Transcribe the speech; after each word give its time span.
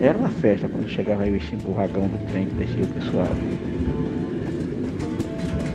Era 0.00 0.16
uma 0.16 0.28
festa 0.28 0.68
quando 0.68 0.88
chegava 0.88 1.24
aí 1.24 1.40
o 1.64 1.72
vagão 1.72 2.08
do 2.08 2.30
trem 2.30 2.46
que 2.46 2.54
descia 2.54 2.84
o 2.84 2.86
pessoal. 2.86 3.28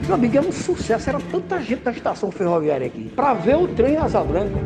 Meu 0.05 0.15
amigo, 0.15 0.37
era 0.37 0.47
um 0.47 0.51
sucesso, 0.51 1.09
era 1.09 1.19
tanta 1.19 1.61
gente 1.61 1.83
da 1.83 1.91
estação 1.91 2.31
ferroviária 2.31 2.87
aqui, 2.87 3.09
para 3.15 3.33
ver 3.35 3.55
o 3.55 3.67
trem 3.67 3.97
Asa 3.97 4.23
Branca. 4.23 4.59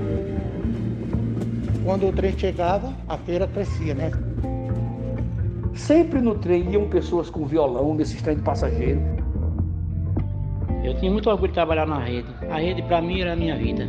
Quando 1.84 2.08
o 2.08 2.12
trem 2.12 2.38
chegava, 2.38 2.94
a 3.08 3.18
feira 3.18 3.48
crescia, 3.48 3.94
né? 3.94 4.12
Sempre 5.74 6.22
no 6.22 6.36
trem 6.36 6.72
iam 6.72 6.88
pessoas 6.88 7.30
com 7.30 7.46
violão, 7.46 7.94
nesses 7.94 8.22
trem 8.22 8.38
de 8.38 8.44
passageiro. 8.44 9.02
Eu 10.84 10.96
tinha 10.98 11.12
muito 11.12 11.30
orgulho 11.30 11.50
de 11.50 11.54
trabalhar 11.54 11.86
na 11.86 12.00
rede. 12.00 12.28
A 12.50 12.58
rede 12.58 12.82
para 12.84 13.02
mim 13.02 13.22
era 13.22 13.34
a 13.34 13.36
minha 13.36 13.58
vida. 13.58 13.88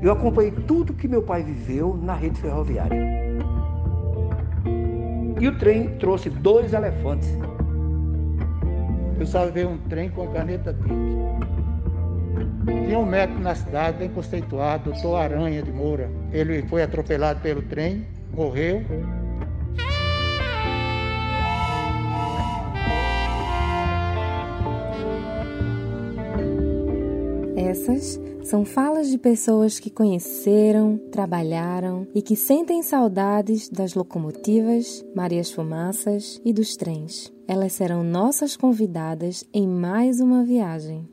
Eu 0.00 0.12
acompanhei 0.12 0.52
tudo 0.52 0.94
que 0.94 1.08
meu 1.08 1.22
pai 1.22 1.42
viveu 1.42 1.98
na 2.00 2.14
rede 2.14 2.40
ferroviária. 2.40 3.18
E 5.40 5.48
o 5.48 5.58
trem 5.58 5.88
trouxe 5.98 6.30
dois 6.30 6.72
elefantes. 6.72 7.28
Eu 9.18 9.26
salvei 9.26 9.64
um 9.64 9.78
trem 9.88 10.08
com 10.10 10.22
a 10.22 10.28
caneta 10.28 10.72
Bic. 10.72 10.94
Tinha 12.86 12.98
um 12.98 13.06
médico 13.06 13.40
na 13.40 13.54
cidade, 13.54 13.98
bem 13.98 14.08
conceituado, 14.08 14.90
doutor 14.90 15.16
Aranha 15.16 15.62
de 15.62 15.72
Moura. 15.72 16.08
Ele 16.32 16.62
foi 16.68 16.82
atropelado 16.82 17.40
pelo 17.40 17.62
trem, 17.62 18.06
morreu. 18.32 18.82
Essas 27.68 28.18
são 28.44 28.64
falas 28.64 29.10
de 29.10 29.18
pessoas 29.18 29.78
que 29.78 29.90
conheceram, 29.90 30.96
trabalharam 31.12 32.06
e 32.14 32.22
que 32.22 32.34
sentem 32.34 32.82
saudades 32.82 33.68
das 33.68 33.92
locomotivas, 33.92 35.04
Marias 35.14 35.50
Fumaças 35.50 36.40
e 36.46 36.50
dos 36.50 36.76
trens. 36.76 37.30
Elas 37.46 37.74
serão 37.74 38.02
nossas 38.02 38.56
convidadas 38.56 39.44
em 39.52 39.68
mais 39.68 40.18
uma 40.18 40.42
viagem. 40.44 41.06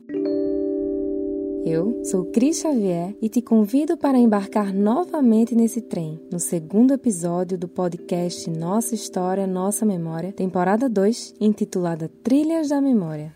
Eu 1.62 2.02
sou 2.04 2.24
Cris 2.24 2.60
Xavier 2.60 3.14
e 3.20 3.28
te 3.28 3.42
convido 3.42 3.98
para 3.98 4.16
embarcar 4.16 4.72
novamente 4.72 5.54
nesse 5.54 5.82
trem, 5.82 6.18
no 6.32 6.40
segundo 6.40 6.94
episódio 6.94 7.58
do 7.58 7.68
podcast 7.68 8.48
Nossa 8.48 8.94
História, 8.94 9.46
Nossa 9.46 9.84
Memória, 9.84 10.32
temporada 10.32 10.88
2, 10.88 11.34
intitulada 11.38 12.10
Trilhas 12.22 12.70
da 12.70 12.80
Memória. 12.80 13.34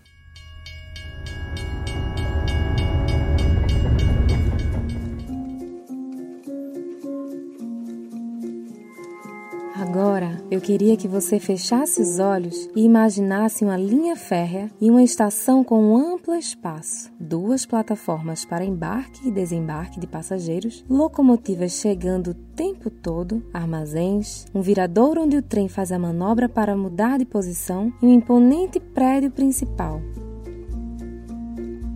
Eu 10.51 10.61
queria 10.61 10.97
que 10.97 11.07
você 11.07 11.39
fechasse 11.39 12.03
os 12.03 12.19
olhos 12.19 12.69
e 12.75 12.83
imaginasse 12.83 13.65
uma 13.65 13.77
linha 13.77 14.17
férrea 14.17 14.69
e 14.81 14.91
uma 14.91 15.03
estação 15.03 15.63
com 15.63 15.81
um 15.81 15.97
amplo 15.97 16.35
espaço, 16.35 17.11
duas 17.21 17.65
plataformas 17.65 18.45
para 18.45 18.65
embarque 18.65 19.29
e 19.29 19.31
desembarque 19.31 20.01
de 20.01 20.09
passageiros, 20.09 20.85
locomotivas 20.91 21.73
chegando 21.73 22.33
o 22.33 22.35
tempo 22.35 22.91
todo, 22.91 23.45
armazéns, 23.55 24.47
um 24.53 24.61
viradouro 24.61 25.23
onde 25.23 25.37
o 25.37 25.43
trem 25.43 25.69
faz 25.69 25.93
a 25.93 25.99
manobra 25.99 26.49
para 26.49 26.77
mudar 26.77 27.19
de 27.19 27.25
posição 27.25 27.93
e 28.03 28.07
um 28.07 28.13
imponente 28.13 28.81
prédio 28.81 29.31
principal. 29.31 30.03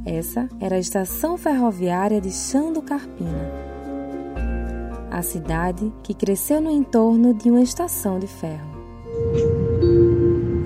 Essa 0.07 0.49
era 0.61 0.77
a 0.77 0.79
estação 0.79 1.37
ferroviária 1.37 2.21
de 2.21 2.31
Xando 2.31 2.81
Carpina 2.83 3.74
a 5.11 5.23
cidade 5.23 5.93
que 6.03 6.15
cresceu 6.15 6.61
no 6.61 6.71
entorno 6.71 7.35
de 7.35 7.51
uma 7.51 7.63
estação 7.63 8.19
de 8.19 8.27
ferro. 8.27 8.75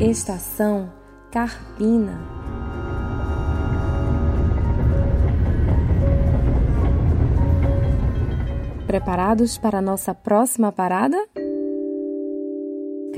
Estação 0.00 0.92
Carpina. 1.30 2.18
Preparados 8.86 9.58
para 9.58 9.78
a 9.78 9.82
nossa 9.82 10.14
próxima 10.14 10.72
parada? 10.72 11.18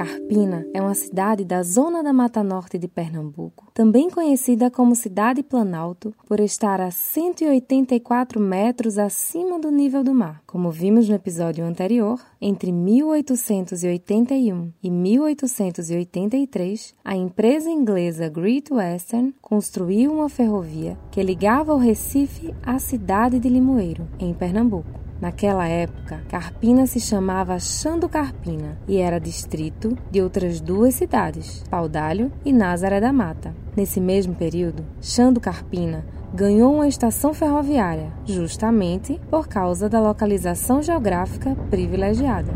Carpina 0.00 0.64
é 0.72 0.80
uma 0.80 0.94
cidade 0.94 1.44
da 1.44 1.62
zona 1.62 2.02
da 2.02 2.10
Mata 2.10 2.42
Norte 2.42 2.78
de 2.78 2.88
Pernambuco, 2.88 3.70
também 3.74 4.08
conhecida 4.08 4.70
como 4.70 4.96
Cidade 4.96 5.42
Planalto, 5.42 6.14
por 6.26 6.40
estar 6.40 6.80
a 6.80 6.90
184 6.90 8.40
metros 8.40 8.96
acima 8.96 9.60
do 9.60 9.70
nível 9.70 10.02
do 10.02 10.14
mar. 10.14 10.42
Como 10.46 10.70
vimos 10.70 11.06
no 11.06 11.14
episódio 11.14 11.66
anterior, 11.66 12.18
entre 12.40 12.72
1881 12.72 14.72
e 14.82 14.90
1883, 14.90 16.94
a 17.04 17.14
empresa 17.14 17.68
inglesa 17.68 18.26
Great 18.26 18.72
Western 18.72 19.34
construiu 19.42 20.14
uma 20.14 20.30
ferrovia 20.30 20.96
que 21.10 21.22
ligava 21.22 21.74
o 21.74 21.78
Recife 21.78 22.54
à 22.62 22.78
cidade 22.78 23.38
de 23.38 23.50
Limoeiro, 23.50 24.08
em 24.18 24.32
Pernambuco. 24.32 25.09
Naquela 25.20 25.68
época, 25.68 26.22
Carpina 26.30 26.86
se 26.86 26.98
chamava 26.98 27.58
Xando 27.58 28.08
Carpina 28.08 28.78
e 28.88 28.96
era 28.96 29.20
distrito 29.20 29.94
de 30.10 30.22
outras 30.22 30.60
duas 30.60 30.94
cidades, 30.94 31.62
Paudalho 31.68 32.32
e 32.42 32.52
Nazaré 32.52 33.00
da 33.00 33.12
Mata. 33.12 33.54
Nesse 33.76 34.00
mesmo 34.00 34.34
período, 34.34 34.82
Xando 34.98 35.38
Carpina 35.38 36.06
ganhou 36.32 36.74
uma 36.74 36.88
estação 36.88 37.34
ferroviária, 37.34 38.12
justamente 38.24 39.20
por 39.30 39.46
causa 39.46 39.90
da 39.90 40.00
localização 40.00 40.82
geográfica 40.82 41.54
privilegiada. 41.68 42.52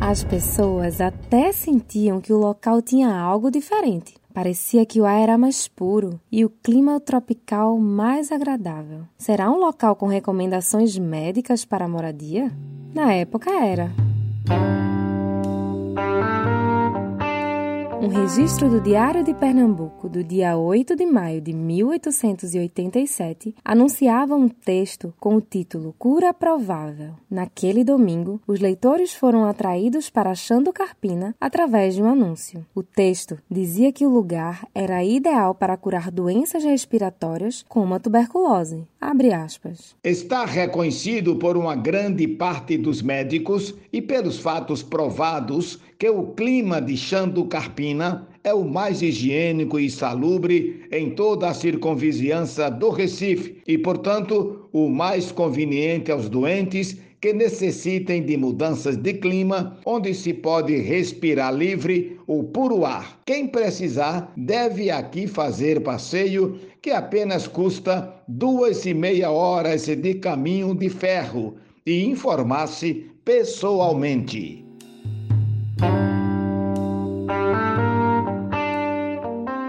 As 0.00 0.24
pessoas 0.24 1.00
até 1.00 1.52
sentiam 1.52 2.20
que 2.20 2.32
o 2.32 2.38
local 2.38 2.82
tinha 2.82 3.14
algo 3.14 3.52
diferente. 3.52 4.19
Parecia 4.32 4.86
que 4.86 5.00
o 5.00 5.04
ar 5.04 5.20
era 5.20 5.38
mais 5.38 5.66
puro 5.66 6.20
e 6.30 6.44
o 6.44 6.50
clima 6.50 7.00
tropical 7.00 7.78
mais 7.78 8.30
agradável. 8.30 9.02
Será 9.18 9.50
um 9.50 9.56
local 9.56 9.96
com 9.96 10.06
recomendações 10.06 10.96
médicas 10.96 11.64
para 11.64 11.84
a 11.84 11.88
moradia? 11.88 12.52
Na 12.94 13.12
época 13.12 13.50
era. 13.50 13.90
Um 18.02 18.08
registro 18.08 18.70
do 18.70 18.80
Diário 18.80 19.22
de 19.22 19.34
Pernambuco 19.34 20.08
do 20.08 20.24
dia 20.24 20.56
8 20.56 20.96
de 20.96 21.04
maio 21.04 21.38
de 21.38 21.52
1887 21.52 23.54
anunciava 23.62 24.34
um 24.34 24.48
texto 24.48 25.12
com 25.20 25.36
o 25.36 25.40
título 25.42 25.94
Cura 25.98 26.32
Provável. 26.32 27.12
Naquele 27.30 27.84
domingo, 27.84 28.40
os 28.46 28.58
leitores 28.58 29.12
foram 29.12 29.44
atraídos 29.44 30.08
para 30.08 30.34
Xando 30.34 30.72
Carpina 30.72 31.34
através 31.38 31.94
de 31.94 32.02
um 32.02 32.08
anúncio. 32.08 32.64
O 32.74 32.82
texto 32.82 33.36
dizia 33.50 33.92
que 33.92 34.06
o 34.06 34.10
lugar 34.10 34.66
era 34.74 35.04
ideal 35.04 35.54
para 35.54 35.76
curar 35.76 36.10
doenças 36.10 36.64
respiratórias 36.64 37.66
como 37.68 37.92
a 37.92 38.00
tuberculose. 38.00 38.88
Abre 39.00 39.32
aspas. 39.32 39.96
Está 40.04 40.44
reconhecido 40.44 41.36
por 41.36 41.56
uma 41.56 41.74
grande 41.74 42.28
parte 42.28 42.76
dos 42.76 43.00
médicos 43.00 43.74
e 43.90 44.02
pelos 44.02 44.38
fatos 44.38 44.82
provados 44.82 45.78
que 45.98 46.10
o 46.10 46.34
clima 46.34 46.82
de 46.82 46.98
Xando 46.98 47.46
Carpina 47.46 48.28
é 48.44 48.52
o 48.52 48.62
mais 48.62 49.00
higiênico 49.00 49.78
e 49.80 49.88
salubre 49.88 50.86
em 50.92 51.10
toda 51.10 51.48
a 51.48 51.54
circunvizinhança 51.54 52.70
do 52.70 52.90
Recife 52.90 53.62
e, 53.66 53.78
portanto, 53.78 54.68
o 54.70 54.90
mais 54.90 55.32
conveniente 55.32 56.12
aos 56.12 56.28
doentes 56.28 56.98
que 57.20 57.34
necessitem 57.34 58.22
de 58.22 58.36
mudanças 58.36 58.96
de 58.96 59.12
clima, 59.12 59.78
onde 59.84 60.14
se 60.14 60.32
pode 60.32 60.74
respirar 60.76 61.54
livre 61.54 62.18
o 62.26 62.44
puro 62.44 62.86
ar. 62.86 63.20
Quem 63.26 63.46
precisar 63.46 64.32
deve 64.34 64.90
aqui 64.90 65.26
fazer 65.26 65.82
passeio 65.82 66.58
que 66.82 66.90
apenas 66.90 67.46
custa 67.46 68.22
duas 68.26 68.86
e 68.86 68.94
meia 68.94 69.30
horas 69.30 69.86
de 69.86 70.14
caminho 70.14 70.74
de 70.74 70.88
ferro 70.88 71.56
e 71.84 72.04
informar-se 72.04 73.10
pessoalmente. 73.24 74.64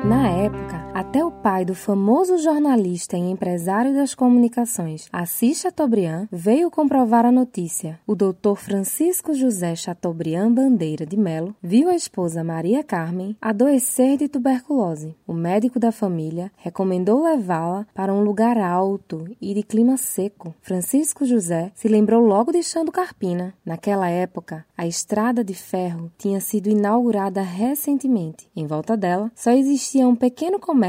Na 0.04 0.30
época, 0.30 0.81
até 0.94 1.24
o 1.24 1.32
pai 1.32 1.64
do 1.64 1.74
famoso 1.74 2.38
jornalista 2.38 3.18
e 3.18 3.22
empresário 3.22 3.94
das 3.94 4.14
comunicações, 4.14 5.08
Assis 5.12 5.62
Chateaubriand, 5.62 6.28
veio 6.32 6.70
comprovar 6.70 7.26
a 7.26 7.32
notícia. 7.32 8.00
O 8.06 8.14
doutor 8.14 8.58
Francisco 8.58 9.34
José 9.34 9.76
Chateaubriand 9.76 10.52
Bandeira 10.52 11.06
de 11.06 11.18
Melo 11.18 11.56
viu 11.62 11.90
a 11.90 11.96
esposa 11.96 12.44
Maria 12.44 12.84
Carmen 12.84 13.38
adoecer 13.42 14.18
de 14.18 14.28
tuberculose. 14.28 15.16
O 15.26 15.34
médico 15.34 15.80
da 15.80 15.92
família 15.92 16.52
recomendou 16.58 17.24
levá-la 17.24 17.88
para 17.94 18.14
um 18.14 18.22
lugar 18.22 18.58
alto 18.58 19.26
e 19.40 19.54
de 19.54 19.64
clima 19.64 19.96
seco. 19.98 20.54
Francisco 20.62 21.26
José 21.26 21.72
se 21.74 21.88
lembrou 21.88 22.22
logo 22.22 22.52
de 22.52 22.62
Xando 22.62 22.92
Carpina. 22.92 23.54
Naquela 23.66 24.10
época, 24.10 24.66
a 24.78 24.86
estrada 24.86 25.44
de 25.44 25.54
ferro 25.54 26.12
tinha 26.18 26.42
sido 26.42 26.70
inaugurada 26.70 27.42
recentemente. 27.42 28.50
Em 28.56 28.68
volta 28.68 28.98
dela, 28.98 29.32
só 29.34 29.52
existia 29.52 30.08
um 30.08 30.16
pequeno 30.16 30.60
comércio 30.60 30.81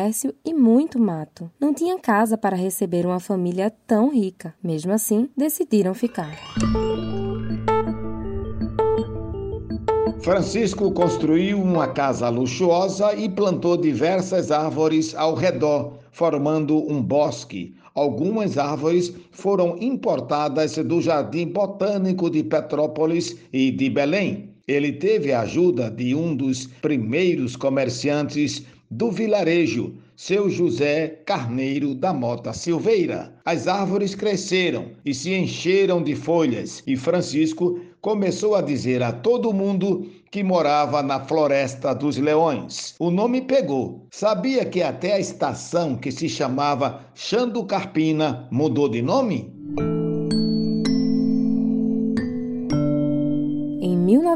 e 0.43 0.55
muito 0.55 0.99
mato. 0.99 1.51
Não 1.61 1.75
tinha 1.75 1.99
casa 1.99 2.39
para 2.39 2.57
receber 2.57 3.05
uma 3.05 3.21
família 3.21 3.71
tão 3.87 4.11
rica. 4.11 4.55
Mesmo 4.63 4.91
assim, 4.91 5.29
decidiram 5.37 5.93
ficar. 5.93 6.35
Francisco 10.23 10.91
construiu 10.93 11.61
uma 11.61 11.89
casa 11.89 12.29
luxuosa 12.29 13.13
e 13.13 13.29
plantou 13.29 13.77
diversas 13.77 14.51
árvores 14.51 15.15
ao 15.15 15.35
redor, 15.35 15.99
formando 16.11 16.79
um 16.91 17.03
bosque. 17.03 17.75
Algumas 17.95 18.57
árvores 18.57 19.13
foram 19.31 19.77
importadas 19.79 20.77
do 20.77 21.03
Jardim 21.03 21.49
Botânico 21.49 22.31
de 22.31 22.43
Petrópolis 22.43 23.37
e 23.53 23.71
de 23.71 23.91
Belém. 23.91 24.49
Ele 24.67 24.93
teve 24.93 25.33
a 25.33 25.41
ajuda 25.41 25.91
de 25.91 26.15
um 26.15 26.35
dos 26.35 26.67
primeiros 26.67 27.57
comerciantes 27.57 28.65
do 28.93 29.11
vilarejo, 29.11 29.95
seu 30.15 30.51
José 30.51 31.23
Carneiro 31.25 31.95
da 31.95 32.13
Mota 32.13 32.53
Silveira. 32.53 33.33
As 33.43 33.67
árvores 33.67 34.15
cresceram 34.15 34.91
e 35.03 35.15
se 35.15 35.33
encheram 35.33 36.03
de 36.03 36.15
folhas, 36.15 36.83
e 36.87 36.95
Francisco 36.95 37.81
começou 38.03 38.55
a 38.55 38.61
dizer 38.61 39.03
a 39.03 39.11
todo 39.11 39.53
mundo 39.53 40.07
que 40.31 40.45
morava 40.45 41.03
na 41.03 41.21
Floresta 41.21 41.95
dos 41.95 42.19
Leões. 42.19 42.95
O 42.99 43.11
nome 43.11 43.41
pegou. 43.41 44.07
Sabia 44.11 44.67
que 44.67 44.83
até 44.83 45.15
a 45.15 45.21
estação 45.21 45.97
que 45.97 46.13
se 46.13 46.29
chamava 46.29 47.01
Xando 47.15 47.65
Carpina 47.65 48.47
mudou 48.51 48.91
de 48.91 49.01
nome? 49.01 49.62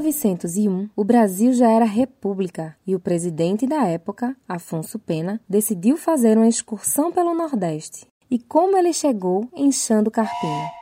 1901, 0.01 0.91
o 0.95 1.05
Brasil 1.05 1.53
já 1.53 1.71
era 1.71 1.85
república 1.85 2.77
e 2.87 2.95
o 2.95 3.01
presidente 3.01 3.67
da 3.67 3.87
época, 3.87 4.37
Afonso 4.49 4.99
Pena, 4.99 5.41
decidiu 5.49 5.97
fazer 5.97 6.37
uma 6.37 6.49
excursão 6.49 7.11
pelo 7.11 7.35
Nordeste. 7.35 8.07
E 8.31 8.39
como 8.39 8.77
ele 8.77 8.93
chegou 8.93 9.49
em 9.55 9.73
Xando 9.73 10.11
Carpina? 10.11 10.76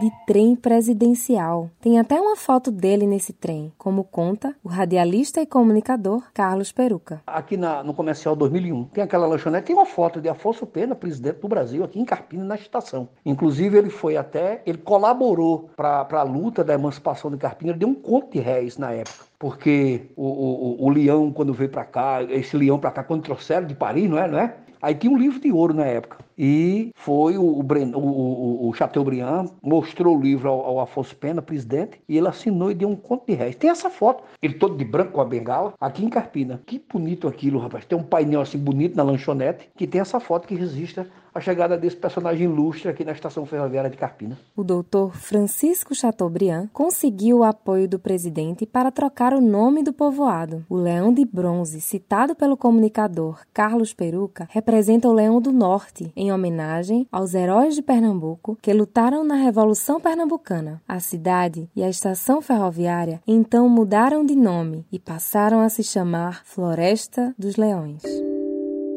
De 0.00 0.10
trem 0.26 0.56
presidencial. 0.56 1.70
Tem 1.80 1.98
até 1.98 2.20
uma 2.20 2.36
foto 2.36 2.70
dele 2.70 3.06
nesse 3.06 3.32
trem, 3.32 3.72
como 3.76 4.04
conta 4.04 4.54
o 4.62 4.68
radialista 4.68 5.40
e 5.40 5.46
comunicador 5.46 6.22
Carlos 6.32 6.72
Peruca. 6.72 7.22
Aqui 7.26 7.56
na, 7.56 7.82
no 7.82 7.94
comercial 7.94 8.34
2001 8.34 8.84
tem 8.84 9.04
aquela 9.04 9.26
lanchonete, 9.26 9.66
tem 9.66 9.76
uma 9.76 9.86
foto 9.86 10.20
de 10.20 10.28
Afonso 10.28 10.66
Pena, 10.66 10.94
presidente 10.94 11.40
do 11.40 11.48
Brasil, 11.48 11.84
aqui 11.84 12.00
em 12.00 12.04
Carpina, 12.04 12.44
na 12.44 12.54
estação. 12.54 13.08
Inclusive 13.24 13.76
ele 13.76 13.90
foi 13.90 14.16
até, 14.16 14.62
ele 14.66 14.78
colaborou 14.78 15.70
para 15.76 16.06
a 16.10 16.22
luta 16.22 16.64
da 16.64 16.74
emancipação 16.74 17.30
de 17.30 17.36
Carpina, 17.36 17.72
ele 17.72 17.78
deu 17.78 17.88
um 17.88 17.94
conto 17.94 18.32
de 18.32 18.38
réis 18.38 18.78
na 18.78 18.92
época 18.92 19.32
porque 19.42 20.02
o, 20.14 20.24
o, 20.24 20.86
o, 20.86 20.88
leão, 20.88 21.32
quando 21.32 21.52
veio 21.52 21.68
para 21.68 21.84
cá, 21.84 22.22
esse 22.22 22.56
leão 22.56 22.78
para 22.78 22.92
cá, 22.92 23.02
quando 23.02 23.24
trouxeram 23.24 23.66
de 23.66 23.74
Paris, 23.74 24.08
não 24.08 24.16
é? 24.16 24.28
Não 24.28 24.38
é? 24.38 24.54
Aí 24.80 24.94
tinha 24.94 25.12
um 25.12 25.16
livro 25.16 25.40
de 25.40 25.50
ouro 25.52 25.74
na 25.74 25.84
época. 25.84 26.18
E 26.36 26.90
foi 26.94 27.36
o, 27.36 27.42
o, 27.42 27.62
o, 27.62 28.68
o 28.68 28.74
Chateaubriand, 28.74 29.46
mostrou 29.62 30.16
o 30.16 30.20
livro 30.20 30.48
ao, 30.48 30.60
ao, 30.64 30.80
Afonso 30.80 31.16
Pena, 31.16 31.42
presidente, 31.42 32.00
e 32.08 32.16
ele 32.16 32.28
assinou 32.28 32.70
e 32.70 32.74
deu 32.74 32.88
um 32.88 32.96
conto 32.96 33.26
de 33.26 33.34
réis. 33.34 33.56
Tem 33.56 33.70
essa 33.70 33.90
foto, 33.90 34.24
ele 34.40 34.54
todo 34.54 34.76
de 34.76 34.84
branco 34.84 35.12
com 35.12 35.20
a 35.20 35.24
bengala, 35.24 35.74
aqui 35.80 36.04
em 36.04 36.08
Carpina. 36.08 36.60
Que 36.66 36.82
bonito 36.92 37.28
aquilo, 37.28 37.58
rapaz. 37.58 37.84
Tem 37.84 37.96
um 37.96 38.02
painel 38.02 38.40
assim 38.40 38.58
bonito 38.58 38.96
na 38.96 39.02
lanchonete, 39.02 39.68
que 39.76 39.86
tem 39.86 40.00
essa 40.00 40.20
foto 40.20 40.48
que 40.48 40.54
registra 40.54 41.06
a 41.34 41.40
chegada 41.40 41.78
desse 41.78 41.96
personagem 41.96 42.44
ilustre 42.44 42.88
aqui 42.88 43.04
na 43.04 43.12
estação 43.12 43.46
ferroviária 43.46 43.88
de 43.88 43.96
Carpina. 43.96 44.38
O 44.54 44.62
doutor 44.62 45.16
Francisco 45.16 45.94
Chateaubriand 45.94 46.68
conseguiu 46.72 47.38
o 47.38 47.44
apoio 47.44 47.88
do 47.88 47.98
presidente 47.98 48.66
para 48.66 48.90
trocar 48.90 49.32
o 49.32 49.40
nome 49.40 49.82
do 49.82 49.92
povoado. 49.92 50.64
O 50.68 50.76
leão 50.76 51.12
de 51.12 51.24
bronze, 51.24 51.80
citado 51.80 52.34
pelo 52.34 52.56
comunicador 52.56 53.40
Carlos 53.52 53.94
Peruca, 53.94 54.46
representa 54.50 55.08
o 55.08 55.12
leão 55.12 55.40
do 55.40 55.52
norte, 55.52 56.12
em 56.22 56.32
homenagem 56.32 57.08
aos 57.10 57.34
heróis 57.34 57.74
de 57.74 57.82
Pernambuco 57.82 58.56
que 58.62 58.72
lutaram 58.72 59.24
na 59.24 59.34
Revolução 59.34 60.00
Pernambucana. 60.00 60.80
A 60.86 61.00
cidade 61.00 61.68
e 61.74 61.82
a 61.82 61.90
estação 61.90 62.40
ferroviária 62.40 63.20
então 63.26 63.68
mudaram 63.68 64.24
de 64.24 64.36
nome 64.36 64.86
e 64.92 65.00
passaram 65.00 65.60
a 65.60 65.68
se 65.68 65.82
chamar 65.82 66.44
Floresta 66.44 67.34
dos 67.36 67.56
Leões. 67.56 68.02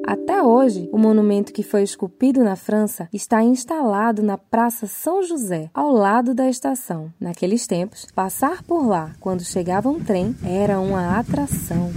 Até 0.05 0.43
hoje, 0.43 0.87
o 0.93 0.99
monumento 0.99 1.51
que 1.51 1.63
foi 1.63 1.81
esculpido 1.81 2.43
na 2.43 2.55
França 2.55 3.09
está 3.11 3.41
instalado 3.41 4.21
na 4.21 4.37
Praça 4.37 4.85
São 4.85 5.23
José, 5.23 5.71
ao 5.73 5.91
lado 5.91 6.35
da 6.35 6.47
estação. 6.47 7.11
Naqueles 7.19 7.65
tempos, 7.65 8.05
passar 8.13 8.61
por 8.61 8.85
lá 8.85 9.13
quando 9.19 9.43
chegava 9.43 9.89
um 9.89 9.99
trem 9.99 10.35
era 10.43 10.79
uma 10.79 11.17
atração. 11.17 11.91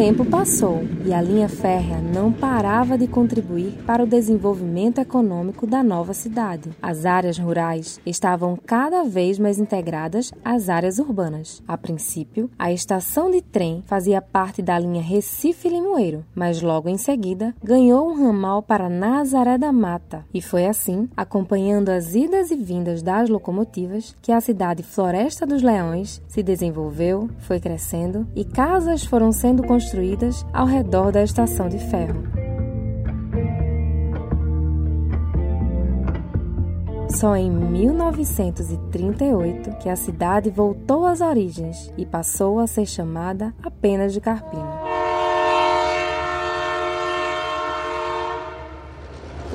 Tempo 0.00 0.24
passou 0.24 0.80
e 1.04 1.12
a 1.12 1.20
linha 1.20 1.46
férrea 1.46 1.98
não 2.00 2.32
parava 2.32 2.96
de 2.96 3.06
contribuir 3.06 3.72
para 3.84 4.02
o 4.02 4.06
desenvolvimento 4.06 4.98
econômico 4.98 5.66
da 5.66 5.82
nova 5.82 6.14
cidade. 6.14 6.70
As 6.80 7.04
áreas 7.04 7.36
rurais 7.36 8.00
estavam 8.06 8.56
cada 8.56 9.04
vez 9.04 9.38
mais 9.38 9.58
integradas 9.58 10.32
às 10.42 10.70
áreas 10.70 10.98
urbanas. 10.98 11.62
A 11.68 11.76
princípio, 11.76 12.50
a 12.58 12.72
estação 12.72 13.30
de 13.30 13.42
trem 13.42 13.84
fazia 13.86 14.22
parte 14.22 14.62
da 14.62 14.78
linha 14.78 15.02
Recife-Limoeiro, 15.02 16.24
mas 16.34 16.62
logo 16.62 16.88
em 16.88 16.96
seguida 16.96 17.54
ganhou 17.62 18.08
um 18.08 18.24
ramal 18.24 18.62
para 18.62 18.88
Nazaré 18.88 19.58
da 19.58 19.70
Mata. 19.70 20.24
E 20.32 20.40
foi 20.40 20.64
assim, 20.64 21.10
acompanhando 21.14 21.90
as 21.90 22.14
idas 22.14 22.50
e 22.50 22.56
vindas 22.56 23.02
das 23.02 23.28
locomotivas, 23.28 24.16
que 24.22 24.32
a 24.32 24.40
cidade 24.40 24.82
Floresta 24.82 25.46
dos 25.46 25.60
Leões 25.60 26.22
se 26.26 26.42
desenvolveu, 26.42 27.28
foi 27.40 27.60
crescendo 27.60 28.26
e 28.34 28.46
casas 28.46 29.04
foram 29.04 29.30
sendo 29.30 29.62
construídas 29.62 29.89
construídas 29.90 30.46
ao 30.52 30.66
redor 30.66 31.10
da 31.10 31.24
estação 31.24 31.68
de 31.68 31.78
ferro. 31.78 32.22
Só 37.08 37.34
em 37.34 37.50
1938 37.50 39.78
que 39.78 39.88
a 39.88 39.96
cidade 39.96 40.48
voltou 40.48 41.06
às 41.06 41.20
origens 41.20 41.92
e 41.98 42.06
passou 42.06 42.60
a 42.60 42.68
ser 42.68 42.86
chamada 42.86 43.52
apenas 43.64 44.12
de 44.12 44.20
Carpina. 44.20 44.78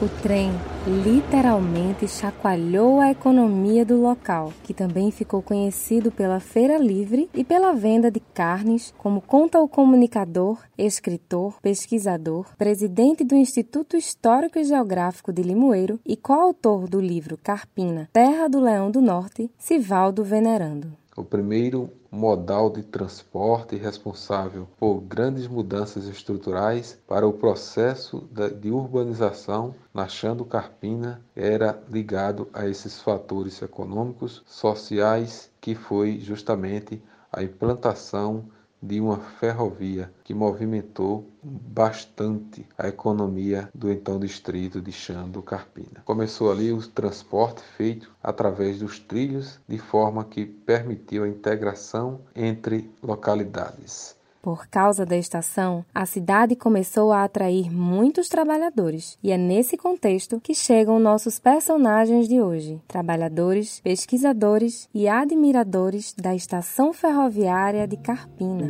O 0.02 0.10
trem 0.22 0.52
literalmente 0.86 2.06
chacoalhou 2.06 3.00
a 3.00 3.12
economia 3.12 3.86
do 3.86 3.96
local, 3.96 4.52
que 4.62 4.74
também 4.74 5.10
ficou 5.10 5.42
conhecido 5.42 6.12
pela 6.12 6.42
feira 6.42 6.78
livre 6.78 7.30
e 7.34 7.46
pela 7.46 7.72
venda 7.72 8.12
de 8.12 8.20
carnes, 8.20 8.94
como 8.98 9.22
conta 9.22 9.58
o 9.62 9.70
comunicador, 9.70 10.60
escritor, 10.78 11.62
pesquisador, 11.62 12.46
presidente 12.58 13.24
do 13.24 13.36
Instituto 13.36 13.96
Histórico 13.96 14.60
e 14.60 14.66
Geográfico 14.66 15.32
de 15.32 15.42
Limoeiro 15.42 15.98
e 16.06 16.18
coautor 16.18 16.90
do 16.90 17.00
livro 17.00 17.40
Carpina, 17.42 18.10
Terra 18.12 18.50
do 18.50 18.60
Leão 18.60 18.92
do 18.92 19.00
Norte, 19.00 19.50
Sivaldo 19.58 20.26
Venerando. 20.26 20.92
O 21.16 21.24
primeiro 21.24 21.90
modal 22.16 22.70
de 22.70 22.82
transporte 22.82 23.76
responsável 23.76 24.68
por 24.80 25.02
grandes 25.02 25.48
mudanças 25.48 26.08
estruturais 26.08 26.98
para 27.06 27.28
o 27.28 27.34
processo 27.34 28.28
de 28.62 28.72
urbanização 28.72 29.76
na 29.94 30.08
Xando 30.08 30.46
Carpina 30.46 31.22
era 31.36 31.78
ligado 31.90 32.48
a 32.54 32.66
esses 32.68 33.02
fatores 33.02 33.62
econômicos, 33.62 34.42
sociais, 34.46 35.52
que 35.60 35.76
foi 35.76 36.18
justamente 36.20 37.04
a 37.32 37.44
implantação 37.44 38.46
de 38.86 39.02
uma 39.02 39.18
ferrovia 39.18 40.12
que 40.24 40.34
movimentou 40.34 41.28
bastante 41.44 42.66
a 42.78 42.88
economia 42.88 43.70
do 43.74 43.92
então 43.92 44.20
distrito 44.20 44.82
de 44.82 44.92
Xando 44.92 45.42
Carpina. 45.42 46.02
Começou 46.06 46.52
ali 46.52 46.72
o 46.72 46.88
transporte 46.88 47.62
feito 47.78 48.12
através 48.22 48.80
dos 48.80 49.00
trilhos, 49.00 49.60
de 49.68 49.78
forma 49.78 50.24
que 50.24 50.46
permitiu 50.46 51.24
a 51.24 51.28
integração 51.28 52.22
entre 52.36 52.90
localidades. 53.02 54.15
Por 54.46 54.68
causa 54.68 55.08
da 55.08 55.18
estação, 55.18 55.84
a 55.92 56.06
cidade 56.06 56.56
começou 56.56 57.12
a 57.12 57.24
atrair 57.24 57.72
muitos 57.72 58.30
trabalhadores, 58.30 59.18
e 59.24 59.32
é 59.32 59.38
nesse 59.40 59.76
contexto 59.76 60.40
que 60.40 60.54
chegam 60.54 61.00
nossos 61.00 61.40
personagens 61.40 62.28
de 62.28 62.40
hoje: 62.40 62.80
trabalhadores, 62.88 63.80
pesquisadores 63.80 64.88
e 64.94 65.08
admiradores 65.08 66.14
da 66.14 66.36
estação 66.36 66.94
ferroviária 66.94 67.88
de 67.88 67.98
Carpina. 67.98 68.68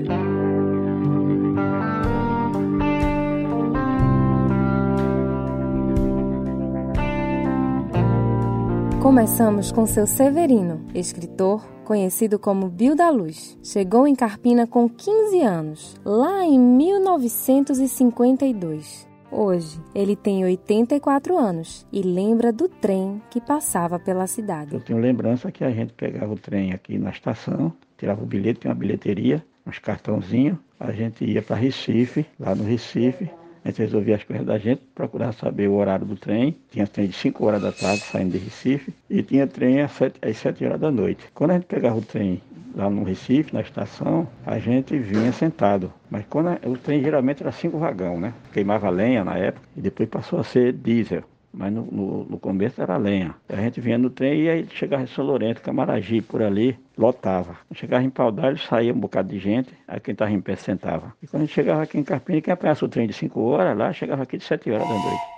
Começamos 9.02 9.74
com 9.74 9.86
seu 9.86 10.08
Severino, 10.08 10.86
escritor, 10.96 11.75
conhecido 11.86 12.38
como 12.38 12.68
Bill 12.68 12.94
da 12.96 13.10
Luz. 13.10 13.58
Chegou 13.64 14.06
em 14.06 14.14
Carpina 14.14 14.68
com 14.68 14.90
15 14.90 15.42
anos, 15.42 15.96
lá 16.04 16.44
em 16.44 16.60
1952. 16.60 19.08
Hoje, 19.32 19.80
ele 19.94 20.16
tem 20.16 20.44
84 20.44 21.38
anos 21.38 21.86
e 21.92 22.02
lembra 22.02 22.52
do 22.52 22.68
trem 22.68 23.22
que 23.30 23.40
passava 23.40 24.00
pela 24.00 24.26
cidade. 24.28 24.74
Eu 24.74 24.82
tenho 24.82 25.00
lembrança 25.00 25.52
que 25.52 25.64
a 25.64 25.70
gente 25.72 25.94
pegava 25.94 26.34
o 26.34 26.38
trem 26.38 26.74
aqui 26.74 26.98
na 26.98 27.12
estação, 27.12 27.72
tirava 27.98 28.24
o 28.24 28.26
bilhete, 28.26 28.62
tinha 28.62 28.72
uma 28.72 28.80
bilheteria, 28.80 29.46
uns 29.66 29.80
cartãozinhos, 29.80 30.58
a 30.80 30.92
gente 30.92 31.26
ia 31.26 31.42
para 31.42 31.56
Recife, 31.56 32.26
lá 32.40 32.54
no 32.54 32.64
Recife, 32.64 33.30
a 33.66 33.70
gente 33.70 33.80
resolvia 33.80 34.16
as 34.16 34.24
coisas 34.24 34.46
da 34.46 34.60
gente, 34.60 34.84
procurar 34.94 35.32
saber 35.32 35.68
o 35.68 35.74
horário 35.74 36.06
do 36.06 36.16
trem. 36.16 36.56
Tinha 36.70 36.86
trem 36.86 37.08
de 37.08 37.16
5 37.16 37.44
horas 37.44 37.60
da 37.60 37.72
tarde 37.72 38.04
saindo 38.04 38.34
de 38.34 38.38
Recife 38.38 38.94
e 39.10 39.24
tinha 39.24 39.48
trem 39.48 39.82
às 39.82 39.92
7, 39.94 40.20
às 40.22 40.38
7 40.38 40.64
horas 40.64 40.80
da 40.80 40.92
noite. 40.92 41.26
Quando 41.34 41.50
a 41.50 41.54
gente 41.56 41.66
pegava 41.66 41.98
o 41.98 42.02
trem 42.02 42.40
lá 42.76 42.88
no 42.92 43.04
Recife, 43.04 43.52
na 43.52 43.62
estação, 43.62 44.28
a 44.46 44.60
gente 44.60 44.96
vinha 45.00 45.32
sentado. 45.32 45.92
Mas 46.12 46.26
quando 46.30 46.50
a, 46.50 46.60
o 46.68 46.78
trem 46.78 47.02
geralmente 47.02 47.42
era 47.42 47.52
cinco 47.52 47.80
vagão, 47.80 48.20
né? 48.20 48.36
Queimava 48.54 48.88
lenha 48.92 49.24
na 49.24 49.36
época 49.36 49.68
e 49.76 49.82
depois 49.82 50.08
passou 50.10 50.40
a 50.40 50.44
ser 50.44 50.72
diesel. 50.72 51.24
Mas 51.56 51.72
no, 51.72 51.84
no, 51.84 52.26
no 52.26 52.38
começo 52.38 52.82
era 52.82 52.98
lenha. 52.98 53.34
A 53.48 53.56
gente 53.56 53.80
vinha 53.80 53.98
no 53.98 54.10
trem 54.10 54.42
e 54.42 54.50
aí 54.50 54.68
chegava 54.70 55.04
em 55.04 55.08
São 55.08 55.26
Lourenço, 55.26 55.62
Camaragibe, 55.62 56.22
por 56.22 56.44
ali, 56.44 56.78
lotava. 56.98 57.58
Chegava 57.74 58.04
em 58.04 58.10
Paudalho, 58.10 58.58
saía 58.58 58.94
um 58.94 59.00
bocado 59.00 59.30
de 59.30 59.40
gente, 59.40 59.74
aí 59.88 60.00
quem 60.02 60.12
estava 60.12 60.32
em 60.32 60.42
pé 60.42 60.58
sentava. 60.58 61.14
E 61.24 61.28
quando 61.28 61.44
a 61.44 61.46
gente 61.46 61.56
chegava 61.56 61.82
aqui 61.82 61.98
em 61.98 62.04
Carpina, 62.04 62.42
quem 62.42 62.54
apanhasse 62.54 62.84
o 62.84 62.90
trem 62.90 63.08
de 63.08 63.14
5 63.14 63.40
horas 63.42 63.78
lá, 63.78 63.94
chegava 63.94 64.24
aqui 64.24 64.38
de 64.38 64.44
7 64.44 64.70
horas 64.70 64.88
da 64.88 64.94
noite. 64.94 65.36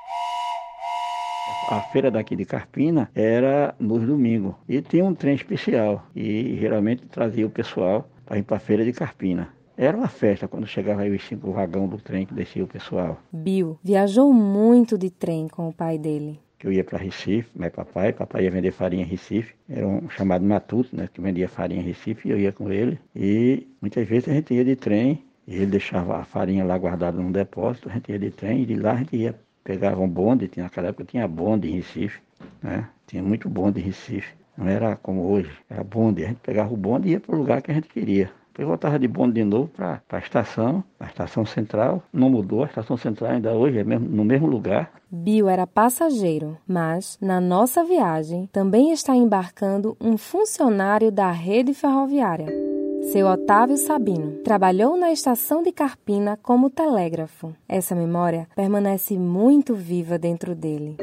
A 1.69 1.81
feira 1.81 2.09
daqui 2.09 2.35
de 2.35 2.45
Carpina 2.45 3.11
era 3.13 3.75
nos 3.77 4.01
domingos 4.05 4.55
e 4.67 4.81
tinha 4.81 5.03
um 5.05 5.13
trem 5.13 5.35
especial 5.35 6.07
e 6.15 6.57
geralmente 6.59 7.05
trazia 7.05 7.45
o 7.45 7.49
pessoal 7.49 8.09
para 8.25 8.37
ir 8.39 8.43
para 8.43 8.57
a 8.57 8.59
feira 8.59 8.83
de 8.83 8.93
Carpina. 8.93 9.49
Era 9.77 9.95
uma 9.95 10.07
festa 10.07 10.47
quando 10.47 10.65
chegava 10.65 11.03
aí 11.03 11.15
os 11.15 11.23
cinco 11.23 11.51
vagões 11.51 11.91
do 11.91 11.97
trem 11.97 12.25
que 12.25 12.33
descia 12.33 12.63
o 12.63 12.67
pessoal. 12.67 13.21
Bill 13.31 13.77
viajou 13.83 14.33
muito 14.33 14.97
de 14.97 15.11
trem 15.11 15.47
com 15.47 15.69
o 15.69 15.73
pai 15.73 15.99
dele. 15.99 16.39
Eu 16.63 16.73
ia 16.73 16.83
para 16.83 16.97
Recife, 16.97 17.47
mas 17.55 17.71
papai, 17.71 18.11
papai 18.11 18.45
ia 18.45 18.49
vender 18.49 18.71
farinha 18.71 19.03
em 19.03 19.05
Recife. 19.05 19.53
Era 19.69 19.87
um 19.87 20.09
chamado 20.09 20.43
Matuto, 20.43 20.95
né, 20.95 21.07
que 21.13 21.21
vendia 21.21 21.47
farinha 21.47 21.79
em 21.79 21.85
Recife, 21.85 22.27
e 22.27 22.31
eu 22.31 22.39
ia 22.39 22.51
com 22.51 22.71
ele. 22.71 22.99
E 23.15 23.67
muitas 23.79 24.07
vezes 24.07 24.27
a 24.27 24.33
gente 24.33 24.51
ia 24.51 24.65
de 24.65 24.75
trem, 24.75 25.23
e 25.47 25.53
ele 25.53 25.67
deixava 25.67 26.17
a 26.17 26.23
farinha 26.23 26.65
lá 26.65 26.75
guardada 26.75 27.21
num 27.21 27.31
depósito, 27.31 27.87
a 27.87 27.93
gente 27.93 28.11
ia 28.11 28.17
de 28.17 28.31
trem, 28.31 28.63
e 28.63 28.65
de 28.65 28.73
lá 28.73 28.93
a 28.93 28.97
gente 28.97 29.15
ia, 29.15 29.39
pegava 29.63 30.01
um 30.01 30.09
bonde, 30.09 30.49
naquela 30.57 30.87
época 30.87 31.05
tinha 31.05 31.27
bonde 31.27 31.69
em 31.69 31.75
Recife, 31.75 32.19
né? 32.63 32.89
Tinha 33.05 33.21
muito 33.21 33.47
bonde 33.47 33.79
em 33.79 33.83
Recife. 33.83 34.33
Não 34.57 34.67
era 34.67 34.95
como 34.95 35.21
hoje, 35.21 35.51
era 35.69 35.83
bonde. 35.83 36.25
A 36.25 36.29
gente 36.29 36.39
pegava 36.39 36.73
o 36.73 36.77
bonde 36.77 37.09
e 37.09 37.11
ia 37.11 37.19
para 37.19 37.35
o 37.35 37.37
lugar 37.37 37.61
que 37.61 37.69
a 37.69 37.73
gente 37.75 37.87
queria. 37.87 38.31
Depois 38.57 38.69
voltava 38.69 38.97
de 38.97 39.07
bonde 39.07 39.33
de 39.35 39.43
novo 39.43 39.67
para 39.67 40.01
a 40.09 40.17
estação, 40.17 40.83
a 40.99 41.05
estação 41.05 41.45
central. 41.45 42.01
Não 42.11 42.27
mudou, 42.27 42.63
a 42.63 42.65
estação 42.65 42.97
central 42.97 43.29
ainda 43.29 43.53
hoje 43.53 43.77
é 43.77 43.83
mesmo, 43.83 44.09
no 44.09 44.25
mesmo 44.25 44.47
lugar. 44.47 44.91
Bill 45.11 45.47
era 45.47 45.67
passageiro, 45.67 46.57
mas 46.67 47.19
na 47.21 47.39
nossa 47.39 47.83
viagem 47.85 48.49
também 48.51 48.91
está 48.91 49.15
embarcando 49.15 49.95
um 50.01 50.17
funcionário 50.17 51.11
da 51.11 51.29
rede 51.29 51.71
ferroviária. 51.75 52.47
Seu 53.11 53.27
Otávio 53.27 53.77
Sabino 53.77 54.39
trabalhou 54.43 54.97
na 54.97 55.11
estação 55.11 55.61
de 55.61 55.71
Carpina 55.71 56.35
como 56.41 56.71
telégrafo. 56.71 57.53
Essa 57.69 57.93
memória 57.93 58.47
permanece 58.55 59.19
muito 59.19 59.75
viva 59.75 60.17
dentro 60.17 60.55
dele. 60.55 60.97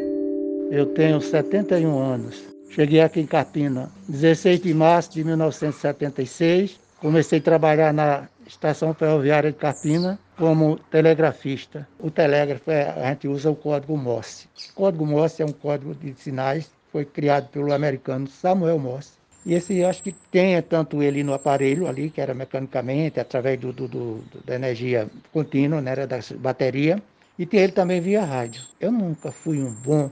Eu 0.73 0.87
tenho 0.87 1.21
71 1.21 1.97
anos. 2.01 2.43
Cheguei 2.69 3.01
aqui 3.01 3.21
em 3.21 3.27
Carpina 3.27 3.89
16 4.09 4.61
de 4.61 4.75
março 4.75 5.13
de 5.13 5.23
1976 5.23 6.83
Comecei 7.05 7.39
a 7.39 7.43
trabalhar 7.43 7.93
na 7.93 8.27
estação 8.47 8.95
ferroviária 8.95 9.53
de 9.53 9.59
Carpina 9.59 10.19
como 10.39 10.79
telegrafista. 10.91 11.87
O 11.99 12.11
telégrafo, 12.11 12.71
é, 12.71 12.89
a 12.89 13.11
gente 13.11 13.29
usa 13.29 13.51
o 13.51 13.55
código 13.55 13.95
Morse. 13.95 14.49
O 14.71 14.75
código 14.75 15.05
Morse 15.05 15.43
é 15.43 15.45
um 15.45 15.53
código 15.53 15.95
de 15.95 16.15
sinais, 16.15 16.71
foi 16.91 17.05
criado 17.05 17.49
pelo 17.51 17.75
americano 17.75 18.27
Samuel 18.27 18.79
Morse. 18.79 19.13
E 19.45 19.53
esse, 19.53 19.85
acho 19.85 20.03
que 20.03 20.13
tem 20.13 20.63
tanto 20.63 21.03
ele 21.03 21.23
no 21.23 21.35
aparelho 21.35 21.87
ali, 21.87 22.09
que 22.09 22.23
era 22.23 22.33
mecanicamente, 22.33 23.21
através 23.21 23.61
do, 23.61 23.71
do, 23.71 23.87
do 23.87 24.25
da 24.43 24.55
energia 24.55 25.07
contínua, 25.31 25.83
né, 25.83 25.91
era 25.91 26.07
da 26.07 26.21
bateria, 26.39 27.03
e 27.39 27.45
tem 27.45 27.61
ele 27.61 27.73
também 27.73 28.01
via 28.01 28.25
rádio. 28.25 28.63
Eu 28.81 28.91
nunca 28.91 29.31
fui 29.31 29.63
um 29.63 29.75
bom 29.75 30.11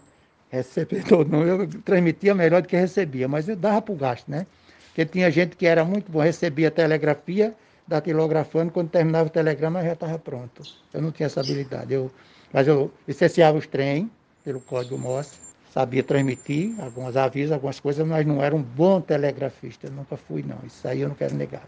recebedor, 0.51 1.27
não. 1.27 1.43
Eu 1.43 1.67
transmitia 1.87 2.35
melhor 2.35 2.61
do 2.61 2.69
que 2.69 2.77
recebia, 2.77 3.27
mas 3.27 3.49
eu 3.49 3.57
dava 3.57 3.81
para 3.81 3.95
o 3.95 3.97
gasto, 3.97 4.31
né? 4.31 4.47
Porque 4.93 5.07
tinha 5.07 5.31
gente 5.31 5.57
que 5.57 5.67
era 5.67 5.85
muito 5.85 6.13
bom, 6.13 6.21
recebia 6.21 6.71
telegrafia, 6.71 7.55
datilografando, 7.89 8.71
quando 8.71 8.91
terminava 8.91 9.29
o 9.29 9.31
telegrama 9.31 9.83
já 9.83 9.95
estava 9.95 10.19
pronto. 10.19 10.63
Eu 10.93 11.01
não 11.01 11.11
tinha 11.11 11.27
essa 11.27 11.41
habilidade. 11.41 11.95
Eu, 11.95 12.11
mas 12.53 12.69
eu 12.69 12.91
licenciava 13.09 13.57
os 13.57 13.67
trem 13.67 14.11
pelo 14.45 14.61
código 14.61 14.99
Morse, 14.99 15.41
sabia 15.73 16.03
transmitir 16.03 16.75
alguns 16.79 17.17
avisos, 17.17 17.53
algumas 17.53 17.81
coisas, 17.81 18.07
mas 18.07 18.27
não 18.27 18.43
era 18.43 18.55
um 18.55 18.63
bom 18.63 19.01
telegrafista. 19.01 19.89
Nunca 19.89 20.17
fui, 20.17 20.43
não. 20.43 20.59
Isso 20.67 20.87
aí 20.87 21.01
eu 21.01 21.09
não 21.09 21.15
quero 21.15 21.35
negar. 21.35 21.63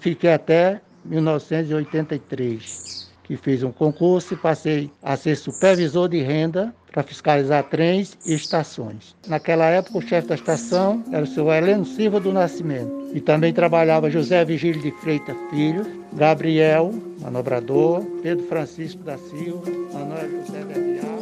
Fiquei 0.00 0.34
até 0.34 0.82
1983 1.06 2.84
que 3.26 3.36
fiz 3.36 3.64
um 3.64 3.72
concurso 3.72 4.34
e 4.34 4.36
passei 4.36 4.90
a 5.02 5.16
ser 5.16 5.36
supervisor 5.36 6.08
de 6.08 6.22
renda 6.22 6.72
para 6.92 7.02
fiscalizar 7.02 7.64
trens 7.64 8.16
e 8.24 8.32
estações. 8.32 9.16
Naquela 9.26 9.66
época, 9.66 9.98
o 9.98 10.00
chefe 10.00 10.28
da 10.28 10.36
estação 10.36 11.02
era 11.12 11.24
o 11.24 11.26
senhor 11.26 11.52
Heleno 11.52 11.84
Silva 11.84 12.20
do 12.20 12.32
Nascimento. 12.32 13.10
E 13.12 13.20
também 13.20 13.52
trabalhava 13.52 14.08
José 14.08 14.44
Vigílio 14.44 14.80
de 14.80 14.92
Freitas 15.00 15.36
Filho, 15.50 15.84
Gabriel, 16.12 16.94
manobrador, 17.20 18.02
Pedro 18.22 18.46
Francisco 18.46 19.02
da 19.02 19.18
Silva, 19.18 19.70
Manuel 19.92 20.30
José 20.30 20.60
Aguiar. 20.60 21.16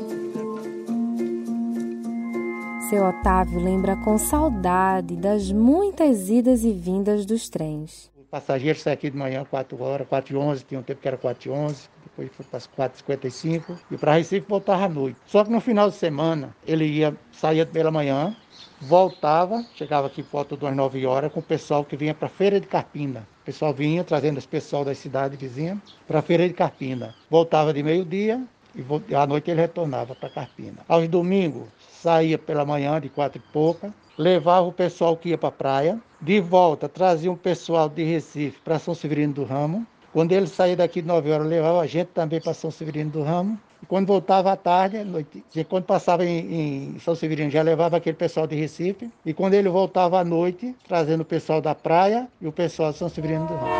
Seu 2.91 3.03
Otávio 3.03 3.59
lembra 3.59 3.97
com 3.97 4.19
saudade 4.19 5.17
das 5.17 5.51
muitas 5.51 6.29
idas 6.29 6.63
e 6.65 6.73
vindas 6.73 7.25
dos 7.25 7.49
trens. 7.49 8.14
O 8.35 8.37
passageiro 8.37 8.77
saía 8.77 8.95
aqui 8.95 9.11
de 9.11 9.17
manhã 9.17 9.47
4 9.49 9.81
horas, 9.81 10.09
4 10.09 10.35
e 10.35 10.37
11, 10.37 10.65
tinha 10.65 10.81
um 10.81 10.83
tempo 10.83 11.01
que 11.01 11.07
era 11.07 11.17
4 11.17 11.49
e 11.49 11.53
11 11.53 11.89
depois 12.05 12.31
foi 12.33 12.45
para 12.45 12.57
as 12.57 12.67
4h55 12.67 13.79
e 13.93 13.97
para 13.97 14.15
Recife 14.15 14.45
voltava 14.49 14.87
à 14.87 14.89
noite. 14.89 15.17
Só 15.25 15.45
que 15.45 15.53
no 15.53 15.61
final 15.61 15.89
de 15.89 15.95
semana 15.95 16.53
ele 16.67 16.85
ia, 16.85 17.17
saía 17.31 17.65
pela 17.65 17.93
manhã, 17.93 18.37
voltava, 18.81 19.65
chegava 19.77 20.09
aqui 20.09 20.21
por 20.21 20.33
volta 20.33 20.57
das 20.57 20.75
9 20.75 21.07
horas 21.07 21.33
com 21.33 21.39
o 21.39 21.43
pessoal 21.45 21.85
que 21.85 21.97
vinha 21.97 22.13
para 22.13 22.27
a 22.27 22.29
Feira 22.29 22.59
de 22.59 22.67
Carpina. 22.67 23.25
O 23.43 23.45
pessoal 23.45 23.73
vinha 23.73 24.03
trazendo 24.03 24.39
esse 24.39 24.49
pessoal 24.49 24.85
da 24.85 24.97
cidade 24.97 25.37
vizinha 25.37 25.81
para 26.05 26.19
a 26.19 26.23
Feira 26.23 26.49
de 26.49 26.55
Carpina. 26.55 27.15
Voltava 27.31 27.73
de 27.73 27.85
meio-dia 27.85 28.43
e 28.75 29.15
à 29.15 29.25
noite 29.29 29.49
ele 29.49 29.61
retornava 29.61 30.13
para 30.17 30.29
Carpina. 30.29 30.79
Aos 30.89 31.07
domingos 31.07 31.69
saía 31.89 32.37
pela 32.37 32.65
manhã 32.65 33.01
de 33.01 33.09
quatro 33.09 33.39
e 33.39 33.53
pouca, 33.53 33.95
levava 34.19 34.67
o 34.67 34.73
pessoal 34.73 35.17
que 35.17 35.31
ia 35.31 35.39
para 35.39 35.49
a 35.49 35.53
praia, 35.53 36.01
de 36.21 36.41
volta 36.41 36.89
trazia 36.89 37.31
um 37.31 37.37
pessoal 37.37 37.89
de 37.89 38.03
Recife 38.03 38.59
para 38.65 38.79
São 38.79 38.95
Severino 38.95 39.33
do 39.33 39.45
Ramo, 39.45 39.87
quando 40.15 40.31
ele 40.31 40.47
saía 40.47 40.77
daqui 40.77 41.03
de 41.03 41.09
9 41.09 41.33
horas, 41.33 41.45
levava 41.49 41.81
a 41.81 41.87
gente 41.89 42.07
também 42.15 42.41
para 42.41 42.55
São 42.55 42.71
Severino 42.71 43.11
do 43.11 43.25
Ramo. 43.25 43.59
E 43.83 43.87
quando 43.87 44.07
voltava 44.07 44.53
à 44.53 44.57
tarde, 44.57 45.03
noite, 45.03 45.45
quando 45.69 45.87
passava 45.87 46.25
em, 46.25 46.95
em, 46.95 46.99
São 47.01 47.17
Severino, 47.17 47.51
já 47.51 47.63
levava 47.63 47.97
aquele 47.97 48.17
pessoal 48.17 48.47
de 48.47 48.55
Recife. 48.55 49.11
E 49.27 49.35
quando 49.35 49.55
ele 49.55 49.69
voltava 49.69 50.21
à 50.21 50.25
noite, 50.25 50.73
trazendo 50.87 51.23
o 51.23 51.25
pessoal 51.25 51.61
da 51.61 51.75
praia 51.75 52.29
e 52.41 52.47
o 52.47 52.53
pessoal 52.53 52.93
de 52.93 52.99
São 52.99 53.09
Severino 53.09 53.45
do 53.49 53.55
Ramo. 53.55 53.73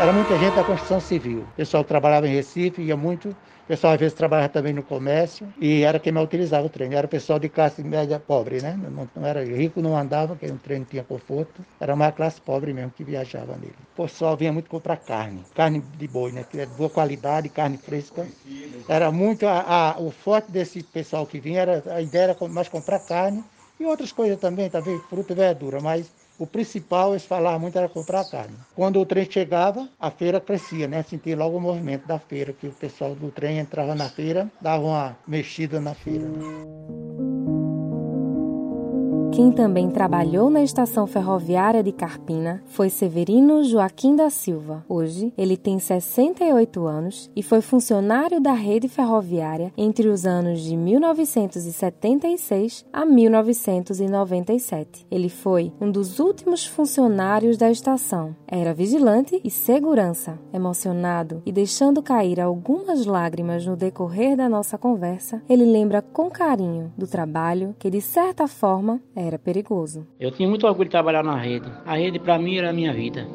Era 0.00 0.14
muita 0.14 0.38
gente 0.38 0.54
da 0.54 0.64
construção 0.64 0.98
civil. 0.98 1.40
O 1.40 1.56
pessoal 1.56 1.84
que 1.84 1.88
trabalhava 1.88 2.26
em 2.26 2.34
Recife 2.34 2.80
ia 2.80 2.96
muito 2.96 3.36
pessoal 3.68 3.92
às 3.94 4.00
vezes 4.00 4.14
trabalhava 4.14 4.48
também 4.48 4.72
no 4.72 4.82
comércio 4.82 5.52
e 5.60 5.82
era 5.82 6.00
quem 6.00 6.12
mais 6.12 6.26
utilizava 6.26 6.66
o 6.66 6.70
trem. 6.70 6.94
Era 6.94 7.06
o 7.06 7.10
pessoal 7.10 7.38
de 7.38 7.48
classe 7.48 7.82
média 7.84 8.18
pobre, 8.18 8.60
né? 8.62 8.76
Não, 8.76 9.08
não 9.14 9.26
era 9.26 9.44
rico, 9.44 9.80
não 9.82 9.96
andava, 9.96 10.34
porque 10.36 10.50
o 10.50 10.58
trem 10.58 10.80
não 10.80 10.86
tinha 10.86 11.04
conforto. 11.04 11.64
Era 11.80 11.94
uma 11.94 12.10
classe 12.12 12.40
pobre 12.40 12.72
mesmo 12.72 12.92
que 12.92 13.04
viajava 13.04 13.56
nele. 13.56 13.76
O 13.96 14.02
pessoal 14.02 14.36
vinha 14.36 14.52
muito 14.52 14.70
comprar 14.70 14.96
carne, 14.96 15.46
carne 15.54 15.80
de 15.80 16.08
boi, 16.08 16.32
né? 16.32 16.44
Que 16.44 16.60
é 16.60 16.66
de 16.66 16.74
boa 16.74 16.90
qualidade, 16.90 17.48
carne 17.50 17.78
fresca. 17.78 18.32
Era 18.88 19.12
muito 19.12 19.46
a, 19.46 19.92
a, 19.96 20.00
o 20.00 20.10
forte 20.10 20.50
desse 20.50 20.82
pessoal 20.82 21.26
que 21.26 21.40
vinha 21.40 21.60
era 21.60 21.82
a 21.94 22.00
ideia 22.02 22.24
era 22.24 22.48
mais 22.48 22.68
comprar 22.68 23.00
carne 23.00 23.44
e 23.78 23.84
outras 23.84 24.12
coisas 24.12 24.38
também, 24.38 24.68
talvez 24.70 25.02
fruta 25.04 25.32
e 25.32 25.36
verdura, 25.36 25.80
mas 25.80 26.12
o 26.38 26.46
principal, 26.46 27.10
eles 27.10 27.24
falavam 27.24 27.60
muito, 27.60 27.76
era 27.76 27.88
comprar 27.88 28.24
carne. 28.24 28.54
Quando 28.74 29.00
o 29.00 29.06
trem 29.06 29.28
chegava, 29.28 29.88
a 29.98 30.10
feira 30.10 30.40
crescia, 30.40 30.86
né? 30.86 31.02
Sentia 31.02 31.36
logo 31.36 31.56
o 31.56 31.60
movimento 31.60 32.06
da 32.06 32.18
feira, 32.18 32.52
que 32.52 32.66
o 32.66 32.72
pessoal 32.72 33.14
do 33.14 33.30
trem 33.30 33.58
entrava 33.58 33.94
na 33.94 34.08
feira, 34.08 34.50
dava 34.60 34.84
uma 34.84 35.16
mexida 35.26 35.80
na 35.80 35.94
feira. 35.94 36.26
Quem 39.38 39.52
também 39.52 39.88
trabalhou 39.88 40.50
na 40.50 40.64
estação 40.64 41.06
ferroviária 41.06 41.80
de 41.80 41.92
Carpina 41.92 42.60
foi 42.66 42.90
Severino 42.90 43.62
Joaquim 43.62 44.16
da 44.16 44.30
Silva. 44.30 44.84
Hoje, 44.88 45.32
ele 45.38 45.56
tem 45.56 45.78
68 45.78 46.84
anos 46.84 47.30
e 47.36 47.42
foi 47.44 47.60
funcionário 47.60 48.40
da 48.40 48.52
rede 48.52 48.88
ferroviária 48.88 49.72
entre 49.76 50.08
os 50.08 50.26
anos 50.26 50.62
de 50.62 50.76
1976 50.76 52.84
a 52.92 53.06
1997. 53.06 55.06
Ele 55.08 55.28
foi 55.28 55.72
um 55.80 55.88
dos 55.88 56.18
últimos 56.18 56.66
funcionários 56.66 57.56
da 57.56 57.70
estação. 57.70 58.34
Era 58.44 58.74
vigilante 58.74 59.40
e 59.44 59.50
segurança. 59.52 60.36
Emocionado 60.52 61.40
e 61.46 61.52
deixando 61.52 62.02
cair 62.02 62.40
algumas 62.40 63.06
lágrimas 63.06 63.64
no 63.64 63.76
decorrer 63.76 64.36
da 64.36 64.48
nossa 64.48 64.76
conversa, 64.76 65.40
ele 65.48 65.64
lembra 65.64 66.02
com 66.02 66.28
carinho 66.28 66.92
do 66.98 67.06
trabalho 67.06 67.76
que, 67.78 67.88
de 67.88 68.00
certa 68.00 68.48
forma, 68.48 69.00
era 69.14 69.27
perigoso. 69.36 70.06
Eu 70.20 70.30
tinha 70.30 70.48
muito 70.48 70.64
orgulho 70.64 70.84
de 70.84 70.92
trabalhar 70.92 71.24
na 71.24 71.36
rede. 71.36 71.68
A 71.84 71.96
rede, 71.96 72.20
para 72.20 72.38
mim, 72.38 72.56
era 72.56 72.70
a 72.70 72.72
minha 72.72 72.92
vida. 72.92 73.26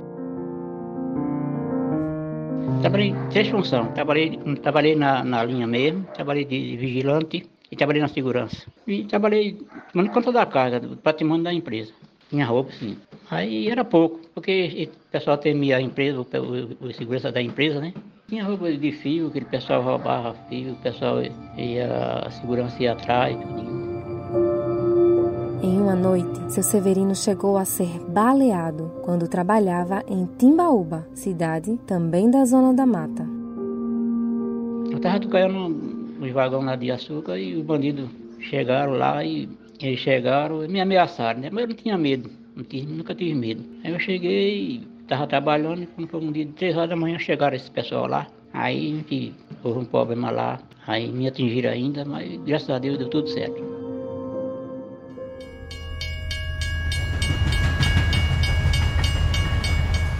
Trabalhei 2.81 3.13
três 3.29 3.50
funções. 3.50 3.91
Trabalhei, 3.93 4.39
trabalhei 4.62 4.95
na, 4.95 5.23
na 5.23 5.43
linha 5.43 5.67
mesmo, 5.67 6.05
trabalhei 6.13 6.45
de 6.45 6.77
vigilante 6.77 7.45
e 7.69 7.75
trabalhei 7.75 8.01
na 8.01 8.07
segurança. 8.07 8.65
E 8.88 9.03
trabalhei 9.03 9.57
tomando 9.91 10.12
conta 10.12 10.31
da 10.31 10.45
casa, 10.45 10.79
do 10.79 10.97
patrimônio 10.97 11.43
da 11.43 11.53
empresa. 11.53 11.91
Tinha 12.29 12.45
roupa, 12.45 12.71
sim. 12.71 12.97
Aí 13.29 13.69
era 13.69 13.83
pouco, 13.83 14.19
porque 14.33 14.89
o 15.07 15.12
pessoal 15.12 15.38
temia 15.38 15.77
a 15.77 15.81
empresa, 15.81 16.19
o, 16.19 16.23
o, 16.23 16.88
o 16.88 16.93
segurança 16.93 17.31
da 17.31 17.41
empresa, 17.41 17.79
né? 17.79 17.93
Tinha 18.27 18.43
roupa 18.43 18.71
de 18.71 18.91
fio, 18.91 19.27
aquele 19.27 19.45
pessoal 19.45 19.81
roubava 19.81 20.33
fio, 20.50 20.73
o 20.73 20.75
pessoal 20.77 21.17
ia, 21.57 21.88
a 22.25 22.31
segurança 22.31 22.81
ia 22.81 22.93
atrás, 22.93 23.38
tudo. 23.38 23.83
Em 25.63 25.79
uma 25.79 25.96
noite, 25.96 26.51
seu 26.51 26.62
Severino 26.62 27.15
chegou 27.15 27.55
a 27.58 27.63
ser 27.63 27.88
baleado 28.10 28.91
quando 29.01 29.29
trabalhava 29.29 30.03
em 30.10 30.25
Timbaúba, 30.38 31.08
cidade 31.13 31.79
também 31.88 32.29
da 32.29 32.43
zona 32.43 32.74
da 32.74 32.86
mata. 32.86 33.25
Eu 34.91 34.98
estava 34.98 35.22
tocando 35.22 35.70
nos 36.20 36.32
vagões 36.34 36.65
lá 36.65 36.75
de 36.75 36.91
açúcar 36.91 37.39
e 37.39 37.55
os 37.55 37.63
bandidos 37.63 38.10
chegaram 38.41 38.98
lá 38.98 39.24
e 39.24 39.48
eles 39.82 40.01
chegaram 40.01 40.65
e 40.65 40.67
me 40.67 40.82
ameaçaram, 40.82 41.39
né? 41.39 41.50
Mas 41.50 41.62
eu 41.62 41.70
não 41.70 41.75
tinha 41.77 41.98
medo, 41.98 42.29
não 42.58 42.96
nunca 42.98 43.15
tive 43.15 43.34
medo. 43.34 43.63
Aí 43.86 43.93
eu 43.93 44.00
cheguei, 44.00 44.86
estava 45.01 45.25
trabalhando 45.27 45.84
e 45.84 45.86
quando 45.86 46.10
foi 46.10 46.20
um 46.20 46.32
dia 46.34 46.43
de 46.43 46.51
três 46.51 46.75
horas 46.75 46.89
da 46.89 46.98
manhã 46.98 47.17
chegaram 47.17 47.55
esse 47.55 47.72
pessoal 47.72 48.05
lá. 48.08 48.27
Aí 48.51 48.98
gente 48.98 49.34
houve 49.63 49.79
um 49.79 49.86
problema 49.86 50.29
lá, 50.29 50.60
aí 50.86 51.10
me 51.10 51.25
atingiram 51.25 51.72
ainda, 51.72 52.03
mas 52.03 52.36
graças 52.43 52.70
a 52.70 52.79
Deus 52.79 52.98
deu 52.98 53.10
tudo 53.10 53.29
certo. 53.29 53.73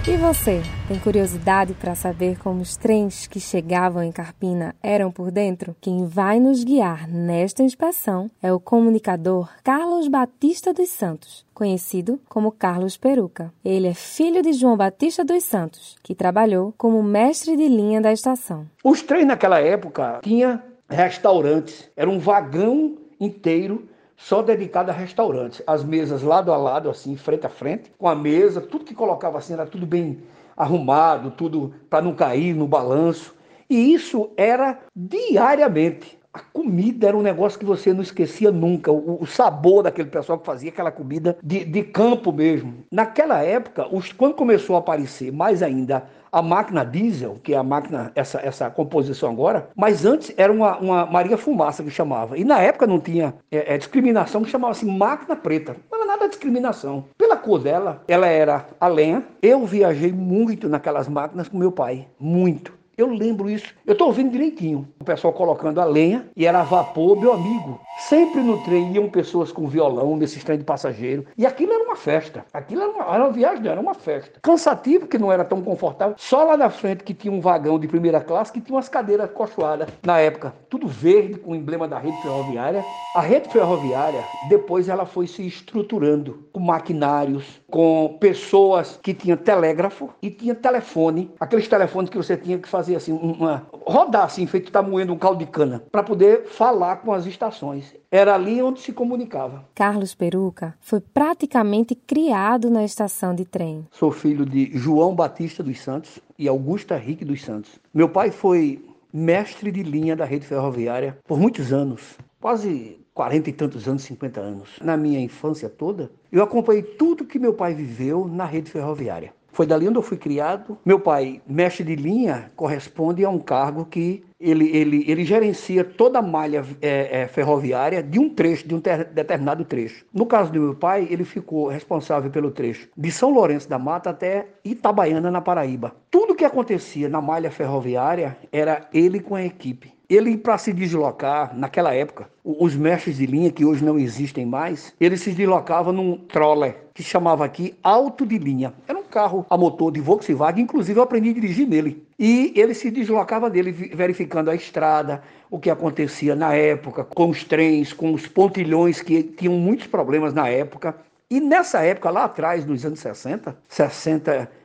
E 0.06 0.18
você, 0.18 0.62
tem 0.86 1.00
curiosidade 1.00 1.74
para 1.74 1.96
saber 1.96 2.38
como 2.38 2.62
os 2.62 2.76
trens 2.76 3.26
que 3.26 3.40
chegavam 3.40 4.04
em 4.04 4.12
Carpina 4.12 4.76
eram 4.84 5.10
por 5.10 5.32
dentro? 5.32 5.74
Quem 5.80 6.06
vai 6.06 6.42
nos 6.42 6.62
guiar 6.62 7.08
nesta 7.08 7.64
inspeção 7.64 8.30
é 8.42 8.52
o 8.52 8.60
comunicador 8.60 9.50
Carlos 9.64 10.10
Batista 10.10 10.74
dos 10.74 10.90
Santos, 10.90 11.46
conhecido 11.54 12.20
como 12.28 12.52
Carlos 12.52 12.98
Peruca. 12.98 13.54
Ele 13.64 13.88
é 13.88 13.94
filho 13.94 14.42
de 14.42 14.52
João 14.52 14.76
Batista 14.76 15.24
dos 15.24 15.42
Santos, 15.46 15.96
que 16.04 16.14
trabalhou 16.14 16.74
como 16.78 17.02
mestre 17.02 17.56
de 17.56 17.70
linha 17.70 18.02
da 18.02 18.12
estação. 18.12 18.68
Os 18.84 19.02
trens 19.02 19.26
naquela 19.26 19.62
época 19.62 20.20
tinha 20.22 20.62
restaurantes, 20.90 21.90
era 21.96 22.10
um 22.10 22.20
vagão 22.20 22.98
inteiro 23.22 23.88
só 24.24 24.42
dedicado 24.42 24.90
a 24.90 24.94
restaurantes. 24.94 25.62
As 25.68 25.84
mesas 25.84 26.24
lado 26.24 26.54
a 26.54 26.58
lado, 26.58 26.90
assim, 26.90 27.18
frente 27.18 27.46
a 27.46 27.50
frente, 27.50 27.92
com 27.98 28.08
a 28.08 28.16
mesa, 28.16 28.62
tudo 28.62 28.86
que 28.86 28.96
colocava 28.96 29.38
assim 29.38 29.52
era 29.52 29.66
tudo 29.66 29.86
bem 29.86 30.24
arrumado, 30.56 31.32
tudo 31.32 31.74
para 31.90 32.02
não 32.02 32.16
cair 32.16 32.54
no 32.56 32.66
balanço. 32.66 33.36
E 33.70 33.94
isso 33.94 34.32
era 34.38 34.80
diariamente. 34.96 36.18
A 36.34 36.40
comida 36.40 37.08
era 37.08 37.16
um 37.16 37.22
negócio 37.22 37.60
que 37.60 37.66
você 37.66 37.94
não 37.94 38.02
esquecia 38.02 38.52
nunca. 38.52 38.92
O, 38.92 39.22
o 39.22 39.26
sabor 39.28 39.84
daquele 39.84 40.10
pessoal 40.10 40.40
que 40.40 40.46
fazia 40.46 40.70
aquela 40.70 40.92
comida 40.92 41.38
de, 41.44 41.64
de 41.64 41.84
campo 41.84 42.32
mesmo. 42.32 42.74
Naquela 42.92 43.44
época, 43.44 43.88
os, 43.94 44.12
quando 44.12 44.34
começou 44.34 44.76
a 44.76 44.80
aparecer 44.80 45.32
mais 45.32 45.62
ainda 45.62 46.04
a 46.32 46.42
máquina 46.42 46.84
diesel, 46.84 47.40
que 47.44 47.54
é 47.54 47.58
a 47.58 47.62
máquina, 47.62 48.12
essa, 48.16 48.40
essa 48.40 48.68
composição 48.68 49.30
agora, 49.30 49.70
mas 49.76 50.04
antes 50.04 50.34
era 50.36 50.52
uma, 50.52 50.80
uma 50.80 51.06
Maria 51.06 51.38
Fumaça 51.38 51.84
que 51.84 51.92
chamava. 51.92 52.36
E 52.36 52.44
na 52.44 52.60
época 52.60 52.88
não 52.88 53.00
tinha 53.00 53.36
é, 53.52 53.76
é, 53.76 53.78
discriminação, 53.78 54.42
que 54.42 54.50
chamava 54.50 54.72
assim 54.72 54.88
máquina 54.88 55.36
preta. 55.36 55.76
Não 55.92 56.00
era 56.00 56.08
nada 56.08 56.28
discriminação. 56.28 57.06
Pela 57.16 57.38
cor 57.38 57.60
dela, 57.60 58.02
ela 58.08 58.26
era 58.26 58.66
a 58.80 58.88
lenha. 58.88 59.24
Eu 59.40 59.68
viajei 59.68 60.12
muito 60.12 60.68
naquelas 60.68 61.08
máquinas 61.08 61.48
com 61.48 61.60
meu 61.60 61.72
pai, 61.72 62.08
muito. 62.20 62.74
Eu 62.96 63.08
lembro 63.08 63.50
isso. 63.50 63.74
Eu 63.86 63.94
estou 63.94 64.08
ouvindo 64.08 64.32
direitinho. 64.32 64.88
O 65.00 65.04
pessoal 65.04 65.34
colocando 65.34 65.82
a 65.82 65.86
lenha 65.86 66.30
e 66.36 66.46
era 66.46 66.64
vapor, 66.64 67.20
meu 67.20 67.34
amigo. 67.34 67.80
Sempre 67.96 68.42
no 68.42 68.58
trem 68.60 68.94
iam 68.94 69.10
pessoas 69.10 69.52
com 69.52 69.68
violão 69.68 70.18
nesses 70.18 70.44
trem 70.44 70.58
de 70.58 70.64
passageiro. 70.64 71.26
E 71.38 71.46
aquilo 71.46 71.74
era 71.74 71.84
uma 71.84 71.96
festa. 71.96 72.46
Aquilo 72.54 72.82
era 72.82 72.92
uma, 72.92 73.16
era 73.16 73.24
uma 73.24 73.32
viagem, 73.32 73.68
era 73.68 73.80
uma 73.80 73.94
festa. 73.94 74.40
Cansativo, 74.42 75.08
que 75.08 75.18
não 75.18 75.32
era 75.32 75.46
tão 75.46 75.62
confortável. 75.62 76.16
Só 76.18 76.44
lá 76.44 76.58
na 76.58 76.70
frente 76.70 77.04
que 77.04 77.14
tinha 77.14 77.32
um 77.32 77.40
vagão 77.40 77.80
de 77.80 77.88
primeira 77.88 78.20
classe 78.20 78.52
que 78.52 78.62
tinha 78.62 78.76
umas 78.76 78.90
cadeiras 78.90 79.30
cochoadas. 79.32 79.88
Na 80.04 80.20
época, 80.20 80.54
tudo 80.70 80.88
verde, 80.88 81.36
com 81.36 81.52
o 81.52 81.56
emblema 81.56 81.88
da 81.88 81.98
rede 82.00 82.18
ferroviária. 82.22 82.84
A 83.14 83.22
rede 83.22 83.48
ferroviária, 83.50 84.24
depois 84.42 84.90
ela 84.90 85.06
foi 85.06 85.28
se 85.28 85.46
estruturando 85.46 86.48
com 86.52 86.60
maquinários, 86.60 87.62
com 87.70 88.18
pessoas 88.20 89.00
que 89.04 89.14
tinham 89.14 89.38
telégrafo 89.38 90.10
e 90.20 90.32
tinha 90.32 90.56
telefone. 90.56 91.32
Aqueles 91.40 91.68
telefones 91.68 92.10
que 92.10 92.18
você 92.18 92.36
tinha 92.36 92.58
que 92.58 92.68
fazer 92.68 92.96
assim, 92.96 93.12
uma, 93.12 93.68
rodar 93.86 94.24
assim, 94.24 94.48
feito 94.48 94.72
tá 94.72 94.82
moendo 94.82 95.14
um 95.14 95.18
caldo 95.18 95.46
de 95.46 95.52
cana, 95.52 95.84
para 95.92 96.02
poder 96.02 96.46
falar 96.48 96.98
com 96.98 97.14
as 97.14 97.28
estações. 97.28 97.83
Era 98.12 98.36
ali 98.36 98.62
onde 98.62 98.80
se 98.80 98.94
comunicava. 98.94 99.66
Carlos 99.74 100.14
Peruca 100.14 100.76
foi 100.80 101.00
praticamente 101.00 101.96
criado 101.96 102.70
na 102.70 102.84
estação 102.84 103.34
de 103.34 103.46
trem. 103.46 103.88
Sou 103.92 104.12
filho 104.12 104.46
de 104.46 104.70
João 104.78 105.16
Batista 105.16 105.64
dos 105.64 105.80
Santos 105.80 106.20
e 106.38 106.48
Augusta 106.48 106.98
Henrique 106.98 107.26
dos 107.26 107.44
Santos. 107.44 107.80
Meu 107.94 108.10
pai 108.10 108.32
foi 108.32 108.84
mestre 109.12 109.72
de 109.72 109.84
linha 109.84 110.16
da 110.16 110.26
rede 110.26 110.46
ferroviária 110.46 111.18
por 111.28 111.40
muitos 111.40 111.72
anos, 111.72 112.18
quase 112.42 113.00
40 113.14 113.50
e 113.50 113.54
tantos 113.54 113.88
anos, 113.88 114.04
50 114.04 114.42
anos. 114.42 114.70
Na 114.82 114.98
minha 114.98 115.20
infância 115.20 115.70
toda, 115.70 116.12
eu 116.32 116.42
acompanhei 116.42 116.82
tudo 116.82 117.26
que 117.26 117.38
meu 117.38 117.54
pai 117.54 117.74
viveu 117.76 118.28
na 118.28 118.46
rede 118.46 118.72
ferroviária. 118.72 119.34
Foi 119.54 119.68
dali 119.68 119.88
onde 119.88 119.98
eu 119.98 120.02
fui 120.02 120.18
criado. 120.18 120.78
Meu 120.84 121.00
pai, 121.00 121.42
mestre 121.48 121.84
de 121.84 121.96
linha, 121.96 122.52
corresponde 122.56 123.24
a 123.24 123.30
um 123.30 123.40
cargo 123.40 123.86
que 123.86 124.24
ele, 124.40 124.76
ele, 124.76 125.06
ele 125.08 125.24
gerencia 125.24 125.84
toda 125.84 126.20
a 126.20 126.22
malha 126.22 126.66
é, 126.82 127.22
é, 127.22 127.28
ferroviária 127.28 128.04
de 128.04 128.20
um 128.20 128.28
trecho, 128.28 128.68
de 128.68 128.76
um 128.76 128.82
ter, 128.82 129.06
determinado 129.06 129.64
trecho. 129.64 130.06
No 130.12 130.26
caso 130.26 130.52
do 130.52 130.60
meu 130.60 130.76
pai, 130.76 131.08
ele 131.10 131.24
ficou 131.24 131.68
responsável 131.68 132.30
pelo 132.30 132.52
trecho 132.52 132.90
de 132.98 133.12
São 133.12 133.30
Lourenço 133.32 133.70
da 133.70 133.80
Mata 133.80 134.10
até 134.10 134.48
Itabaiana, 134.66 135.32
na 135.32 135.40
Paraíba. 135.40 135.96
Tudo 136.12 136.36
que 136.36 136.44
acontecia 136.44 137.08
na 137.08 137.22
malha 137.22 137.50
ferroviária 137.50 138.36
era 138.52 138.90
ele 138.92 139.20
com 139.20 139.36
a 139.36 139.46
equipe. 139.46 139.94
Ele, 140.14 140.38
para 140.38 140.60
se 140.60 140.72
deslocar, 140.72 141.58
naquela 141.58 141.92
época, 141.92 142.30
os 142.44 142.76
mestres 142.76 143.18
de 143.18 143.26
linha, 143.26 143.52
que 143.52 143.66
hoje 143.66 143.84
não 143.84 143.98
existem 143.98 144.46
mais, 144.46 144.94
ele 145.00 145.18
se 145.18 145.32
deslocava 145.32 145.92
num 145.92 146.18
troller, 146.18 146.76
que 146.94 147.02
chamava 147.02 147.44
aqui 147.44 147.74
alto 147.82 148.24
de 148.24 148.38
linha. 148.38 148.76
Era 148.88 149.00
um 149.00 149.04
carro 149.04 149.44
a 149.50 149.58
motor 149.58 149.92
de 149.92 150.00
Volkswagen, 150.00 150.66
inclusive 150.66 151.00
eu 151.00 151.04
aprendi 151.04 151.32
a 151.32 151.34
dirigir 151.34 151.68
nele. 151.68 152.06
E 152.20 152.54
ele 152.56 152.76
se 152.76 152.92
deslocava 152.92 153.50
dele, 153.50 153.72
verificando 153.72 154.52
a 154.52 154.56
estrada, 154.56 155.24
o 155.50 155.58
que 155.58 155.72
acontecia 155.72 156.36
na 156.36 156.54
época, 156.54 157.04
com 157.04 157.30
os 157.30 157.44
trens, 157.44 157.92
com 157.92 158.14
os 158.14 158.28
pontilhões, 158.28 159.02
que 159.02 159.24
tinham 159.24 159.56
muitos 159.56 159.88
problemas 159.88 160.32
na 160.32 160.48
época. 160.48 160.96
E 161.28 161.40
nessa 161.40 161.82
época, 161.82 162.12
lá 162.12 162.26
atrás, 162.26 162.68
nos 162.68 162.86
anos 162.86 163.00
60, 163.00 163.58
60 163.68 164.32
e 164.32 164.38
9, 164.38 164.63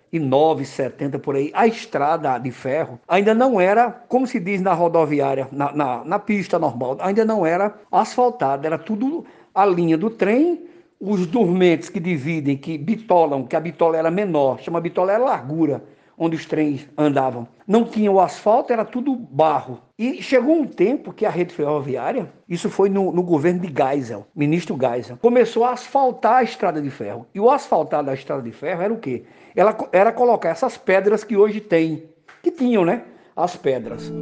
70 0.64 1.18
por 1.18 1.36
aí, 1.36 1.50
a 1.54 1.66
estrada 1.66 2.38
de 2.38 2.50
ferro 2.50 2.98
ainda 3.06 3.34
não 3.34 3.60
era, 3.60 3.90
como 3.90 4.26
se 4.26 4.40
diz 4.40 4.60
na 4.60 4.72
rodoviária, 4.72 5.48
na, 5.52 5.72
na, 5.72 6.04
na 6.04 6.18
pista 6.18 6.58
normal, 6.58 6.96
ainda 7.00 7.24
não 7.24 7.44
era 7.44 7.74
asfaltada, 7.92 8.66
era 8.66 8.78
tudo 8.78 9.24
a 9.54 9.66
linha 9.66 9.98
do 9.98 10.10
trem, 10.10 10.64
os 11.00 11.26
dormentes 11.26 11.88
que 11.88 12.00
dividem, 12.00 12.56
que 12.56 12.76
bitolam, 12.76 13.46
que 13.46 13.54
a 13.54 13.60
bitola 13.60 13.96
era 13.96 14.10
menor, 14.10 14.60
chama 14.60 14.80
bitola 14.80 15.12
era 15.12 15.22
largura, 15.22 15.82
onde 16.18 16.36
os 16.36 16.44
trens 16.44 16.88
andavam. 16.96 17.46
Não 17.66 17.84
tinha 17.84 18.10
o 18.10 18.20
asfalto, 18.20 18.72
era 18.72 18.84
tudo 18.84 19.14
barro. 19.14 19.80
E 19.98 20.22
chegou 20.22 20.56
um 20.56 20.66
tempo 20.66 21.12
que 21.12 21.24
a 21.24 21.30
rede 21.30 21.54
ferroviária, 21.54 22.32
isso 22.48 22.68
foi 22.68 22.88
no, 22.88 23.12
no 23.12 23.22
governo 23.22 23.60
de 23.60 23.68
Geisel, 23.68 24.26
ministro 24.34 24.78
Geisel, 24.78 25.18
começou 25.18 25.64
a 25.64 25.72
asfaltar 25.72 26.36
a 26.36 26.42
estrada 26.42 26.80
de 26.80 26.90
ferro. 26.90 27.26
E 27.34 27.40
o 27.40 27.50
asfaltar 27.50 28.02
da 28.02 28.14
estrada 28.14 28.42
de 28.42 28.52
ferro 28.52 28.82
era 28.82 28.92
o 28.92 28.98
quê? 28.98 29.24
Ela 29.54 29.76
era 29.92 30.12
colocar 30.12 30.50
essas 30.50 30.76
pedras 30.76 31.24
que 31.24 31.36
hoje 31.36 31.60
tem, 31.60 32.04
que 32.42 32.50
tinham, 32.50 32.84
né? 32.84 33.02
As 33.36 33.56
pedras. 33.56 34.12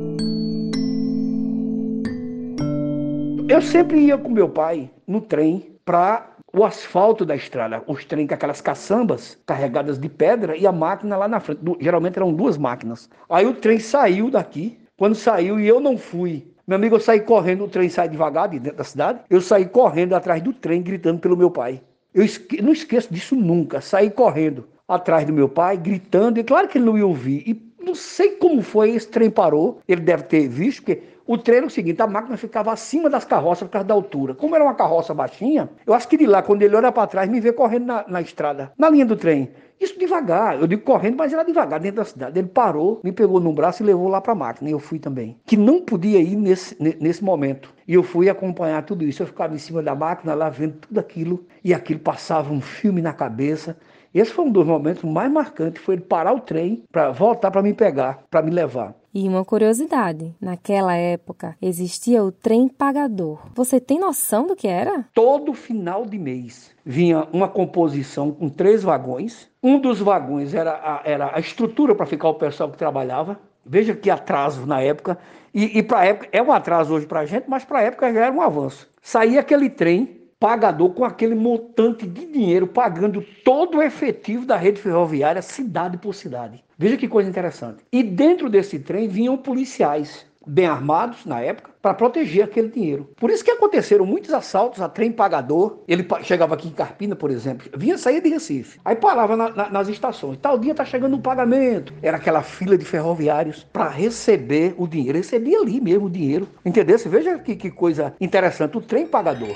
Eu 3.49 3.63
sempre 3.63 4.01
ia 4.01 4.19
com 4.19 4.29
meu 4.29 4.49
pai 4.49 4.91
no 5.07 5.21
trem 5.21 5.77
para 5.85 6.36
o 6.57 6.65
asfalto 6.65 7.25
da 7.25 7.37
estrada, 7.37 7.83
os 7.87 8.05
trens 8.05 8.29
com 8.29 8.35
aquelas 8.35 8.61
caçambas 8.61 9.39
carregadas 9.45 9.99
de 9.99 10.09
pedra 10.09 10.57
e 10.57 10.67
a 10.67 10.73
máquina 10.73 11.17
lá 11.17 11.29
na 11.29 11.41
frente. 11.41 11.61
Geralmente 11.81 12.17
eram 12.17 12.33
duas 12.33 12.57
máquinas. 12.57 13.11
Aí 13.29 13.47
o 13.47 13.55
trem 13.55 13.79
saiu 13.79 14.31
daqui. 14.31 14.79
Quando 14.97 15.15
saiu 15.15 15.61
e 15.61 15.69
eu 15.69 15.79
não 15.79 15.99
fui 15.99 16.47
meu 16.67 16.75
amigo, 16.75 16.97
eu 16.97 17.01
saí 17.01 17.21
correndo, 17.21 17.65
o 17.65 17.69
trem 17.69 17.89
sai 17.89 18.09
devagar 18.09 18.49
de 18.49 18.59
dentro 18.59 18.79
da 18.79 18.85
cidade. 18.85 19.21
Eu 19.31 19.41
saí 19.41 19.67
correndo 19.67 20.15
atrás 20.15 20.43
do 20.43 20.53
trem, 20.53 20.83
gritando 20.83 21.21
pelo 21.21 21.37
meu 21.37 21.49
pai. 21.49 21.81
Eu 22.13 22.25
esque... 22.25 22.61
não 22.61 22.73
esqueço 22.73 23.15
disso 23.15 23.37
nunca. 23.37 23.81
Saí 23.81 24.11
correndo 24.11 24.67
atrás 24.89 25.25
do 25.25 25.33
meu 25.33 25.49
pai, 25.49 25.77
gritando. 25.77 26.41
E 26.41 26.45
claro 26.45 26.67
que 26.67 26.79
ele 26.79 26.85
não 26.85 26.99
ia 26.99 27.07
ouvir. 27.07 27.45
E 27.47 27.73
não 27.81 27.95
sei 27.95 28.33
como 28.33 28.63
foi, 28.63 28.91
esse 28.91 29.07
trem 29.07 29.31
parou. 29.31 29.79
Ele 29.87 30.01
deve 30.01 30.25
ter 30.25 30.49
visto, 30.49 30.83
porque 30.83 31.03
o 31.27 31.37
trem 31.37 31.59
era 31.59 31.67
o 31.67 31.71
seguinte: 31.71 32.01
a 32.01 32.07
máquina 32.07 32.37
ficava 32.37 32.73
acima 32.73 33.11
das 33.11 33.25
carroças 33.25 33.67
por 33.67 33.73
causa 33.73 33.89
da 33.89 33.95
altura. 33.95 34.35
Como 34.35 34.55
era 34.55 34.65
uma 34.65 34.75
carroça 34.75 35.13
baixinha, 35.13 35.69
eu 35.87 35.95
acho 35.95 36.09
que 36.09 36.17
de 36.17 36.27
lá, 36.27 36.43
quando 36.43 36.63
ele 36.63 36.77
olha 36.77 36.93
para 36.93 37.07
trás, 37.07 37.29
me 37.29 37.41
vê 37.41 37.53
correndo 37.53 37.87
na, 37.87 38.05
na 38.07 38.21
estrada, 38.21 38.73
na 38.79 38.89
linha 38.89 39.07
do 39.07 39.17
trem. 39.17 39.51
Isso 39.79 39.99
devagar, 39.99 40.59
eu 40.59 40.67
digo 40.67 40.83
correndo, 40.83 41.17
mas 41.19 41.35
era 41.35 41.43
devagar 41.43 41.79
dentro 41.79 41.99
da 41.99 42.05
cidade. 42.05 42.39
Ele 42.39 42.49
parou, 42.49 42.99
me 43.05 43.13
pegou 43.13 43.39
no 43.39 43.53
braço 43.53 43.83
e 43.83 43.87
levou 43.87 44.09
lá 44.09 44.23
para 44.23 44.33
a 44.33 44.37
máquina. 44.37 44.71
E 44.71 44.73
eu 44.73 44.79
fui 44.79 44.99
também. 44.99 45.39
Que 45.45 45.55
não 45.55 45.83
podia 45.83 46.19
ir 46.19 46.35
nesse, 46.35 46.75
nesse 46.81 47.23
momento. 47.23 47.75
E 47.87 47.93
eu 47.93 48.03
fui 48.03 48.31
acompanhar 48.31 48.83
tudo 48.85 49.05
isso. 49.05 49.23
Eu 49.23 49.27
ficava 49.27 49.55
em 49.55 49.59
cima 49.59 49.83
da 49.83 49.95
máquina 49.95 50.35
lá 50.35 50.49
vendo 50.49 50.79
tudo 50.79 50.99
aquilo. 50.99 51.45
E 51.63 51.75
aquilo 51.75 52.01
passava 52.01 52.51
um 52.51 52.61
filme 52.61 53.03
na 53.03 53.13
cabeça. 53.13 53.77
Esse 54.17 54.33
foi 54.33 54.47
um 54.47 54.51
dos 54.51 54.67
momentos 54.67 55.03
mais 55.05 55.31
marcantes. 55.31 55.83
Foi 55.83 55.95
ele 55.95 56.03
parar 56.03 56.33
o 56.33 56.41
trem 56.41 56.83
para 56.91 57.11
voltar 57.11 57.51
para 57.51 57.63
me 57.63 57.75
pegar, 57.75 58.25
para 58.31 58.41
me 58.41 58.51
levar. 58.51 58.95
E 59.13 59.29
uma 59.29 59.45
curiosidade: 59.45 60.35
naquela 60.41 60.97
época 60.97 61.55
existia 61.61 62.25
o 62.25 62.33
trem 62.33 62.67
pagador. 62.67 63.41
Você 63.55 63.79
tem 63.79 64.01
noção 64.01 64.47
do 64.47 64.57
que 64.57 64.67
era? 64.67 65.05
Todo 65.13 65.53
final 65.53 66.07
de 66.07 66.19
mês 66.19 66.75
vinha 66.83 67.29
uma 67.31 67.47
composição 67.47 68.33
com 68.33 68.49
três 68.49 68.83
vagões. 68.83 69.51
Um 69.63 69.79
dos 69.79 70.01
vagões 70.01 70.55
era 70.55 70.73
a, 70.73 71.03
era 71.05 71.37
a 71.37 71.39
estrutura 71.39 71.95
para 71.95 72.07
ficar 72.07 72.31
o 72.31 72.35
pessoal 72.35 72.71
que 72.71 72.79
trabalhava. 72.79 73.39
Veja 73.67 73.95
que 73.95 74.09
atraso 74.09 74.65
na 74.65 74.81
época. 74.81 75.19
E, 75.53 75.79
e 75.79 75.83
para 75.83 75.99
a 75.99 76.05
época, 76.07 76.29
é 76.33 76.43
um 76.43 76.53
atraso 76.53 76.95
hoje 76.95 77.07
para 77.07 77.21
a 77.21 77.27
gente, 77.27 77.45
mas 77.49 77.67
para 77.67 77.81
a 77.81 77.83
época 77.83 78.15
já 78.15 78.27
era 78.27 78.33
um 78.35 78.41
avanço. 78.41 78.89
Saía 79.03 79.41
aquele 79.41 79.69
trem 79.69 80.16
pagador 80.39 80.91
com 80.91 81.05
aquele 81.05 81.35
montante 81.35 82.07
de 82.07 82.27
dinheiro 82.27 82.67
pagando 82.67 83.25
todo 83.45 83.79
o 83.79 83.83
efetivo 83.83 84.45
da 84.45 84.57
rede 84.57 84.81
ferroviária 84.81 85.43
cidade 85.43 85.97
por 85.97 86.15
cidade. 86.15 86.63
Veja 86.79 86.97
que 86.97 87.09
coisa 87.09 87.31
interessante. 87.31 87.85
E 87.91 88.03
dentro 88.03 88.51
desse 88.51 88.79
trem 88.79 89.09
vinham 89.09 89.37
policiais 89.37 90.27
bem 90.47 90.67
armados 90.67 91.25
na 91.25 91.41
época 91.41 91.71
para 91.87 91.95
proteger 91.95 92.43
aquele 92.43 92.67
dinheiro. 92.67 93.09
Por 93.15 93.31
isso 93.31 93.45
que 93.45 93.51
aconteceram 93.53 94.05
muitos 94.05 94.35
assaltos 94.35 94.83
a 94.83 94.89
trem 94.89 95.13
pagador. 95.13 95.79
Ele 95.87 96.05
chegava 96.25 96.57
aqui 96.57 96.67
em 96.67 96.73
Carpina, 96.73 97.15
por 97.15 97.31
exemplo, 97.31 97.69
vinha 97.77 97.97
sair 97.97 98.21
de 98.21 98.29
Recife, 98.29 98.81
aí 98.85 98.97
parava 98.97 99.37
na, 99.37 99.51
na, 99.51 99.71
nas 99.71 99.87
estações. 99.87 100.37
Tal 100.43 100.59
dia 100.59 100.73
está 100.73 100.85
chegando 100.85 101.15
o 101.15 101.21
pagamento. 101.21 101.95
Era 102.03 102.17
aquela 102.17 102.43
fila 102.43 102.77
de 102.77 102.85
ferroviários 102.85 103.65
para 103.73 103.89
receber 103.89 104.75
o 104.77 104.89
dinheiro. 104.89 105.17
Recebia 105.17 105.61
ali 105.61 105.81
mesmo 105.81 106.07
o 106.07 106.11
dinheiro. 106.11 106.49
Entendeu? 106.65 106.99
Você 106.99 107.09
veja 107.09 107.39
que, 107.39 107.55
que 107.55 107.71
coisa 107.71 108.13
interessante. 108.21 108.77
O 108.77 108.81
trem 108.81 109.07
pagador. 109.07 109.55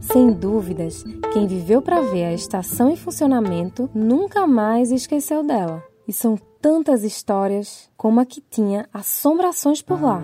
Sem 0.00 0.32
dúvidas, 0.32 1.04
quem 1.34 1.46
viveu 1.46 1.82
para 1.82 2.00
ver 2.00 2.24
a 2.24 2.32
estação 2.32 2.88
em 2.88 2.96
funcionamento 2.96 3.90
nunca 3.94 4.46
mais 4.46 4.90
esqueceu 4.90 5.42
dela. 5.42 5.84
E 6.06 6.12
são 6.12 6.36
tantas 6.60 7.02
histórias 7.02 7.90
como 7.96 8.20
a 8.20 8.24
que 8.24 8.40
tinha 8.40 8.88
assombrações 8.92 9.82
por 9.82 10.00
lá. 10.00 10.22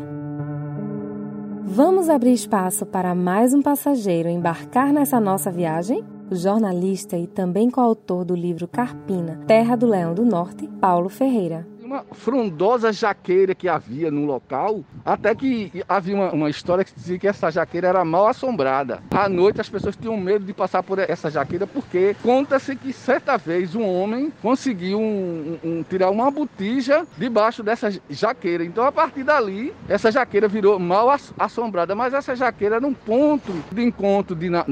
Vamos 1.65 2.09
abrir 2.09 2.33
espaço 2.33 2.85
para 2.85 3.15
mais 3.15 3.55
um 3.55 3.63
passageiro 3.63 4.29
embarcar 4.29 4.93
nessa 4.93 5.19
nossa 5.19 5.51
viagem? 5.51 6.05
O 6.31 6.35
jornalista 6.35 7.17
e 7.17 7.27
também 7.27 7.71
coautor 7.71 8.25
do 8.25 8.35
livro 8.35 8.69
Carpina, 8.69 9.43
Terra 9.47 9.77
do 9.77 9.87
Leão 9.87 10.15
do 10.15 10.25
Norte, 10.25 10.69
Paulo 10.81 11.09
Ferreira 11.09 11.72
uma 11.93 12.05
frondosa 12.13 12.91
jaqueira 12.91 13.55
que 13.55 13.69
havia 13.69 14.11
no 14.11 14.25
local, 14.25 14.83
até 15.05 15.35
que 15.35 15.85
havia 15.87 16.15
uma, 16.15 16.33
uma, 16.33 16.51
história 16.51 16.85
que 16.85 16.95
dizia 16.95 17.19
que 17.19 17.29
essa 17.29 17.51
jaqueira 17.51 17.89
era 17.89 18.05
mal 18.05 18.27
assombrada. 18.27 19.03
À 19.11 19.29
noite 19.29 19.61
as 19.61 19.69
pessoas 19.69 19.95
tinham 19.95 20.17
medo 20.17 20.45
de 20.45 20.55
passar 20.55 20.83
por 20.83 20.99
essa 20.99 21.31
jaqueira 21.31 21.67
porque 21.67 22.17
conta-se 22.23 22.75
que 22.77 22.93
certa 22.93 23.37
vez 23.37 23.75
um 23.75 23.87
homem 23.87 24.33
conseguiu 24.41 24.99
um, 24.99 25.59
um, 25.63 25.83
tirar 25.83 26.11
uma 26.11 26.31
botija 26.31 27.07
debaixo 27.19 27.63
dessa 27.63 27.91
jaqueira. 28.09 28.65
Então 28.65 28.85
a 28.85 28.93
partir 28.93 29.23
dali 29.23 29.75
essa 29.89 30.11
jaqueira 30.11 30.49
virou 30.49 30.79
mal 30.79 31.11
assombrada, 31.39 31.95
mas 31.95 32.15
essa 32.15 32.35
jaqueira 32.35 32.77
era 32.77 32.87
um 32.87 32.95
ponto 32.95 33.53
de 33.71 33.83
encontro 33.83 34.35
de 34.35 34.49
na 34.49 34.65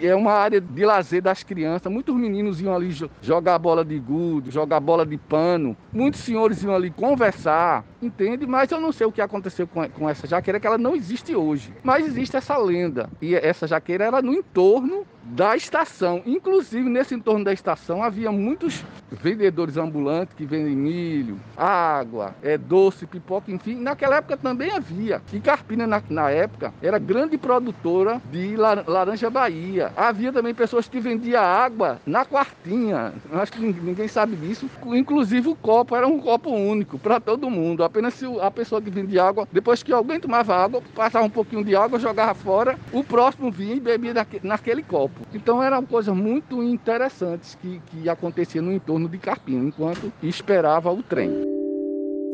é 0.00 0.14
uma 0.14 0.32
área 0.32 0.60
de 0.60 0.84
lazer 0.84 1.22
das 1.22 1.42
crianças. 1.42 1.90
Muitos 1.92 2.14
meninos 2.14 2.60
iam 2.60 2.74
ali 2.74 2.90
jogar 3.20 3.58
bola 3.58 3.84
de 3.84 3.98
gude, 3.98 4.50
jogar 4.50 4.80
bola 4.80 5.04
de 5.04 5.16
pano. 5.16 5.76
Muitos 5.92 6.29
senhores 6.30 6.62
iam 6.62 6.74
ali 6.74 6.90
conversar, 6.90 7.84
entende? 8.00 8.46
Mas 8.46 8.70
eu 8.70 8.80
não 8.80 8.92
sei 8.92 9.06
o 9.06 9.12
que 9.12 9.20
aconteceu 9.20 9.66
com, 9.66 9.86
com 9.88 10.08
essa 10.08 10.28
jaqueira, 10.28 10.60
que 10.60 10.66
ela 10.66 10.78
não 10.78 10.94
existe 10.94 11.34
hoje. 11.34 11.74
Mas 11.82 12.06
existe 12.06 12.36
essa 12.36 12.56
lenda. 12.56 13.10
E 13.20 13.34
essa 13.34 13.66
jaqueira 13.66 14.04
era 14.04 14.22
no 14.22 14.32
entorno 14.32 15.04
da 15.30 15.56
estação. 15.56 16.22
Inclusive, 16.26 16.88
nesse 16.88 17.14
entorno 17.14 17.44
da 17.44 17.52
estação 17.52 18.02
havia 18.02 18.32
muitos 18.32 18.84
vendedores 19.10 19.76
ambulantes 19.76 20.34
que 20.34 20.44
vendem 20.44 20.76
milho, 20.76 21.38
água, 21.56 22.34
é, 22.42 22.56
doce, 22.58 23.06
pipoca, 23.06 23.50
enfim. 23.50 23.76
Naquela 23.76 24.16
época 24.16 24.36
também 24.36 24.70
havia. 24.70 25.22
E 25.32 25.40
Carpina, 25.40 25.86
na, 25.86 26.02
na 26.08 26.30
época, 26.30 26.72
era 26.82 26.98
grande 26.98 27.38
produtora 27.38 28.20
de 28.30 28.56
laranja 28.56 29.30
Bahia. 29.30 29.92
Havia 29.96 30.32
também 30.32 30.54
pessoas 30.54 30.88
que 30.88 31.00
vendiam 31.00 31.42
água 31.42 32.00
na 32.06 32.24
quartinha. 32.24 33.12
Acho 33.32 33.52
que 33.52 33.60
ninguém 33.60 34.08
sabe 34.08 34.36
disso. 34.36 34.68
Inclusive, 34.86 35.48
o 35.48 35.54
copo 35.54 35.94
era 35.94 36.06
um 36.06 36.18
copo 36.18 36.50
único 36.50 36.98
para 36.98 37.20
todo 37.20 37.50
mundo. 37.50 37.84
Apenas 37.84 38.14
se 38.14 38.26
a 38.40 38.50
pessoa 38.50 38.82
que 38.82 38.90
vendia 38.90 39.24
água, 39.24 39.46
depois 39.52 39.82
que 39.82 39.92
alguém 39.92 40.18
tomava 40.18 40.56
água, 40.56 40.82
passava 40.94 41.24
um 41.24 41.30
pouquinho 41.30 41.64
de 41.64 41.76
água, 41.76 41.98
jogava 41.98 42.34
fora, 42.34 42.78
o 42.92 43.04
próximo 43.04 43.50
vinha 43.50 43.74
e 43.74 43.80
bebia 43.80 44.14
naquele 44.42 44.82
copo. 44.82 45.19
Então 45.34 45.62
eram 45.62 45.84
coisas 45.84 46.14
muito 46.14 46.62
interessantes 46.62 47.56
que, 47.60 47.80
que 47.86 48.08
aconteciam 48.08 48.64
no 48.64 48.72
entorno 48.72 49.08
de 49.08 49.18
Carpina, 49.18 49.68
enquanto 49.68 50.12
esperava 50.22 50.92
o 50.92 51.02
trem. 51.02 51.30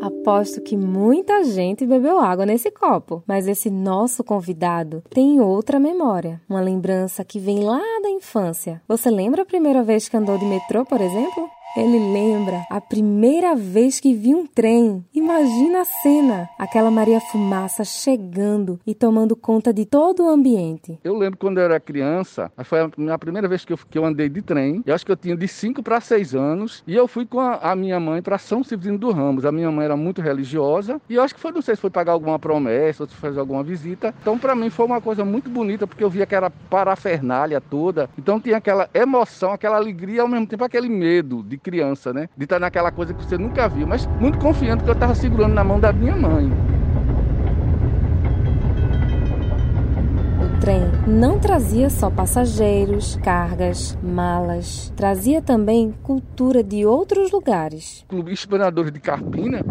Aposto 0.01 0.61
que 0.61 0.77
muita 0.77 1.43
gente 1.43 1.87
bebeu 1.87 2.19
água 2.19 2.45
nesse 2.45 2.71
copo, 2.71 3.23
mas 3.27 3.49
esse 3.49 3.71
nosso 3.71 4.23
convidado 4.23 5.03
tem 5.09 5.41
outra 5.41 5.81
memória, 5.81 6.41
uma 6.49 6.61
lembrança 6.61 7.25
que 7.25 7.39
vem 7.39 7.65
lá 7.65 7.81
da 8.03 8.11
infância. 8.11 8.83
Você 8.87 9.11
lembra 9.11 9.43
a 9.43 9.47
primeira 9.47 9.83
vez 9.83 10.09
que 10.09 10.17
andou 10.17 10.37
de 10.37 10.45
metrô, 10.45 10.85
por 10.85 11.01
exemplo? 11.01 11.49
Ele 11.77 11.99
lembra 11.99 12.65
a 12.71 12.81
primeira 12.81 13.55
vez 13.55 14.01
que 14.01 14.15
viu 14.15 14.39
um 14.39 14.47
trem. 14.47 15.05
Imagina 15.15 15.83
a 15.83 15.85
cena, 15.85 16.49
aquela 16.59 16.91
Maria 16.91 17.21
Fumaça 17.21 17.85
chegando 17.85 18.81
e 18.87 18.95
tomando 18.95 19.37
conta 19.37 19.75
de 19.75 19.85
todo 19.85 20.25
o 20.25 20.29
ambiente. 20.31 20.99
Eu 21.05 21.15
lembro 21.15 21.39
quando 21.39 21.59
eu 21.59 21.65
era 21.65 21.79
criança, 21.79 22.51
foi 22.65 22.81
a 22.81 23.19
primeira 23.19 23.47
vez 23.47 23.63
que 23.63 23.75
eu, 23.75 23.79
que 23.91 23.99
eu 23.99 24.07
andei 24.07 24.27
de 24.27 24.41
trem. 24.41 24.83
Eu 24.87 24.95
acho 24.95 25.05
que 25.05 25.13
eu 25.13 25.17
tinha 25.17 25.37
de 25.37 25.47
5 25.47 25.83
para 25.83 26.01
6 26.01 26.35
anos 26.35 26.83
e 26.87 26.95
eu 26.95 27.07
fui 27.07 27.27
com 27.27 27.41
a, 27.41 27.57
a 27.57 27.77
minha 27.77 28.01
mãe 28.01 28.23
para 28.23 28.39
São 28.39 28.65
Severino 28.65 28.97
do 28.97 29.11
Ramos. 29.11 29.45
A 29.45 29.53
minha 29.53 29.71
mãe 29.71 29.85
era 29.85 29.99
muito 29.99 30.23
religiosa 30.23 30.99
e 31.11 31.17
eu 31.17 31.23
acho 31.23 31.35
que 31.35 31.41
foi, 31.41 31.53
não 31.53 31.61
sei 31.61 31.75
se 31.75 31.83
foi 31.83 31.91
pagar 31.91 32.13
alguma 32.13 32.39
promessa 32.39 33.03
ou 33.03 33.09
se 33.09 33.15
fazer 33.17 33.39
alguma 33.39 33.63
visita. 33.63 34.15
Então, 34.23 34.39
para 34.39 34.55
mim, 34.55 34.71
foi 34.71 34.87
uma 34.87 35.03
coisa 35.03 35.27
muito 35.27 35.51
bonita 35.51 35.87
porque 35.87 36.03
eu 36.03 36.09
via 36.09 36.25
que 36.25 36.35
era 36.35 36.49
parafernália 36.49 37.61
toda. 37.61 38.09
Então, 38.19 38.41
tinha 38.41 38.57
aquela 38.57 38.89
emoção, 38.95 39.53
aquela 39.53 39.77
alegria, 39.77 40.23
ao 40.23 40.29
mesmo 40.29 40.47
tempo 40.47 40.65
aquele 40.65 40.89
medo 40.89 41.43
de 41.43 41.66
criança, 41.67 42.13
né? 42.13 42.29
De 42.37 42.45
estar 42.45 42.61
naquela 42.61 42.93
coisa 42.93 43.13
que 43.13 43.25
você 43.25 43.37
nunca 43.37 43.69
viu, 43.69 43.89
mas 43.89 44.07
muito 44.21 44.39
confiante 44.39 44.85
que 44.85 44.89
eu 44.89 44.95
estava 44.95 45.17
segurando 45.17 45.53
na 45.53 45.65
mão 45.65 45.81
da 45.81 45.93
minha 45.93 46.15
mãe. 46.15 46.49
O 50.41 50.61
trem 50.61 50.83
não 51.09 51.41
trazia 51.41 51.91
só 51.91 52.09
passageiros, 52.09 53.17
cargas, 53.17 53.99
malas, 54.01 54.93
trazia 54.95 55.43
também 55.43 55.93
cultura 56.05 56.63
de 56.63 56.87
outros 56.87 57.33
lugares. 57.33 58.05
Clube 58.09 58.33
Exploradores 58.33 58.93
de 58.93 59.01
Carpina 59.01 59.65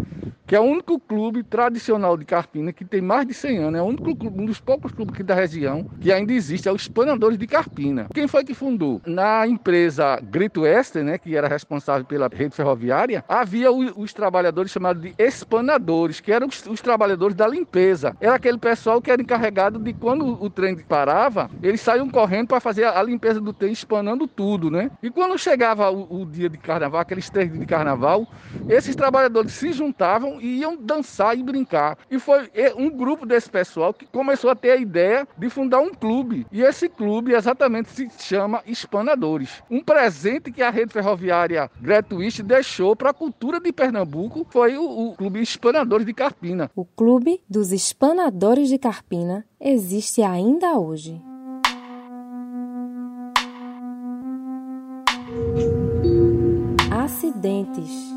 que 0.46 0.54
é 0.54 0.60
o 0.60 0.62
único 0.62 0.98
clube 1.00 1.42
tradicional 1.42 2.16
de 2.16 2.24
Carpina 2.24 2.72
que 2.72 2.84
tem 2.84 3.00
mais 3.00 3.26
de 3.26 3.34
100 3.34 3.58
anos, 3.58 3.80
é 3.80 3.82
o 3.82 3.86
único 3.86 4.16
clube, 4.16 4.40
um 4.40 4.46
dos 4.46 4.60
poucos 4.60 4.92
clubes 4.92 5.14
aqui 5.14 5.22
da 5.22 5.34
região 5.34 5.84
que 6.00 6.12
ainda 6.12 6.32
existe, 6.32 6.68
é 6.68 6.72
o 6.72 6.76
Espanadores 6.76 7.36
de 7.36 7.46
Carpina. 7.46 8.06
Quem 8.14 8.28
foi 8.28 8.44
que 8.44 8.54
fundou? 8.54 9.00
Na 9.04 9.46
empresa 9.46 10.20
Grito 10.22 10.62
Western, 10.62 11.10
né, 11.10 11.18
que 11.18 11.36
era 11.36 11.48
responsável 11.48 12.04
pela 12.04 12.28
rede 12.32 12.54
ferroviária, 12.54 13.24
havia 13.28 13.72
os 13.72 14.12
trabalhadores 14.12 14.70
chamados 14.70 15.02
de 15.02 15.14
espanadores, 15.18 16.20
que 16.20 16.30
eram 16.30 16.46
os, 16.46 16.64
os, 16.66 16.80
trabalhadores 16.80 17.34
da 17.34 17.48
limpeza. 17.48 18.16
Era 18.20 18.36
aquele 18.36 18.58
pessoal 18.58 19.02
que 19.02 19.10
era 19.10 19.20
encarregado 19.20 19.78
de 19.78 19.92
quando 19.92 20.42
o 20.42 20.48
trem 20.48 20.76
parava, 20.76 21.50
eles 21.62 21.80
saíam 21.80 22.08
correndo 22.08 22.48
para 22.48 22.60
fazer 22.60 22.84
a, 22.84 23.00
a, 23.00 23.02
limpeza 23.02 23.40
do 23.40 23.52
trem, 23.52 23.72
espanando 23.72 24.26
tudo, 24.26 24.70
né? 24.70 24.90
E 25.02 25.10
quando 25.10 25.36
chegava 25.38 25.90
o, 25.90 26.22
o 26.22 26.26
dia 26.26 26.48
de 26.48 26.58
carnaval, 26.58 27.00
aqueles 27.00 27.28
três 27.28 27.52
de 27.52 27.66
carnaval, 27.66 28.26
esses 28.68 28.94
trabalhadores 28.94 29.52
se 29.52 29.72
juntavam 29.72 30.35
iam, 30.40 30.66
iam 30.66 30.76
dançar 30.76 31.38
e 31.38 31.42
brincar. 31.42 31.98
E 32.10 32.18
foi 32.18 32.50
um 32.76 32.90
grupo 32.90 33.26
desse 33.26 33.48
pessoal 33.48 33.92
que 33.92 34.06
começou 34.06 34.50
a 34.50 34.54
ter 34.54 34.70
a 34.70 34.76
ideia 34.76 35.26
de 35.36 35.48
fundar 35.48 35.80
um 35.80 35.92
clube. 35.92 36.46
E 36.50 36.62
esse 36.62 36.88
clube 36.88 37.32
exatamente 37.32 37.90
se 37.90 38.08
chama 38.18 38.62
Espanadores. 38.66 39.62
Um 39.70 39.82
presente 39.82 40.50
que 40.50 40.62
a 40.62 40.70
rede 40.70 40.92
ferroviária 40.92 41.70
Gratuite 41.80 42.42
deixou 42.42 42.96
para 42.96 43.10
a 43.10 43.14
cultura 43.14 43.60
de 43.60 43.72
Pernambuco 43.72 44.46
foi 44.50 44.76
o, 44.76 45.10
o 45.10 45.16
Clube 45.16 45.40
Espanadores 45.40 46.06
de 46.06 46.12
Carpina. 46.12 46.70
O 46.74 46.84
Clube 46.84 47.40
dos 47.48 47.72
Espanadores 47.72 48.68
de 48.68 48.78
Carpina 48.78 49.44
existe 49.60 50.22
ainda 50.22 50.78
hoje. 50.78 51.20
Acidentes. 56.90 58.15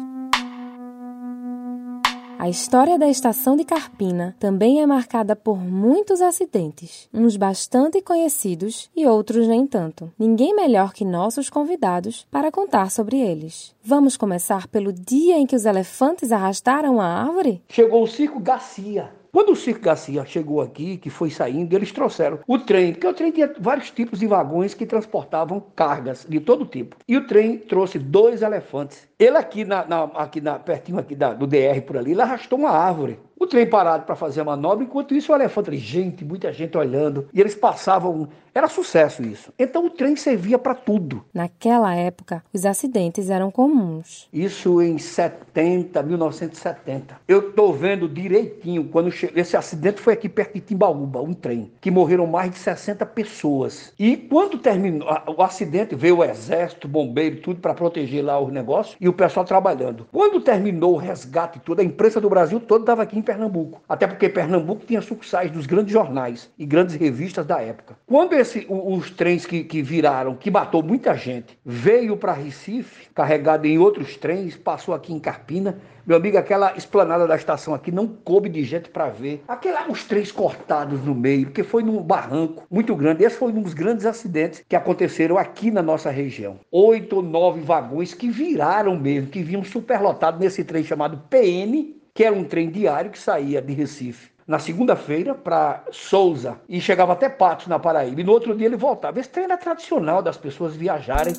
A 2.39 2.47
história 2.47 2.97
da 2.97 3.09
estação 3.09 3.57
de 3.57 3.65
Carpina 3.65 4.33
também 4.39 4.81
é 4.81 4.87
marcada 4.87 5.35
por 5.35 5.57
muitos 5.57 6.21
acidentes, 6.21 7.09
uns 7.13 7.35
bastante 7.35 8.01
conhecidos 8.01 8.89
e 8.95 9.05
outros 9.05 9.45
nem 9.45 9.67
tanto. 9.67 10.09
Ninguém 10.17 10.55
melhor 10.55 10.93
que 10.93 11.03
nossos 11.03 11.49
convidados 11.49 12.25
para 12.31 12.49
contar 12.49 12.91
sobre 12.91 13.19
eles. 13.19 13.75
Vamos 13.83 14.15
começar 14.15 14.69
pelo 14.69 14.93
dia 14.93 15.37
em 15.37 15.45
que 15.45 15.53
os 15.53 15.65
elefantes 15.65 16.31
arrastaram 16.31 17.01
a 17.01 17.05
árvore? 17.05 17.61
Chegou 17.67 18.03
o 18.03 18.07
circo 18.07 18.39
Garcia, 18.39 19.11
quando 19.31 19.51
o 19.51 19.55
Circo 19.55 19.81
Garcia 19.81 20.25
chegou 20.25 20.59
aqui, 20.59 20.97
que 20.97 21.11
foi 21.11 21.29
saindo, 21.29 21.75
eles 21.75 21.91
trouxeram 21.91 22.39
o 22.47 22.57
trem, 22.57 22.93
porque 22.93 23.05
o 23.05 23.13
trem 23.13 23.31
tinha 23.31 23.53
vários 23.59 23.91
tipos 23.91 24.19
de 24.19 24.25
vagões 24.25 24.73
que 24.73 24.87
transportavam 24.87 25.63
cargas 25.75 26.25
de 26.27 26.39
todo 26.39 26.65
tipo. 26.65 26.95
E 27.07 27.15
o 27.15 27.27
trem 27.27 27.57
trouxe 27.57 27.99
dois 27.99 28.41
elefantes. 28.41 29.07
Ele 29.19 29.35
aqui, 29.35 29.65
na, 29.65 29.85
na 29.85 30.03
aqui 30.15 30.39
na, 30.39 30.57
pertinho 30.57 30.97
aqui 30.97 31.13
da, 31.13 31.33
do 31.33 31.45
DR 31.45 31.81
por 31.85 31.97
ali, 31.97 32.11
ele 32.11 32.21
arrastou 32.21 32.57
uma 32.57 32.69
árvore. 32.69 33.19
O 33.39 33.47
trem 33.47 33.65
parado 33.65 34.03
para 34.03 34.17
fazer 34.17 34.41
a 34.41 34.43
manobra, 34.43 34.83
enquanto 34.83 35.15
isso 35.15 35.31
o 35.31 35.35
elefante 35.35 35.77
gente, 35.77 36.25
muita 36.25 36.51
gente 36.51 36.77
olhando. 36.77 37.29
E 37.33 37.39
eles 37.39 37.55
passavam. 37.55 38.27
Era 38.53 38.67
sucesso 38.67 39.23
isso. 39.23 39.53
Então 39.57 39.85
o 39.85 39.89
trem 39.89 40.15
servia 40.17 40.59
para 40.59 40.75
tudo. 40.75 41.23
Naquela 41.33 41.95
época, 41.95 42.43
os 42.53 42.65
acidentes 42.65 43.29
eram 43.29 43.49
comuns. 43.49 44.27
Isso 44.33 44.81
em 44.81 44.97
70, 44.97 46.03
1970. 46.03 47.15
Eu 47.27 47.53
tô 47.53 47.71
vendo 47.71 48.09
direitinho 48.09 48.85
quando 48.85 49.09
che... 49.09 49.31
esse 49.33 49.55
acidente 49.55 50.01
foi 50.01 50.13
aqui 50.13 50.27
perto 50.27 50.55
de 50.55 50.61
Timbaúba, 50.61 51.21
um 51.21 51.33
trem, 51.33 51.71
que 51.79 51.89
morreram 51.89 52.27
mais 52.27 52.51
de 52.51 52.57
60 52.57 53.05
pessoas. 53.05 53.93
E 53.97 54.17
quando 54.17 54.57
terminou 54.57 55.07
o 55.27 55.41
acidente, 55.41 55.95
veio 55.95 56.17
o 56.17 56.23
exército, 56.25 56.89
bombeiro, 56.89 57.39
tudo 57.39 57.61
para 57.61 57.73
proteger 57.73 58.25
lá 58.25 58.37
os 58.37 58.51
negócios 58.51 58.97
e 58.99 59.07
o 59.09 59.13
pessoal 59.13 59.45
trabalhando. 59.45 60.07
Quando 60.11 60.41
terminou 60.41 60.93
o 60.93 60.97
resgate 60.97 61.57
e 61.57 61.61
tudo, 61.61 61.81
a 61.81 61.83
imprensa 61.83 62.21
do 62.21 62.29
Brasil 62.29 62.59
todo 62.59 62.81
estava 62.81 63.03
aqui 63.03 63.17
em 63.17 63.21
Pernambuco. 63.21 63.81
Até 63.87 64.07
porque 64.07 64.29
Pernambuco 64.29 64.85
tinha 64.85 65.01
sucursais 65.01 65.51
dos 65.51 65.65
grandes 65.65 65.91
jornais 65.91 66.49
e 66.57 66.65
grandes 66.65 66.95
revistas 66.95 67.45
da 67.45 67.61
época. 67.61 67.97
Quando 68.05 68.33
esse, 68.33 68.65
os 68.69 69.11
trens 69.11 69.45
que, 69.45 69.63
que 69.63 69.81
viraram, 69.81 70.35
que 70.35 70.51
matou 70.51 70.81
muita 70.83 71.15
gente, 71.15 71.57
veio 71.65 72.15
para 72.15 72.33
Recife, 72.33 73.09
carregado 73.13 73.65
em 73.65 73.77
outros 73.77 74.15
trens, 74.15 74.55
passou 74.55 74.93
aqui 74.93 75.13
em 75.13 75.19
Carpina, 75.19 75.77
meu 76.05 76.17
amigo, 76.17 76.37
aquela 76.37 76.75
esplanada 76.75 77.27
da 77.27 77.35
estação 77.35 77.73
aqui 77.73 77.91
não 77.91 78.07
coube 78.07 78.49
de 78.49 78.63
gente 78.63 78.89
para 78.89 79.09
ver. 79.09 79.43
Aquela, 79.47 79.89
os 79.89 80.03
trens 80.03 80.31
cortados 80.31 81.03
no 81.03 81.13
meio, 81.13 81.45
porque 81.47 81.63
foi 81.63 81.83
num 81.83 82.01
barranco 82.01 82.65
muito 82.69 82.95
grande. 82.95 83.23
Esse 83.23 83.37
foi 83.37 83.51
um 83.51 83.61
dos 83.61 83.73
grandes 83.73 84.05
acidentes 84.05 84.63
que 84.67 84.75
aconteceram 84.75 85.37
aqui 85.37 85.71
na 85.71 85.81
nossa 85.81 86.09
região. 86.09 86.59
Oito 86.71 87.17
ou 87.17 87.21
nove 87.21 87.61
vagões 87.61 88.13
que 88.13 88.29
viraram 88.29 88.97
mesmo, 88.97 89.29
que 89.29 89.43
vinham 89.43 89.63
superlotados 89.63 90.39
nesse 90.39 90.63
trem 90.63 90.83
chamado 90.83 91.23
PN, 91.29 91.95
que 92.13 92.23
era 92.23 92.35
um 92.35 92.43
trem 92.43 92.69
diário 92.69 93.11
que 93.11 93.19
saía 93.19 93.61
de 93.61 93.73
Recife 93.73 94.29
na 94.49 94.57
segunda-feira 94.57 95.35
para 95.35 95.83
Souza 95.91 96.59
e 96.67 96.81
chegava 96.81 97.13
até 97.13 97.29
Patos, 97.29 97.67
na 97.67 97.77
Paraíba. 97.77 98.19
E 98.19 98.23
no 98.23 98.31
outro 98.31 98.55
dia 98.55 98.65
ele 98.65 98.75
voltava. 98.75 99.19
Esse 99.19 99.29
trem 99.29 99.45
era 99.45 99.55
tradicional 99.55 100.23
das 100.23 100.37
pessoas 100.37 100.75
viajarem. 100.75 101.35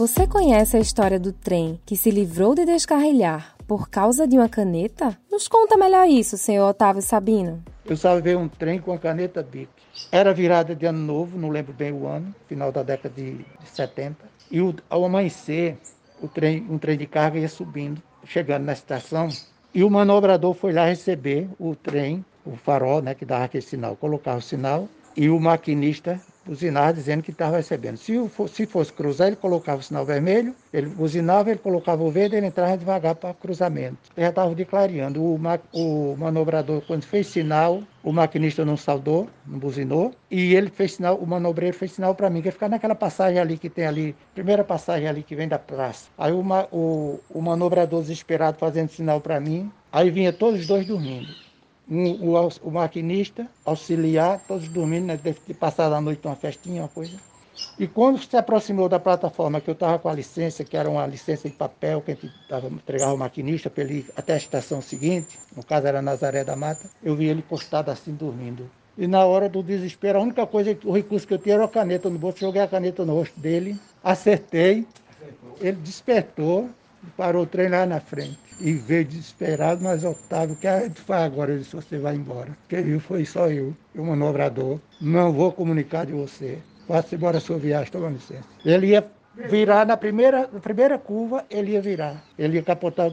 Você 0.00 0.26
conhece 0.26 0.78
a 0.78 0.80
história 0.80 1.20
do 1.20 1.30
trem 1.30 1.78
que 1.84 1.94
se 1.94 2.10
livrou 2.10 2.54
de 2.54 2.64
descarrilhar 2.64 3.54
por 3.68 3.90
causa 3.90 4.26
de 4.26 4.34
uma 4.34 4.48
caneta? 4.48 5.14
Nos 5.30 5.46
conta 5.46 5.76
melhor 5.76 6.08
isso, 6.08 6.38
senhor 6.38 6.70
Otávio 6.70 7.02
Sabino. 7.02 7.62
Eu 7.84 7.98
salvei 7.98 8.34
um 8.34 8.48
trem 8.48 8.80
com 8.80 8.94
a 8.94 8.98
caneta 8.98 9.42
BIC. 9.42 9.68
Era 10.10 10.32
virada 10.32 10.74
de 10.74 10.86
ano 10.86 11.00
novo, 11.00 11.36
não 11.36 11.50
lembro 11.50 11.74
bem 11.74 11.92
o 11.92 12.06
ano, 12.06 12.34
final 12.48 12.72
da 12.72 12.82
década 12.82 13.14
de, 13.14 13.32
de 13.34 13.68
70. 13.74 14.16
E 14.50 14.62
o, 14.62 14.74
ao 14.88 15.04
amanhecer, 15.04 15.76
o 16.22 16.26
trem, 16.26 16.66
um 16.70 16.78
trem 16.78 16.96
de 16.96 17.06
carga 17.06 17.38
ia 17.38 17.46
subindo, 17.46 18.02
chegando 18.24 18.64
na 18.64 18.72
estação, 18.72 19.28
e 19.74 19.84
o 19.84 19.90
manobrador 19.90 20.54
foi 20.54 20.72
lá 20.72 20.86
receber 20.86 21.46
o 21.58 21.76
trem, 21.76 22.24
o 22.46 22.56
farol, 22.56 23.02
né, 23.02 23.14
que 23.14 23.26
dava 23.26 23.44
aquele 23.44 23.62
sinal, 23.62 23.94
colocava 23.96 24.38
o 24.38 24.42
sinal, 24.42 24.88
e 25.14 25.28
o 25.28 25.38
maquinista 25.38 26.18
buzinava 26.44 26.92
dizendo 26.92 27.22
que 27.22 27.30
estava 27.30 27.56
recebendo. 27.56 27.96
Se, 27.96 28.14
se 28.48 28.66
fosse 28.66 28.92
cruzar, 28.92 29.28
ele 29.28 29.36
colocava 29.36 29.80
o 29.80 29.82
sinal 29.82 30.04
vermelho, 30.04 30.54
ele 30.72 30.86
buzinava, 30.88 31.50
ele 31.50 31.58
colocava 31.58 32.02
o 32.02 32.10
verde, 32.10 32.36
ele 32.36 32.46
entrava 32.46 32.76
devagar 32.76 33.14
para 33.14 33.34
cruzamento. 33.34 33.98
Ele 34.16 34.24
já 34.24 34.30
estava 34.30 34.54
declarando. 34.54 35.22
O, 35.22 35.40
o 35.72 36.16
manobrador, 36.16 36.82
quando 36.86 37.04
fez 37.04 37.26
sinal, 37.26 37.82
o 38.02 38.12
maquinista 38.12 38.64
não 38.64 38.76
saudou, 38.76 39.28
não 39.46 39.58
buzinou, 39.58 40.14
e 40.30 40.54
ele 40.54 40.70
fez 40.70 40.94
sinal, 40.94 41.16
o 41.16 41.26
manobreiro 41.26 41.76
fez 41.76 41.92
sinal 41.92 42.14
para 42.14 42.30
mim, 42.30 42.40
que 42.40 42.48
ia 42.48 42.52
ficar 42.52 42.68
naquela 42.68 42.94
passagem 42.94 43.38
ali 43.38 43.58
que 43.58 43.68
tem 43.68 43.86
ali, 43.86 44.16
primeira 44.34 44.64
passagem 44.64 45.06
ali 45.06 45.22
que 45.22 45.36
vem 45.36 45.48
da 45.48 45.58
praça. 45.58 46.08
Aí 46.16 46.32
o, 46.32 46.42
o, 46.72 47.20
o 47.30 47.42
manobrador 47.42 48.00
desesperado 48.00 48.58
fazendo 48.58 48.88
sinal 48.88 49.20
para 49.20 49.38
mim, 49.38 49.70
aí 49.92 50.10
vinha 50.10 50.32
todos 50.32 50.60
os 50.60 50.66
dois 50.66 50.86
dormindo 50.86 51.49
um, 51.90 52.30
o, 52.30 52.48
o, 52.62 52.70
maquinista, 52.70 53.46
auxiliar, 53.64 54.40
todos 54.46 54.68
dormindo, 54.68 55.06
né? 55.06 55.16
deve 55.16 55.40
ter 55.40 55.54
passado 55.54 55.94
a 55.94 56.00
noite 56.00 56.24
uma 56.24 56.36
festinha, 56.36 56.82
uma 56.82 56.88
coisa. 56.88 57.16
E 57.78 57.86
quando 57.86 58.18
se 58.22 58.36
aproximou 58.36 58.88
da 58.88 58.98
plataforma, 58.98 59.60
que 59.60 59.68
eu 59.68 59.74
estava 59.74 59.98
com 59.98 60.08
a 60.08 60.14
licença, 60.14 60.64
que 60.64 60.76
era 60.76 60.88
uma 60.88 61.06
licença 61.06 61.48
de 61.48 61.54
papel, 61.54 62.00
que 62.00 62.12
a 62.12 62.14
gente 62.14 62.32
entregava 62.72 63.10
ao 63.10 63.16
maquinista 63.16 63.68
para 63.68 63.82
ele 63.82 63.94
ir 63.98 64.06
até 64.16 64.34
a 64.34 64.36
estação 64.36 64.80
seguinte, 64.80 65.38
no 65.54 65.64
caso 65.64 65.86
era 65.86 66.00
Nazaré 66.00 66.44
da 66.44 66.56
Mata, 66.56 66.88
eu 67.02 67.16
vi 67.16 67.26
ele 67.26 67.42
postado 67.42 67.90
assim, 67.90 68.14
dormindo. 68.14 68.70
E 68.96 69.06
na 69.06 69.24
hora 69.24 69.48
do 69.48 69.62
desespero, 69.62 70.18
a 70.18 70.22
única 70.22 70.46
coisa, 70.46 70.76
o 70.84 70.92
recurso 70.92 71.26
que 71.26 71.34
eu 71.34 71.38
tinha 71.38 71.56
era 71.56 71.64
a 71.64 71.68
caneta 71.68 72.08
no 72.08 72.18
bolso, 72.18 72.38
joguei 72.38 72.62
a 72.62 72.68
caneta 72.68 73.04
no 73.04 73.14
rosto 73.14 73.38
dele, 73.38 73.78
acertei, 74.02 74.86
ele 75.60 75.76
despertou, 75.78 76.70
parou 77.16 77.42
o 77.42 77.46
trem 77.46 77.68
lá 77.68 77.84
na 77.84 78.00
frente 78.00 78.49
e 78.60 78.72
veio 78.72 79.04
desesperado, 79.04 79.82
mas 79.82 80.04
Otávio, 80.04 80.54
o 80.54 80.58
que 80.58 80.66
a 80.66 80.80
gente 80.80 81.00
faz 81.00 81.24
agora? 81.24 81.52
Ele 81.52 81.60
disse, 81.60 81.74
você 81.74 81.98
vai 81.98 82.14
embora. 82.14 82.56
Quem 82.68 82.82
viu 82.82 83.00
foi 83.00 83.24
só 83.24 83.48
eu, 83.48 83.74
o 83.96 84.04
manobrador. 84.04 84.78
Não 85.00 85.32
vou 85.32 85.50
comunicar 85.52 86.06
de 86.06 86.12
você. 86.12 86.58
Faça 86.86 87.14
embora 87.14 87.38
a 87.38 87.40
sua 87.40 87.58
viagem, 87.58 87.90
toma 87.90 88.10
licença. 88.10 88.44
Ele 88.64 88.88
ia 88.88 89.06
virar 89.48 89.86
na 89.86 89.96
primeira, 89.96 90.48
na 90.52 90.60
primeira 90.60 90.98
curva, 90.98 91.44
ele 91.48 91.72
ia 91.72 91.80
virar. 91.80 92.22
Ele 92.38 92.56
ia 92.56 92.62
capotar, 92.62 93.10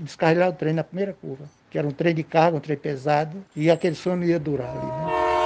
descarrilhar 0.00 0.48
o 0.48 0.52
trem 0.52 0.72
na 0.72 0.84
primeira 0.84 1.12
curva, 1.12 1.44
que 1.68 1.78
era 1.78 1.86
um 1.86 1.90
trem 1.90 2.14
de 2.14 2.22
carga, 2.22 2.56
um 2.56 2.60
trem 2.60 2.76
pesado, 2.76 3.44
e 3.54 3.70
aquele 3.70 3.96
sono 3.96 4.24
ia 4.24 4.38
durar 4.38 4.70
ali, 4.70 4.86
né? 4.86 5.36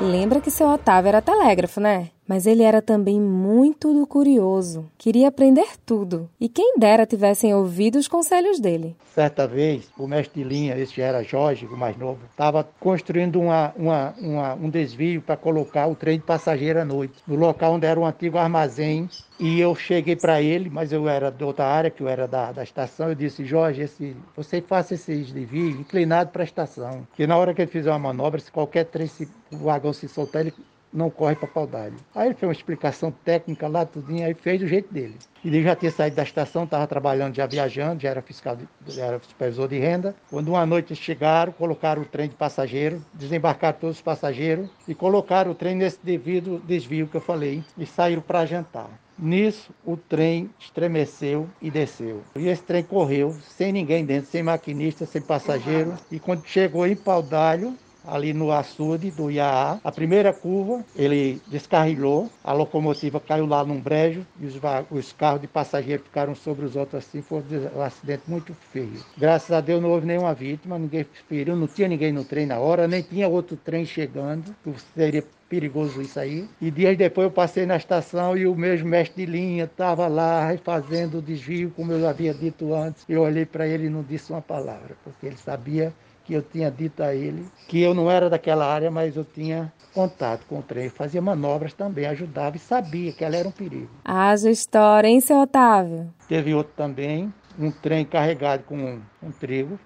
Lembra 0.00 0.40
que 0.40 0.50
seu 0.50 0.68
Otávio 0.68 1.08
era 1.08 1.22
telégrafo, 1.22 1.80
né? 1.80 2.11
Mas 2.32 2.46
ele 2.46 2.62
era 2.62 2.80
também 2.80 3.20
muito 3.20 3.92
do 3.92 4.06
curioso, 4.06 4.90
queria 4.96 5.28
aprender 5.28 5.68
tudo, 5.84 6.30
e 6.40 6.48
quem 6.48 6.78
dera 6.78 7.04
tivessem 7.04 7.52
ouvido 7.52 7.98
os 7.98 8.08
conselhos 8.08 8.58
dele. 8.58 8.96
Certa 9.14 9.46
vez, 9.46 9.90
o 9.98 10.06
mestre 10.06 10.42
de 10.42 10.48
linha, 10.48 10.78
esse 10.78 11.02
era 11.02 11.22
Jorge, 11.22 11.66
o 11.66 11.76
mais 11.76 11.94
novo, 11.98 12.20
estava 12.30 12.66
construindo 12.80 13.38
uma, 13.38 13.74
uma, 13.76 14.14
uma, 14.18 14.54
um 14.54 14.70
desvio 14.70 15.20
para 15.20 15.36
colocar 15.36 15.86
o 15.86 15.94
trem 15.94 16.18
de 16.18 16.24
passageiro 16.24 16.80
à 16.80 16.86
noite, 16.86 17.22
no 17.26 17.34
local 17.34 17.74
onde 17.74 17.84
era 17.84 18.00
um 18.00 18.06
antigo 18.06 18.38
armazém. 18.38 19.10
E 19.38 19.60
eu 19.60 19.74
cheguei 19.74 20.16
para 20.16 20.40
ele, 20.40 20.70
mas 20.70 20.92
eu 20.92 21.08
era 21.08 21.30
de 21.30 21.44
outra 21.44 21.66
área, 21.66 21.90
que 21.90 22.02
eu 22.02 22.08
era 22.08 22.26
da, 22.26 22.52
da 22.52 22.62
estação. 22.62 23.08
Eu 23.08 23.14
disse, 23.14 23.44
Jorge, 23.44 23.82
esse, 23.82 24.16
você 24.34 24.62
faça 24.62 24.94
esse 24.94 25.14
desvio 25.16 25.68
inclinado 25.68 26.30
para 26.30 26.42
a 26.42 26.44
estação. 26.44 27.06
Que 27.14 27.26
na 27.26 27.36
hora 27.36 27.52
que 27.52 27.60
ele 27.60 27.70
fizer 27.70 27.90
uma 27.90 27.98
manobra, 27.98 28.40
se 28.40 28.52
qualquer 28.52 28.84
trem, 28.84 29.08
se 29.08 29.28
o 29.50 29.56
vagão 29.56 29.92
se 29.92 30.08
soltar, 30.08 30.42
ele 30.42 30.54
não 30.92 31.10
corre 31.10 31.34
para 31.34 31.48
Paudalho. 31.48 31.94
Aí 32.14 32.28
ele 32.28 32.34
fez 32.34 32.48
uma 32.48 32.52
explicação 32.52 33.10
técnica 33.10 33.66
lá, 33.66 33.86
tudinho, 33.86 34.26
aí 34.26 34.34
fez 34.34 34.60
do 34.60 34.66
jeito 34.66 34.92
dele. 34.92 35.16
E 35.44 35.48
ele 35.48 35.62
já 35.62 35.74
tinha 35.74 35.90
saído 35.90 36.16
da 36.16 36.22
estação, 36.22 36.64
estava 36.64 36.86
trabalhando, 36.86 37.34
já 37.34 37.46
viajando, 37.46 38.02
já 38.02 38.10
era 38.10 38.22
fiscal, 38.22 38.58
já 38.86 39.06
era 39.06 39.20
supervisor 39.20 39.68
de 39.68 39.78
renda. 39.78 40.14
Quando 40.30 40.48
uma 40.48 40.66
noite 40.66 40.94
chegaram, 40.94 41.52
colocaram 41.52 42.02
o 42.02 42.04
trem 42.04 42.28
de 42.28 42.34
passageiro, 42.34 43.04
desembarcaram 43.14 43.78
todos 43.78 43.96
os 43.96 44.02
passageiros 44.02 44.70
e 44.86 44.94
colocaram 44.94 45.50
o 45.50 45.54
trem 45.54 45.74
nesse 45.74 45.98
devido 46.02 46.62
desvio 46.64 47.08
que 47.08 47.16
eu 47.16 47.20
falei 47.20 47.64
e 47.78 47.86
saíram 47.86 48.22
para 48.22 48.46
jantar. 48.46 48.90
Nisso, 49.18 49.72
o 49.84 49.96
trem 49.96 50.50
estremeceu 50.58 51.48
e 51.60 51.70
desceu. 51.70 52.22
E 52.34 52.48
esse 52.48 52.62
trem 52.62 52.82
correu 52.82 53.36
sem 53.48 53.72
ninguém 53.72 54.04
dentro, 54.04 54.30
sem 54.30 54.42
maquinista, 54.42 55.06
sem 55.06 55.22
passageiro. 55.22 55.94
E 56.10 56.18
quando 56.18 56.44
chegou 56.46 56.86
em 56.86 56.96
Paudalho, 56.96 57.76
ali 58.06 58.32
no 58.32 58.50
açude 58.52 59.10
do 59.10 59.30
Iaá. 59.30 59.78
A 59.82 59.92
primeira 59.92 60.32
curva, 60.32 60.84
ele 60.96 61.40
descarrilou, 61.48 62.30
a 62.42 62.52
locomotiva 62.52 63.20
caiu 63.20 63.46
lá 63.46 63.64
num 63.64 63.80
brejo 63.80 64.26
e 64.40 64.46
os, 64.46 64.60
os 64.90 65.12
carros 65.12 65.40
de 65.40 65.46
passageiros 65.46 66.04
ficaram 66.04 66.34
sobre 66.34 66.64
os 66.64 66.76
outros 66.76 67.04
assim. 67.04 67.22
Foi 67.22 67.42
um 67.74 67.82
acidente 67.82 68.22
muito 68.26 68.54
feio. 68.72 69.04
Graças 69.16 69.50
a 69.50 69.60
Deus 69.60 69.82
não 69.82 69.90
houve 69.90 70.06
nenhuma 70.06 70.34
vítima, 70.34 70.78
ninguém 70.78 71.06
feriu, 71.28 71.56
não 71.56 71.66
tinha 71.66 71.88
ninguém 71.88 72.12
no 72.12 72.24
trem 72.24 72.46
na 72.46 72.58
hora, 72.58 72.88
nem 72.88 73.02
tinha 73.02 73.28
outro 73.28 73.56
trem 73.56 73.84
chegando. 73.84 74.54
Seria 74.94 75.24
perigoso 75.52 76.00
isso 76.00 76.18
aí. 76.18 76.48
E 76.62 76.70
dias 76.70 76.96
depois 76.96 77.26
eu 77.26 77.30
passei 77.30 77.66
na 77.66 77.76
estação 77.76 78.34
e 78.36 78.46
o 78.46 78.54
mesmo 78.56 78.88
mestre 78.88 79.26
de 79.26 79.30
linha 79.30 79.64
estava 79.64 80.08
lá 80.08 80.56
fazendo 80.64 81.18
o 81.18 81.22
desvio, 81.22 81.70
como 81.76 81.92
eu 81.92 82.08
havia 82.08 82.32
dito 82.32 82.74
antes. 82.74 83.04
Eu 83.06 83.20
olhei 83.20 83.44
para 83.44 83.68
ele 83.68 83.86
e 83.86 83.90
não 83.90 84.02
disse 84.02 84.32
uma 84.32 84.40
palavra, 84.40 84.96
porque 85.04 85.26
ele 85.26 85.36
sabia 85.36 85.92
que 86.32 86.36
eu 86.36 86.42
tinha 86.42 86.70
dito 86.70 87.02
a 87.02 87.14
ele 87.14 87.44
que 87.68 87.82
eu 87.82 87.92
não 87.92 88.10
era 88.10 88.30
daquela 88.30 88.64
área, 88.66 88.90
mas 88.90 89.16
eu 89.16 89.24
tinha 89.24 89.70
contato 89.92 90.46
com 90.46 90.60
o 90.60 90.62
trem, 90.62 90.88
fazia 90.88 91.20
manobras 91.20 91.74
também, 91.74 92.06
ajudava 92.06 92.56
e 92.56 92.58
sabia 92.58 93.12
que 93.12 93.22
ela 93.22 93.36
era 93.36 93.46
um 93.46 93.52
perigo. 93.52 93.90
Haja 94.02 94.50
história, 94.50 95.08
hein, 95.08 95.20
seu 95.20 95.38
Otávio? 95.40 96.10
Teve 96.26 96.54
outro 96.54 96.72
também, 96.74 97.32
um 97.58 97.70
trem 97.70 98.06
carregado 98.06 98.62
com 98.62 98.76
um, 98.76 99.02
um 99.22 99.30
trigo, 99.30 99.78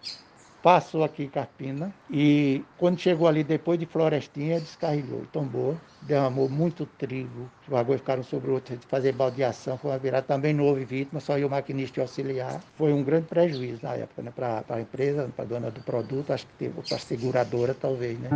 passou 0.66 1.04
aqui 1.04 1.22
em 1.22 1.28
Carpina 1.28 1.94
e 2.10 2.60
quando 2.76 2.98
chegou 2.98 3.28
ali 3.28 3.44
depois 3.44 3.78
de 3.78 3.86
Florestinha, 3.86 4.58
descarrilhou, 4.58 5.22
tombou, 5.30 5.76
derramou 6.02 6.48
muito 6.48 6.84
trigo, 6.98 7.48
os 7.62 7.68
vagões 7.68 8.00
ficaram 8.00 8.24
sobre 8.24 8.50
outros 8.50 8.80
de 8.80 8.84
fazer 8.86 9.12
baldeação, 9.12 9.78
foi 9.78 9.92
uma 9.92 9.98
virada, 9.98 10.26
também 10.26 10.52
não 10.52 10.64
houve 10.64 10.84
vítima, 10.84 11.20
só 11.20 11.36
o 11.36 11.48
maquinista 11.48 12.00
auxiliar. 12.00 12.60
Foi 12.76 12.92
um 12.92 13.04
grande 13.04 13.28
prejuízo 13.28 13.78
na 13.80 13.94
época, 13.94 14.22
né, 14.22 14.32
para 14.34 14.64
a 14.68 14.80
empresa, 14.80 15.30
para 15.36 15.44
a 15.44 15.48
dona 15.48 15.70
do 15.70 15.80
produto, 15.82 16.32
acho 16.32 16.44
que 16.48 16.54
teve 16.54 16.82
para 16.82 16.96
a 16.96 16.98
seguradora 16.98 17.72
talvez, 17.72 18.18
né? 18.18 18.28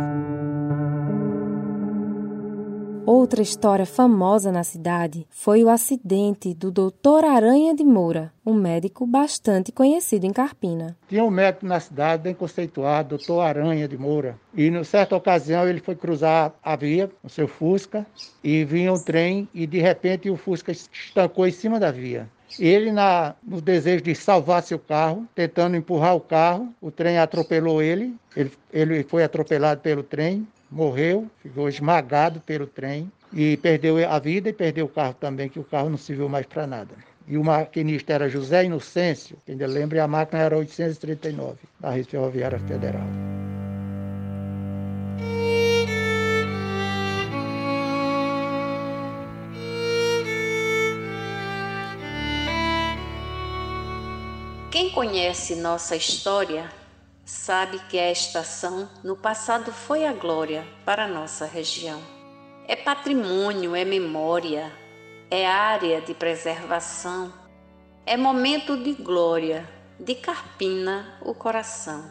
Outra 3.31 3.43
história 3.43 3.85
famosa 3.85 4.51
na 4.51 4.61
cidade 4.61 5.25
foi 5.29 5.63
o 5.63 5.69
acidente 5.69 6.53
do 6.53 6.69
Dr. 6.69 7.23
Aranha 7.23 7.73
de 7.73 7.81
Moura, 7.81 8.33
um 8.45 8.53
médico 8.53 9.07
bastante 9.07 9.71
conhecido 9.71 10.25
em 10.25 10.33
Carpina. 10.33 10.97
Tinha 11.07 11.23
um 11.23 11.29
médico 11.29 11.65
na 11.65 11.79
cidade 11.79 12.23
bem 12.23 12.33
conceituado, 12.33 13.17
Dr. 13.17 13.39
Aranha 13.39 13.87
de 13.87 13.97
Moura, 13.97 14.37
e 14.53 14.67
em 14.67 14.83
certa 14.83 15.15
ocasião 15.15 15.65
ele 15.65 15.79
foi 15.79 15.95
cruzar 15.95 16.53
a 16.61 16.75
via 16.75 17.09
com 17.21 17.29
seu 17.29 17.47
Fusca 17.47 18.05
e 18.43 18.65
vinha 18.65 18.91
um 18.91 19.01
trem 19.01 19.47
e 19.53 19.65
de 19.65 19.79
repente 19.79 20.29
o 20.29 20.35
Fusca 20.35 20.73
estancou 20.73 21.47
em 21.47 21.51
cima 21.51 21.79
da 21.79 21.89
via. 21.89 22.27
Ele, 22.59 22.91
na, 22.91 23.33
no 23.41 23.61
desejo 23.61 24.03
de 24.03 24.13
salvar 24.13 24.61
seu 24.61 24.77
carro, 24.77 25.25
tentando 25.33 25.77
empurrar 25.77 26.17
o 26.17 26.19
carro, 26.19 26.67
o 26.81 26.91
trem 26.91 27.17
atropelou 27.17 27.81
ele, 27.81 28.13
ele, 28.35 28.51
ele 28.73 29.03
foi 29.03 29.23
atropelado 29.23 29.79
pelo 29.79 30.03
trem, 30.03 30.45
morreu, 30.69 31.27
ficou 31.41 31.69
esmagado 31.69 32.41
pelo 32.41 32.67
trem 32.67 33.09
e 33.33 33.57
perdeu 33.57 33.97
a 34.09 34.19
vida 34.19 34.49
e 34.49 34.53
perdeu 34.53 34.85
o 34.85 34.89
carro 34.89 35.13
também, 35.13 35.49
que 35.49 35.59
o 35.59 35.63
carro 35.63 35.89
não 35.89 35.97
serviu 35.97 36.27
mais 36.27 36.45
para 36.45 36.67
nada. 36.67 36.93
E 37.27 37.37
o 37.37 37.43
maquinista 37.43 38.13
era 38.13 38.27
José 38.27 38.65
Inocêncio, 38.65 39.37
quem 39.45 39.53
ainda 39.53 39.67
lembra, 39.67 39.97
e 39.97 40.01
a 40.01 40.07
máquina 40.07 40.41
era 40.41 40.57
839, 40.57 41.57
da 41.79 41.91
Rede 41.91 42.09
Ferroviária 42.09 42.59
Federal. 42.59 43.07
Quem 54.69 54.89
conhece 54.89 55.55
nossa 55.55 55.95
história 55.95 56.69
sabe 57.25 57.79
que 57.89 57.99
a 57.99 58.11
estação 58.11 58.89
no 59.03 59.15
passado 59.15 59.71
foi 59.71 60.05
a 60.05 60.13
glória 60.13 60.65
para 60.85 61.05
a 61.05 61.07
nossa 61.07 61.45
região. 61.45 62.20
É 62.67 62.75
patrimônio, 62.75 63.75
é 63.75 63.83
memória, 63.83 64.71
é 65.29 65.47
área 65.47 66.01
de 66.01 66.13
preservação, 66.13 67.33
é 68.05 68.15
momento 68.15 68.77
de 68.77 68.93
glória, 68.93 69.67
de 69.99 70.15
Carpina 70.15 71.17
o 71.21 71.33
coração. 71.33 72.09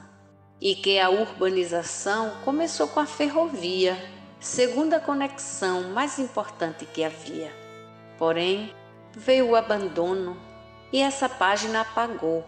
E 0.60 0.74
que 0.74 0.98
a 0.98 1.08
urbanização 1.08 2.32
começou 2.44 2.88
com 2.88 3.00
a 3.00 3.06
ferrovia, 3.06 3.96
segunda 4.38 5.00
conexão 5.00 5.84
mais 5.90 6.18
importante 6.18 6.84
que 6.84 7.02
havia. 7.02 7.50
Porém, 8.18 8.74
veio 9.14 9.50
o 9.50 9.56
abandono 9.56 10.36
e 10.92 11.00
essa 11.00 11.28
página 11.28 11.80
apagou 11.80 12.44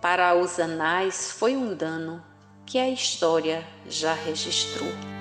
para 0.00 0.34
os 0.34 0.60
anais 0.60 1.32
foi 1.32 1.56
um 1.56 1.74
dano 1.74 2.22
que 2.64 2.78
a 2.78 2.88
história 2.88 3.66
já 3.88 4.12
registrou. 4.12 5.17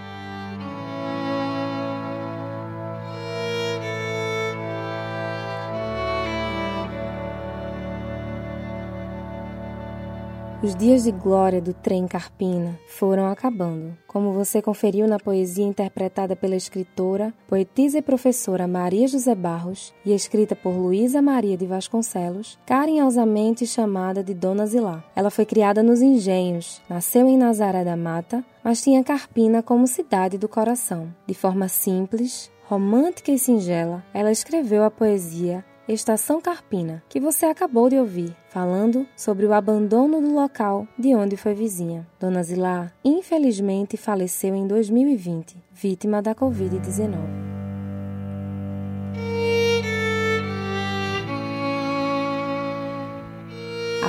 Os 10.67 10.75
dias 10.75 11.05
de 11.05 11.13
glória 11.13 11.61
do 11.61 11.73
trem 11.73 12.05
Carpina 12.05 12.77
foram 12.89 13.27
acabando, 13.27 13.97
como 14.05 14.33
você 14.33 14.61
conferiu 14.61 15.07
na 15.07 15.17
poesia 15.17 15.63
interpretada 15.63 16.35
pela 16.35 16.57
escritora, 16.57 17.33
poetisa 17.47 17.99
e 17.99 18.01
professora 18.01 18.67
Maria 18.67 19.07
José 19.07 19.33
Barros 19.33 19.93
e 20.03 20.13
escrita 20.13 20.57
por 20.57 20.71
Luísa 20.71 21.21
Maria 21.21 21.55
de 21.55 21.65
Vasconcelos, 21.65 22.59
carinhosamente 22.65 23.65
chamada 23.65 24.21
de 24.21 24.33
Dona 24.33 24.65
Zilá. 24.65 25.05
Ela 25.15 25.29
foi 25.29 25.45
criada 25.45 25.81
nos 25.81 26.01
Engenhos, 26.01 26.81
nasceu 26.89 27.29
em 27.29 27.37
Nazaré 27.37 27.85
da 27.85 27.95
Mata, 27.95 28.43
mas 28.61 28.81
tinha 28.81 29.01
Carpina 29.05 29.63
como 29.63 29.87
cidade 29.87 30.37
do 30.37 30.49
coração. 30.49 31.07
De 31.25 31.33
forma 31.33 31.69
simples, 31.69 32.51
romântica 32.65 33.31
e 33.31 33.39
singela, 33.39 34.03
ela 34.13 34.33
escreveu 34.33 34.83
a 34.83 34.91
poesia 34.91 35.63
Estação 35.87 36.41
Carpina, 36.41 37.01
que 37.07 37.17
você 37.17 37.45
acabou 37.45 37.89
de 37.89 37.97
ouvir, 37.97 38.35
falando 38.49 39.07
sobre 39.15 39.45
o 39.45 39.53
abandono 39.53 40.19
do 40.19 40.33
local 40.33 40.85
de 40.99 41.15
onde 41.15 41.37
foi 41.37 41.53
vizinha. 41.53 42.05
Dona 42.19 42.43
Zilá, 42.43 42.91
infelizmente, 43.05 43.95
faleceu 43.95 44.53
em 44.53 44.67
2020, 44.67 45.55
vítima 45.71 46.21
da 46.21 46.35
Covid-19. 46.35 47.56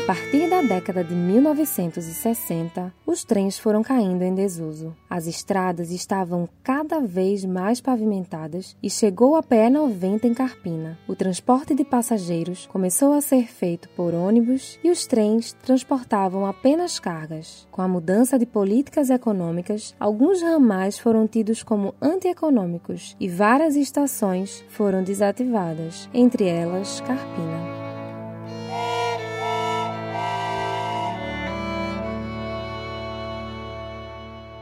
Partir 0.08 0.48
da 0.48 0.62
década 0.62 1.04
de 1.04 1.14
1960, 1.14 2.94
os 3.04 3.24
trens 3.24 3.58
foram 3.58 3.82
caindo 3.82 4.22
em 4.22 4.34
desuso. 4.34 4.96
As 5.10 5.26
estradas 5.26 5.90
estavam 5.90 6.48
cada 6.62 6.98
vez 6.98 7.44
mais 7.44 7.78
pavimentadas 7.78 8.74
e 8.82 8.88
chegou 8.88 9.36
a 9.36 9.42
PE 9.42 9.68
90 9.68 10.26
em 10.26 10.32
Carpina. 10.32 10.98
O 11.06 11.14
transporte 11.14 11.74
de 11.74 11.84
passageiros 11.84 12.64
começou 12.64 13.12
a 13.12 13.20
ser 13.20 13.48
feito 13.48 13.86
por 13.90 14.14
ônibus 14.14 14.78
e 14.82 14.90
os 14.90 15.06
trens 15.06 15.52
transportavam 15.52 16.46
apenas 16.46 16.98
cargas. 16.98 17.68
Com 17.70 17.82
a 17.82 17.88
mudança 17.88 18.38
de 18.38 18.46
políticas 18.46 19.10
econômicas, 19.10 19.94
alguns 20.00 20.40
ramais 20.40 20.98
foram 20.98 21.26
tidos 21.26 21.62
como 21.62 21.94
antieconômicos 22.00 23.14
e 23.20 23.28
várias 23.28 23.76
estações 23.76 24.64
foram 24.70 25.02
desativadas, 25.02 26.08
entre 26.14 26.46
elas 26.46 27.02
Carpina. 27.02 27.77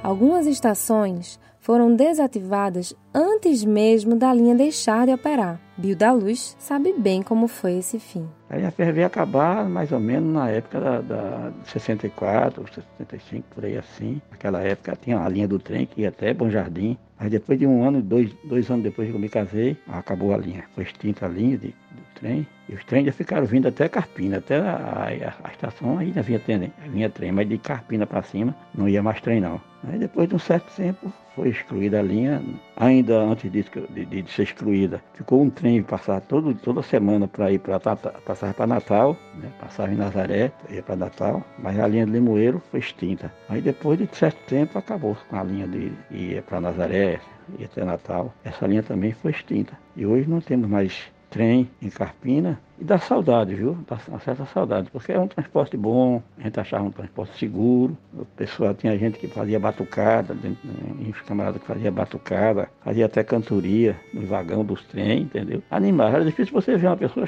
Algumas 0.07 0.47
estações 0.47 1.37
foram 1.59 1.97
desativadas 1.97 2.95
antes 3.13 3.65
mesmo 3.65 4.15
da 4.15 4.33
linha 4.33 4.55
deixar 4.55 5.05
de 5.05 5.13
operar. 5.13 5.61
Bio 5.77 5.97
da 5.97 6.13
Luz 6.13 6.57
sabe 6.61 6.93
bem 6.97 7.25
como 7.25 7.49
foi 7.49 7.79
esse 7.79 7.99
fim. 7.99 8.25
A 8.49 8.57
linha 8.57 8.71
ferrovia 8.71 9.07
acabar 9.07 9.69
mais 9.69 9.91
ou 9.91 9.99
menos 9.99 10.33
na 10.33 10.49
época 10.49 10.79
da, 10.79 11.01
da 11.01 11.53
64, 11.65 12.65
65, 12.73 13.49
por 13.53 13.65
aí 13.65 13.77
assim. 13.77 14.23
Naquela 14.31 14.63
época 14.63 14.97
tinha 15.03 15.19
a 15.19 15.29
linha 15.29 15.49
do 15.49 15.59
trem 15.59 15.87
que 15.87 16.03
ia 16.03 16.11
até 16.11 16.33
Bom 16.33 16.49
Jardim. 16.49 16.97
Mas 17.19 17.29
depois 17.29 17.59
de 17.59 17.67
um 17.67 17.83
ano, 17.83 18.01
dois, 18.01 18.33
dois 18.45 18.71
anos 18.71 18.85
depois 18.85 19.09
que 19.09 19.15
eu 19.17 19.19
me 19.19 19.29
casei, 19.29 19.77
acabou 19.89 20.33
a 20.33 20.37
linha. 20.37 20.67
Foi 20.73 20.85
extinta 20.85 21.27
a 21.27 21.29
linha 21.29 21.59
de, 21.59 21.75
do 21.97 22.21
trem. 22.21 22.47
E 22.69 22.75
os 22.75 22.85
trens 22.85 23.07
já 23.07 23.13
ficaram 23.13 23.47
vindo 23.47 23.69
até 23.69 23.89
Carpina, 23.89 24.39
até 24.39 24.59
a, 24.59 24.75
a, 24.75 25.49
a 25.49 25.51
estação 25.51 25.99
ainda 25.99 26.23
vinha, 26.23 26.39
trem, 26.39 26.73
vinha 26.89 27.09
trem, 27.11 27.33
mas 27.33 27.49
de 27.49 27.59
Carpina 27.59 28.07
para 28.07 28.23
cima 28.23 28.55
não 28.75 28.89
ia 28.89 29.03
mais 29.03 29.21
trem 29.21 29.41
não. 29.41 29.61
Aí 29.89 29.99
depois 29.99 30.29
de 30.29 30.35
um 30.35 30.39
certo 30.39 30.75
tempo 30.75 31.13
foi 31.37 31.51
excluída 31.51 32.01
a 32.01 32.03
linha, 32.03 32.43
ainda 32.77 33.19
antes 33.19 33.53
disso 33.53 33.71
de, 33.91 34.05
de, 34.05 34.33
ser 34.33 34.45
excluída, 34.45 35.03
ficou 35.15 35.43
um 35.43 35.51
trem 35.51 35.83
passar 35.83 36.21
todo, 36.23 36.55
toda 36.55 36.83
semana 36.83 37.29
para 37.29 37.53
ir 37.53 37.59
para 37.59 37.79
passar 37.79 38.55
para 38.55 38.67
Natal, 38.67 39.17
né? 39.35 39.49
passava 39.61 39.93
em 39.93 39.97
Nazaré, 39.97 40.51
ia 40.71 40.83
para 40.83 40.97
Natal, 40.97 41.45
mas 41.59 41.79
a 41.79 41.87
linha 41.87 42.07
de 42.07 42.13
Limoeiro 42.13 42.61
foi 42.71 42.81
extinta. 42.81 43.33
Aí 43.49 43.61
depois 43.61 43.99
de 43.99 44.09
certo 44.17 44.39
tempo 44.47 44.79
acabou 44.79 45.17
com 45.29 45.37
a 45.37 45.45
linha 45.45 45.69
de 45.69 45.93
ir 46.11 46.43
para 46.43 46.61
Nazaré, 46.61 47.21
ia 47.59 47.67
até 47.67 47.85
Natal. 47.85 48.35
Essa 48.43 48.67
linha 48.67 48.83
também 48.83 49.13
foi 49.13 49.31
extinta. 49.31 49.79
E 49.95 50.05
hoje 50.05 50.29
não 50.29 50.41
temos 50.41 50.69
mais 50.69 51.13
trem 51.31 51.69
em 51.81 51.89
Carpina 51.89 52.59
e 52.79 52.85
dá 52.85 52.99
saudade, 52.99 53.55
viu? 53.55 53.77
Dá 53.89 53.99
uma 54.09 54.19
certa 54.21 54.45
saudade, 54.47 54.91
porque 54.91 55.13
é 55.13 55.19
um 55.19 55.27
transporte 55.27 55.77
bom, 55.77 56.23
a 56.39 56.43
gente 56.43 56.61
achava 56.61 56.85
um 56.85 56.91
transporte 56.91 57.39
seguro, 57.39 57.97
o 58.15 58.25
pessoal 58.25 58.75
tinha 58.75 58.97
gente 58.99 59.19
que 59.19 59.27
fazia 59.29 59.59
batucada, 59.59 60.35
né, 60.35 60.55
uns 61.01 61.21
camaradas 61.23 61.61
que 61.61 61.67
fazia 61.67 61.91
batucada, 61.91 62.69
fazia 62.85 63.07
até 63.07 63.25
cantoria 63.25 63.97
no 64.13 64.27
vagão 64.27 64.65
dos 64.65 64.85
trens, 64.85 65.23
entendeu? 65.23 65.63
Animava, 65.71 66.17
era 66.17 66.25
difícil 66.25 66.53
você 66.53 66.77
ver 66.77 66.89
uma 66.89 66.97
pessoa 66.97 67.27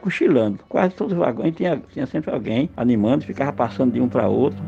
cochilando. 0.00 0.60
Quase 0.68 0.94
todos 0.94 1.12
os 1.12 1.18
vagões 1.18 1.54
tinha, 1.54 1.80
tinha 1.92 2.06
sempre 2.06 2.30
alguém 2.30 2.70
animando, 2.76 3.24
ficava 3.24 3.52
passando 3.52 3.92
de 3.92 4.00
um 4.00 4.08
para 4.08 4.28
outro. 4.28 4.62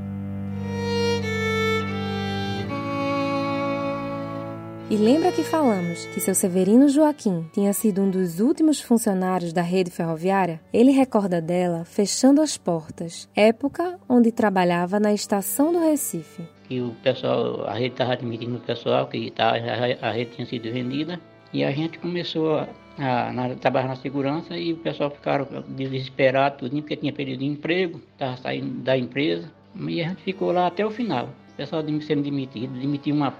E 4.91 4.97
lembra 4.97 5.30
que 5.30 5.43
falamos 5.43 6.07
que 6.07 6.18
seu 6.18 6.34
Severino 6.34 6.89
Joaquim 6.89 7.45
tinha 7.53 7.74
sido 7.74 8.01
um 8.01 8.11
dos 8.11 8.41
últimos 8.41 8.80
funcionários 8.80 9.53
da 9.53 9.61
rede 9.61 9.91
ferroviária? 9.91 10.62
Ele 10.72 10.91
recorda 10.93 11.43
dela 11.43 11.84
fechando 11.84 12.41
as 12.41 12.57
portas, 12.57 13.28
época 13.36 14.01
onde 14.09 14.32
trabalhava 14.32 14.99
na 14.99 15.12
estação 15.12 15.74
do 15.74 15.78
Recife. 15.78 16.43
E 16.70 16.80
o 16.80 16.95
pessoal, 17.03 17.66
a 17.66 17.74
rede 17.74 17.93
estava 17.93 18.14
admitindo 18.14 18.57
o 18.57 18.61
pessoal 18.61 19.07
que 19.09 19.30
tá, 19.30 19.51
a, 19.51 20.09
a 20.09 20.11
rede 20.11 20.30
tinha 20.36 20.47
sido 20.47 20.72
vendida 20.72 21.20
e 21.53 21.62
a 21.62 21.70
gente 21.70 21.99
começou 21.99 22.59
a, 22.59 22.66
a, 22.99 23.55
trabalhar 23.57 23.89
na 23.89 23.97
segurança 23.97 24.57
e 24.57 24.72
o 24.72 24.78
pessoal 24.78 25.11
ficaram 25.11 25.47
desesperados, 25.68 26.66
porque 26.70 26.97
tinha 26.97 27.12
perdido 27.12 27.45
emprego, 27.45 28.01
estava 28.12 28.39
saindo 28.39 28.82
da 28.82 28.97
empresa 28.97 29.53
e 29.86 30.01
a 30.01 30.09
gente 30.09 30.22
ficou 30.22 30.51
lá 30.51 30.66
até 30.66 30.86
o 30.86 30.91
final. 30.91 31.28
O 31.53 31.57
pessoal 31.59 31.84
sendo 32.01 32.22
demitido, 32.22 32.72
demitiu 32.72 33.14
uma 33.14 33.32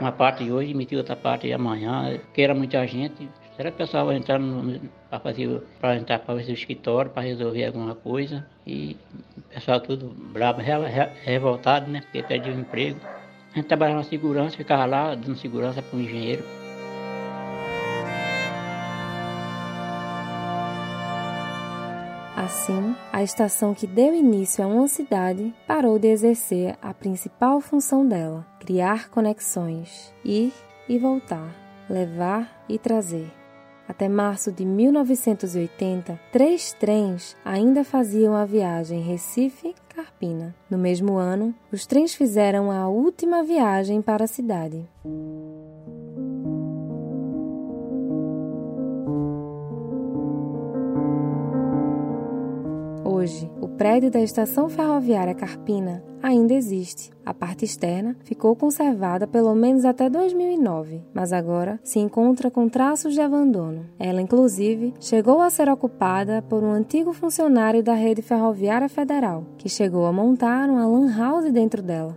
uma 0.00 0.12
parte 0.12 0.50
hoje, 0.50 0.70
emitir 0.72 0.98
outra 0.98 1.16
parte 1.16 1.50
amanhã, 1.52 2.18
que 2.34 2.42
era 2.42 2.54
muita 2.54 2.86
gente. 2.86 3.28
Era 3.58 3.70
o 3.70 3.72
pessoal 3.72 4.12
entrando 4.12 4.80
para 5.08 5.18
fazer, 5.20 5.62
para 5.80 5.96
entrar 5.96 6.18
para 6.18 6.34
o 6.34 6.40
escritório, 6.40 7.10
para 7.10 7.22
resolver 7.22 7.64
alguma 7.64 7.94
coisa. 7.94 8.46
E 8.66 8.96
o 9.38 9.42
pessoal 9.54 9.80
tudo 9.80 10.14
bravo, 10.32 10.60
re, 10.60 10.72
re, 10.88 11.08
revoltado, 11.24 11.90
né? 11.90 12.02
Porque 12.02 12.22
perdeu 12.22 12.54
o 12.54 12.60
emprego. 12.60 13.00
A 13.52 13.56
gente 13.56 13.68
trabalhava 13.68 14.00
na 14.00 14.04
segurança, 14.04 14.56
ficava 14.56 14.84
lá 14.84 15.14
dando 15.14 15.36
segurança 15.36 15.80
para 15.80 15.96
o 15.96 16.02
engenheiro. 16.02 16.44
Assim, 22.36 22.94
a 23.10 23.22
estação 23.22 23.72
que 23.72 23.86
deu 23.86 24.14
início 24.14 24.62
a 24.62 24.66
uma 24.66 24.86
cidade 24.88 25.54
parou 25.66 25.98
de 25.98 26.08
exercer 26.08 26.76
a 26.82 26.92
principal 26.92 27.62
função 27.62 28.06
dela, 28.06 28.46
criar 28.60 29.08
conexões, 29.08 30.12
ir 30.22 30.52
e 30.86 30.98
voltar, 30.98 31.50
levar 31.88 32.62
e 32.68 32.78
trazer. 32.78 33.32
Até 33.88 34.06
março 34.06 34.52
de 34.52 34.66
1980, 34.66 36.20
três 36.30 36.74
trens 36.74 37.34
ainda 37.42 37.82
faziam 37.82 38.36
a 38.36 38.44
viagem 38.44 39.00
Recife-Carpina. 39.00 40.54
No 40.68 40.76
mesmo 40.76 41.16
ano, 41.16 41.54
os 41.72 41.86
trens 41.86 42.14
fizeram 42.14 42.70
a 42.70 42.86
última 42.86 43.42
viagem 43.42 44.02
para 44.02 44.24
a 44.24 44.28
cidade. 44.28 44.86
Hoje, 53.26 53.50
o 53.60 53.66
prédio 53.66 54.08
da 54.08 54.20
estação 54.20 54.68
ferroviária 54.68 55.34
Carpina 55.34 56.00
ainda 56.22 56.54
existe. 56.54 57.10
A 57.24 57.34
parte 57.34 57.64
externa 57.64 58.16
ficou 58.22 58.54
conservada 58.54 59.26
pelo 59.26 59.52
menos 59.52 59.84
até 59.84 60.08
2009, 60.08 61.02
mas 61.12 61.32
agora 61.32 61.80
se 61.82 61.98
encontra 61.98 62.52
com 62.52 62.68
traços 62.68 63.14
de 63.14 63.20
abandono. 63.20 63.84
Ela, 63.98 64.22
inclusive, 64.22 64.94
chegou 65.00 65.40
a 65.40 65.50
ser 65.50 65.68
ocupada 65.68 66.40
por 66.40 66.62
um 66.62 66.70
antigo 66.70 67.12
funcionário 67.12 67.82
da 67.82 67.94
rede 67.94 68.22
ferroviária 68.22 68.88
federal, 68.88 69.44
que 69.58 69.68
chegou 69.68 70.06
a 70.06 70.12
montar 70.12 70.70
uma 70.70 70.86
lan 70.86 71.12
house 71.12 71.50
dentro 71.50 71.82
dela. 71.82 72.16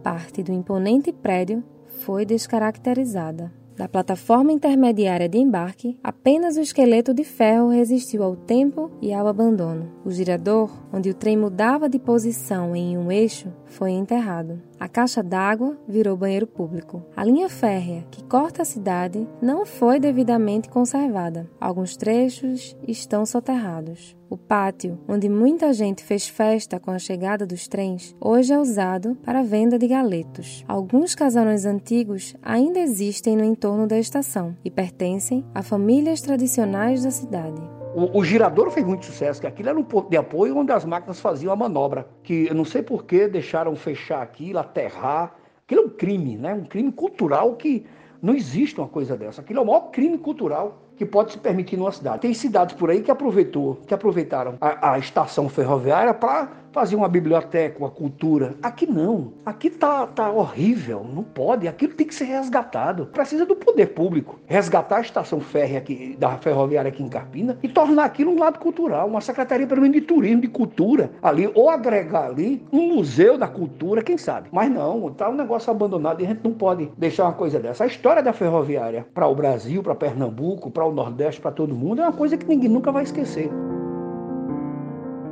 Parte 0.00 0.44
do 0.44 0.52
imponente 0.52 1.12
prédio 1.12 1.60
foi 2.04 2.24
descaracterizada. 2.24 3.59
Da 3.80 3.88
plataforma 3.88 4.52
intermediária 4.52 5.26
de 5.26 5.38
embarque, 5.38 5.98
apenas 6.04 6.58
o 6.58 6.60
esqueleto 6.60 7.14
de 7.14 7.24
ferro 7.24 7.70
resistiu 7.70 8.22
ao 8.22 8.36
tempo 8.36 8.90
e 9.00 9.10
ao 9.10 9.26
abandono. 9.26 9.90
O 10.04 10.10
girador, 10.10 10.70
onde 10.92 11.08
o 11.08 11.14
trem 11.14 11.34
mudava 11.34 11.88
de 11.88 11.98
posição 11.98 12.76
em 12.76 12.98
um 12.98 13.10
eixo, 13.10 13.50
foi 13.64 13.92
enterrado. 13.92 14.60
A 14.78 14.86
caixa 14.86 15.22
d'água 15.22 15.78
virou 15.88 16.14
banheiro 16.14 16.46
público. 16.46 17.02
A 17.16 17.24
linha 17.24 17.48
férrea, 17.48 18.04
que 18.10 18.22
corta 18.24 18.60
a 18.60 18.66
cidade, 18.66 19.26
não 19.40 19.64
foi 19.64 19.98
devidamente 19.98 20.68
conservada. 20.68 21.48
Alguns 21.58 21.96
trechos 21.96 22.76
estão 22.86 23.24
soterrados. 23.24 24.14
O 24.30 24.36
pátio, 24.36 24.96
onde 25.08 25.28
muita 25.28 25.72
gente 25.72 26.04
fez 26.04 26.28
festa 26.28 26.78
com 26.78 26.92
a 26.92 27.00
chegada 27.00 27.44
dos 27.44 27.66
trens, 27.66 28.14
hoje 28.20 28.52
é 28.52 28.58
usado 28.60 29.16
para 29.24 29.42
venda 29.42 29.76
de 29.76 29.88
galetos. 29.88 30.64
Alguns 30.68 31.16
casarões 31.16 31.64
antigos 31.64 32.36
ainda 32.40 32.78
existem 32.78 33.36
no 33.36 33.42
entorno 33.42 33.88
da 33.88 33.98
estação 33.98 34.56
e 34.64 34.70
pertencem 34.70 35.44
a 35.52 35.64
famílias 35.64 36.20
tradicionais 36.20 37.02
da 37.02 37.10
cidade. 37.10 37.60
O, 37.92 38.20
o, 38.20 38.24
girador 38.24 38.70
fez 38.70 38.86
muito 38.86 39.04
sucesso, 39.04 39.40
que 39.40 39.48
aquilo 39.48 39.70
era 39.70 39.78
um 39.80 39.82
ponto 39.82 40.08
de 40.08 40.16
apoio 40.16 40.56
onde 40.56 40.70
as 40.70 40.84
máquinas 40.84 41.18
faziam 41.18 41.52
a 41.52 41.56
manobra. 41.56 42.06
Que 42.22 42.46
eu 42.46 42.54
não 42.54 42.64
sei 42.64 42.84
por 42.84 43.06
que 43.06 43.26
deixaram 43.26 43.74
fechar 43.74 44.22
aquilo, 44.22 44.60
aterrar. 44.60 45.34
Aquilo 45.64 45.80
é 45.80 45.84
um 45.86 45.90
crime, 45.90 46.36
né? 46.36 46.54
Um 46.54 46.66
crime 46.66 46.92
cultural 46.92 47.56
que 47.56 47.84
não 48.22 48.32
existe 48.32 48.78
uma 48.78 48.86
coisa 48.86 49.16
dessa. 49.16 49.40
Aquilo 49.40 49.58
é 49.58 49.62
o 49.62 49.66
maior 49.66 49.90
crime 49.90 50.18
cultural 50.18 50.80
que 51.00 51.06
pode 51.06 51.32
se 51.32 51.38
permitir 51.38 51.78
numa 51.78 51.90
cidade. 51.92 52.20
Tem 52.20 52.34
cidades 52.34 52.76
por 52.76 52.90
aí 52.90 53.00
que 53.00 53.10
aproveitou, 53.10 53.80
que 53.86 53.94
aproveitaram 53.94 54.56
a, 54.60 54.92
a 54.92 54.98
estação 54.98 55.48
ferroviária 55.48 56.12
para 56.12 56.50
fazer 56.72 56.96
uma 56.96 57.08
biblioteca, 57.08 57.78
uma 57.78 57.90
cultura. 57.90 58.54
Aqui 58.62 58.86
não. 58.86 59.32
Aqui 59.44 59.70
tá, 59.70 60.06
tá 60.06 60.30
horrível. 60.30 61.04
Não 61.04 61.22
pode. 61.22 61.68
Aquilo 61.68 61.94
tem 61.94 62.06
que 62.06 62.14
ser 62.14 62.24
resgatado. 62.24 63.06
Precisa 63.06 63.44
do 63.46 63.56
poder 63.56 63.86
público. 63.86 64.38
Resgatar 64.46 64.98
a 64.98 65.00
estação 65.00 65.40
férrea 65.40 65.78
aqui, 65.78 66.16
da 66.18 66.36
ferroviária 66.38 66.88
aqui 66.88 67.02
em 67.02 67.08
Carpina 67.08 67.58
e 67.62 67.68
tornar 67.68 68.04
aquilo 68.04 68.32
um 68.32 68.38
lado 68.38 68.58
cultural. 68.58 69.08
Uma 69.08 69.20
secretaria, 69.20 69.66
pelo 69.66 69.82
menos, 69.82 69.96
de 69.96 70.02
turismo, 70.02 70.40
de 70.40 70.48
cultura 70.48 71.10
ali. 71.22 71.50
Ou 71.54 71.68
agregar 71.70 72.26
ali 72.26 72.64
um 72.72 72.94
museu 72.94 73.36
da 73.36 73.48
cultura, 73.48 74.02
quem 74.02 74.18
sabe. 74.18 74.48
Mas 74.52 74.70
não, 74.70 75.10
tá 75.12 75.28
um 75.28 75.34
negócio 75.34 75.70
abandonado 75.70 76.20
e 76.20 76.24
a 76.24 76.28
gente 76.28 76.44
não 76.44 76.52
pode 76.52 76.90
deixar 76.96 77.24
uma 77.24 77.32
coisa 77.32 77.58
dessa. 77.58 77.84
A 77.84 77.86
história 77.86 78.22
da 78.22 78.32
ferroviária 78.32 79.06
para 79.14 79.26
o 79.26 79.34
Brasil, 79.34 79.82
para 79.82 79.94
Pernambuco, 79.94 80.70
para 80.70 80.84
o 80.84 80.92
Nordeste, 80.92 81.40
para 81.40 81.50
todo 81.50 81.74
mundo, 81.74 82.00
é 82.00 82.04
uma 82.04 82.12
coisa 82.12 82.36
que 82.36 82.46
ninguém 82.46 82.68
nunca 82.68 82.92
vai 82.92 83.02
esquecer. 83.02 83.50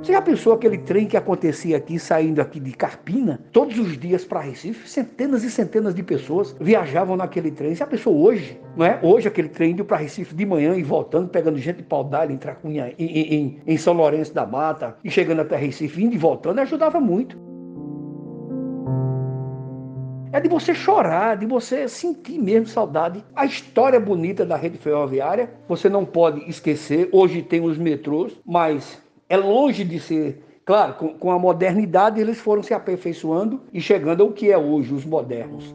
Você 0.03 0.13
já 0.13 0.23
pensou 0.23 0.53
aquele 0.53 0.79
trem 0.79 1.07
que 1.07 1.17
acontecia 1.17 1.77
aqui, 1.77 1.99
saindo 1.99 2.41
aqui 2.41 2.61
de 2.61 2.73
Carpina, 2.73 3.41
todos 3.53 3.77
os 3.79 3.99
dias 3.99 4.25
para 4.25 4.41
Recife? 4.41 4.89
Centenas 4.89 5.43
e 5.43 5.51
centenas 5.51 5.95
de 5.95 6.05
pessoas 6.05 6.55
viajavam 6.61 7.17
naquele 7.17 7.51
trem. 7.51 7.71
Você 7.71 7.77
já 7.77 7.87
pensou 7.87 8.17
hoje, 8.17 8.61
não 8.77 8.87
é? 8.87 9.01
Hoje 9.03 9.27
aquele 9.27 9.49
trem 9.49 9.73
indo 9.73 9.85
para 9.85 9.97
Recife 9.97 10.35
de 10.35 10.47
manhã 10.47 10.77
e 10.77 10.85
voltando, 10.85 11.29
pegando 11.29 11.59
gente 11.59 11.79
de 11.79 11.83
Paudalho, 11.83 12.33
em 12.33 12.39
Tracunha, 12.39 12.95
em, 12.97 13.07
em, 13.07 13.59
em 13.67 13.77
São 13.77 13.93
Lourenço 13.93 14.33
da 14.33 14.47
Mata, 14.47 14.97
e 15.03 15.11
chegando 15.11 15.41
até 15.41 15.57
Recife, 15.57 16.03
indo 16.03 16.15
e 16.15 16.19
voltando, 16.19 16.61
ajudava 16.61 17.01
muito. 17.01 17.37
É 20.31 20.41
de 20.41 20.49
você 20.49 20.75
chorar, 20.75 21.37
de 21.37 21.47
você 21.47 21.89
sentir 21.89 22.39
mesmo 22.39 22.67
saudade. 22.67 23.25
A 23.35 23.45
história 23.45 23.99
bonita 23.99 24.45
da 24.45 24.57
rede 24.57 24.79
ferroviária, 24.79 25.51
você 25.67 25.89
não 25.89 26.05
pode 26.05 26.49
esquecer. 26.49 27.09
Hoje 27.11 27.43
tem 27.43 27.63
os 27.63 27.77
metrôs, 27.79 28.39
mas 28.47 29.03
é 29.29 29.37
longe 29.37 29.85
de 29.85 30.01
ser. 30.01 30.43
Claro, 30.65 30.95
com, 30.95 31.15
com 31.15 31.31
a 31.31 31.39
modernidade 31.39 32.21
eles 32.21 32.39
foram 32.39 32.63
se 32.63 32.75
aperfeiçoando 32.75 33.61
e 33.73 33.81
chegando 33.81 34.23
ao 34.23 34.33
que 34.33 34.51
é 34.51 34.59
hoje, 34.59 34.93
os 34.95 35.05
modernos. 35.05 35.75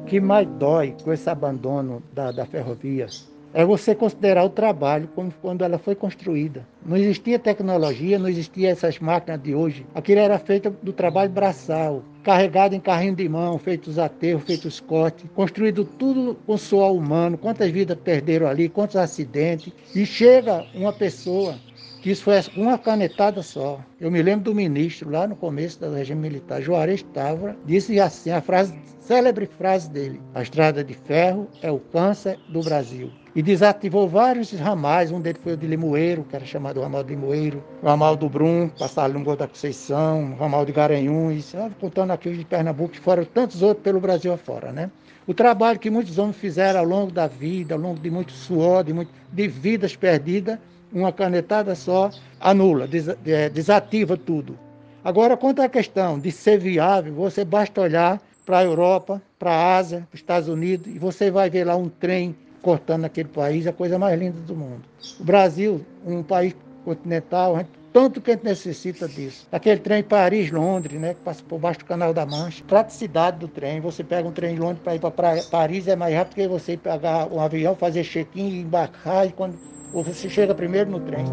O 0.00 0.04
que 0.04 0.20
mais 0.20 0.46
dói 0.58 0.94
com 1.02 1.12
esse 1.12 1.28
abandono 1.30 2.02
da, 2.12 2.30
da 2.30 2.44
ferrovia 2.44 3.06
é 3.54 3.64
você 3.64 3.94
considerar 3.94 4.44
o 4.44 4.50
trabalho 4.50 5.08
como 5.14 5.32
quando 5.40 5.62
ela 5.62 5.78
foi 5.78 5.94
construída. 5.94 6.66
Não 6.84 6.96
existia 6.96 7.38
tecnologia, 7.38 8.18
não 8.18 8.28
existia 8.28 8.70
essas 8.70 8.98
máquinas 8.98 9.42
de 9.42 9.54
hoje. 9.54 9.86
Aquilo 9.94 10.20
era 10.20 10.38
feito 10.38 10.70
do 10.82 10.92
trabalho 10.92 11.30
braçal, 11.30 12.02
carregado 12.22 12.74
em 12.74 12.80
carrinho 12.80 13.16
de 13.16 13.28
mão, 13.28 13.58
feitos 13.58 13.98
aterros, 13.98 14.44
feitos 14.44 14.80
cortes, 14.80 15.28
construído 15.34 15.84
tudo 15.84 16.36
com 16.46 16.56
suor 16.56 16.92
humano. 16.92 17.36
Quantas 17.36 17.70
vidas 17.70 17.98
perderam 17.98 18.46
ali, 18.46 18.68
quantos 18.68 18.96
acidentes. 18.96 19.72
E 19.94 20.06
chega 20.06 20.64
uma 20.74 20.92
pessoa 20.92 21.56
que 22.02 22.10
isso 22.10 22.24
foi 22.24 22.34
uma 22.56 22.76
canetada 22.76 23.42
só. 23.42 23.80
Eu 24.00 24.10
me 24.10 24.20
lembro 24.20 24.46
do 24.46 24.54
ministro, 24.54 25.08
lá 25.08 25.26
no 25.26 25.36
começo 25.36 25.78
do 25.78 25.94
regime 25.94 26.20
militar, 26.20 26.60
Juarez 26.60 27.02
Távora, 27.14 27.56
disse 27.64 28.00
assim, 28.00 28.30
a 28.30 28.40
frase, 28.40 28.74
célebre 28.98 29.46
frase 29.46 29.88
dele, 29.88 30.20
a 30.34 30.42
estrada 30.42 30.82
de 30.82 30.94
ferro 30.94 31.46
é 31.62 31.70
o 31.70 31.78
câncer 31.78 32.38
do 32.48 32.60
Brasil. 32.60 33.12
E 33.34 33.42
desativou 33.42 34.08
vários 34.08 34.52
ramais. 34.52 35.10
Um 35.10 35.20
deles 35.20 35.40
foi 35.42 35.54
o 35.54 35.56
de 35.56 35.66
Limoeiro, 35.66 36.24
que 36.24 36.36
era 36.36 36.44
chamado 36.44 36.80
ramal 36.80 37.02
de 37.02 37.10
Limoeiro, 37.10 37.62
ramal 37.82 38.16
do 38.16 38.28
Brum, 38.28 38.68
passava 38.78 39.12
no 39.12 39.24
Gol 39.24 39.36
da 39.36 39.48
Conceição, 39.48 40.36
ramal 40.38 40.64
de 40.64 40.72
Garanhuns, 40.72 41.54
contando 41.80 42.10
aqui 42.10 42.28
os 42.28 42.38
de 42.38 42.44
Pernambuco, 42.44 42.94
e 42.94 42.98
foram 42.98 43.24
tantos 43.24 43.62
outros 43.62 43.82
pelo 43.82 44.00
Brasil 44.00 44.32
afora, 44.32 44.72
né? 44.72 44.90
O 45.26 45.32
trabalho 45.32 45.78
que 45.78 45.88
muitos 45.88 46.18
homens 46.18 46.36
fizeram 46.36 46.80
ao 46.80 46.86
longo 46.86 47.12
da 47.12 47.26
vida, 47.26 47.74
ao 47.74 47.80
longo 47.80 48.00
de 48.00 48.10
muito 48.10 48.32
suor, 48.32 48.82
de, 48.82 48.92
muito, 48.92 49.12
de 49.32 49.46
vidas 49.46 49.94
perdidas, 49.94 50.58
uma 50.92 51.12
canetada 51.12 51.74
só 51.74 52.10
anula, 52.40 52.86
des, 52.88 53.08
é, 53.24 53.48
desativa 53.48 54.16
tudo. 54.16 54.58
Agora, 55.04 55.36
quanto 55.36 55.62
à 55.62 55.68
questão 55.68 56.18
de 56.18 56.30
ser 56.30 56.58
viável, 56.58 57.14
você 57.14 57.44
basta 57.44 57.80
olhar 57.80 58.20
para 58.44 58.58
a 58.58 58.64
Europa, 58.64 59.22
para 59.38 59.52
a 59.52 59.76
Ásia, 59.76 59.98
para 60.10 60.14
os 60.14 60.20
Estados 60.20 60.48
Unidos, 60.48 60.92
e 60.92 60.98
você 60.98 61.30
vai 61.30 61.48
ver 61.48 61.64
lá 61.64 61.76
um 61.76 61.88
trem 61.88 62.36
cortando 62.62 63.04
aquele 63.04 63.28
país, 63.28 63.66
a 63.66 63.72
coisa 63.72 63.98
mais 63.98 64.18
linda 64.18 64.38
do 64.40 64.54
mundo. 64.54 64.82
O 65.20 65.24
Brasil, 65.24 65.84
um 66.06 66.22
país 66.22 66.54
continental, 66.84 67.60
tanto 67.92 68.20
que 68.20 68.30
a 68.30 68.34
gente 68.34 68.44
necessita 68.44 69.06
disso. 69.06 69.46
Aquele 69.52 69.80
trem 69.80 70.02
Paris-Londres, 70.02 70.98
né, 70.98 71.14
que 71.14 71.20
passa 71.20 71.42
por 71.46 71.58
baixo 71.58 71.80
do 71.80 71.84
Canal 71.84 72.14
da 72.14 72.24
Mancha. 72.24 72.64
Praticidade 72.66 73.38
do 73.38 73.48
trem. 73.48 73.80
Você 73.80 74.02
pega 74.02 74.26
um 74.26 74.32
trem 74.32 74.54
de 74.54 74.60
Londres 74.60 74.80
para 74.82 74.94
ir 74.94 75.00
para 75.00 75.42
Paris, 75.50 75.86
é 75.86 75.96
mais 75.96 76.14
rápido 76.14 76.36
que 76.36 76.48
você 76.48 76.76
pegar 76.76 77.30
um 77.30 77.40
avião, 77.40 77.74
fazer 77.74 78.04
check-in, 78.04 78.60
embarcar, 78.60 79.26
e 79.26 79.32
quando 79.32 79.58
ou 79.92 80.02
você 80.02 80.28
chega 80.30 80.54
primeiro 80.54 80.90
no 80.90 81.00
trem. 81.00 81.24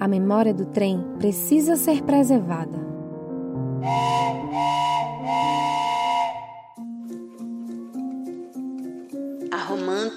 A 0.00 0.08
memória 0.08 0.52
do 0.52 0.66
trem 0.66 1.02
precisa 1.18 1.76
ser 1.76 2.02
preservada. 2.02 2.84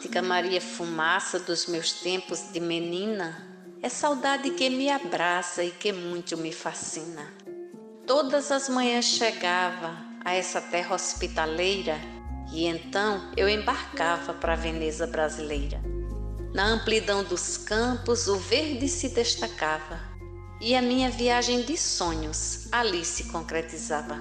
Romântica 0.08 0.22
Maria 0.22 0.62
Fumaça 0.62 1.40
dos 1.40 1.66
meus 1.68 1.92
tempos 1.92 2.52
de 2.52 2.60
menina 2.60 3.46
é 3.82 3.90
saudade 3.90 4.52
que 4.52 4.70
me 4.70 4.90
abraça 4.90 5.64
e 5.64 5.72
que 5.72 5.92
muito 5.92 6.38
me 6.38 6.52
fascina. 6.52 7.34
Todas 8.06 8.52
as 8.52 8.70
manhãs 8.70 9.06
chegava 9.06 9.98
a 10.24 10.34
essa 10.34 10.62
terra 10.62 10.96
hospitaleira 10.96 11.98
e 12.54 12.66
então 12.66 13.32
eu 13.36 13.50
embarcava 13.50 14.34
para 14.34 14.54
a 14.54 14.56
Veneza 14.56 15.06
brasileira. 15.06 15.82
Na 16.54 16.66
amplidão 16.66 17.24
dos 17.24 17.58
campos, 17.58 18.28
o 18.28 18.38
verde 18.38 18.88
se 18.88 19.10
destacava 19.10 20.00
e 20.62 20.74
a 20.74 20.82
minha 20.82 21.10
viagem 21.10 21.64
de 21.64 21.76
sonhos 21.78 22.68
ali 22.72 23.04
se 23.04 23.26
concretizava. 23.26 24.18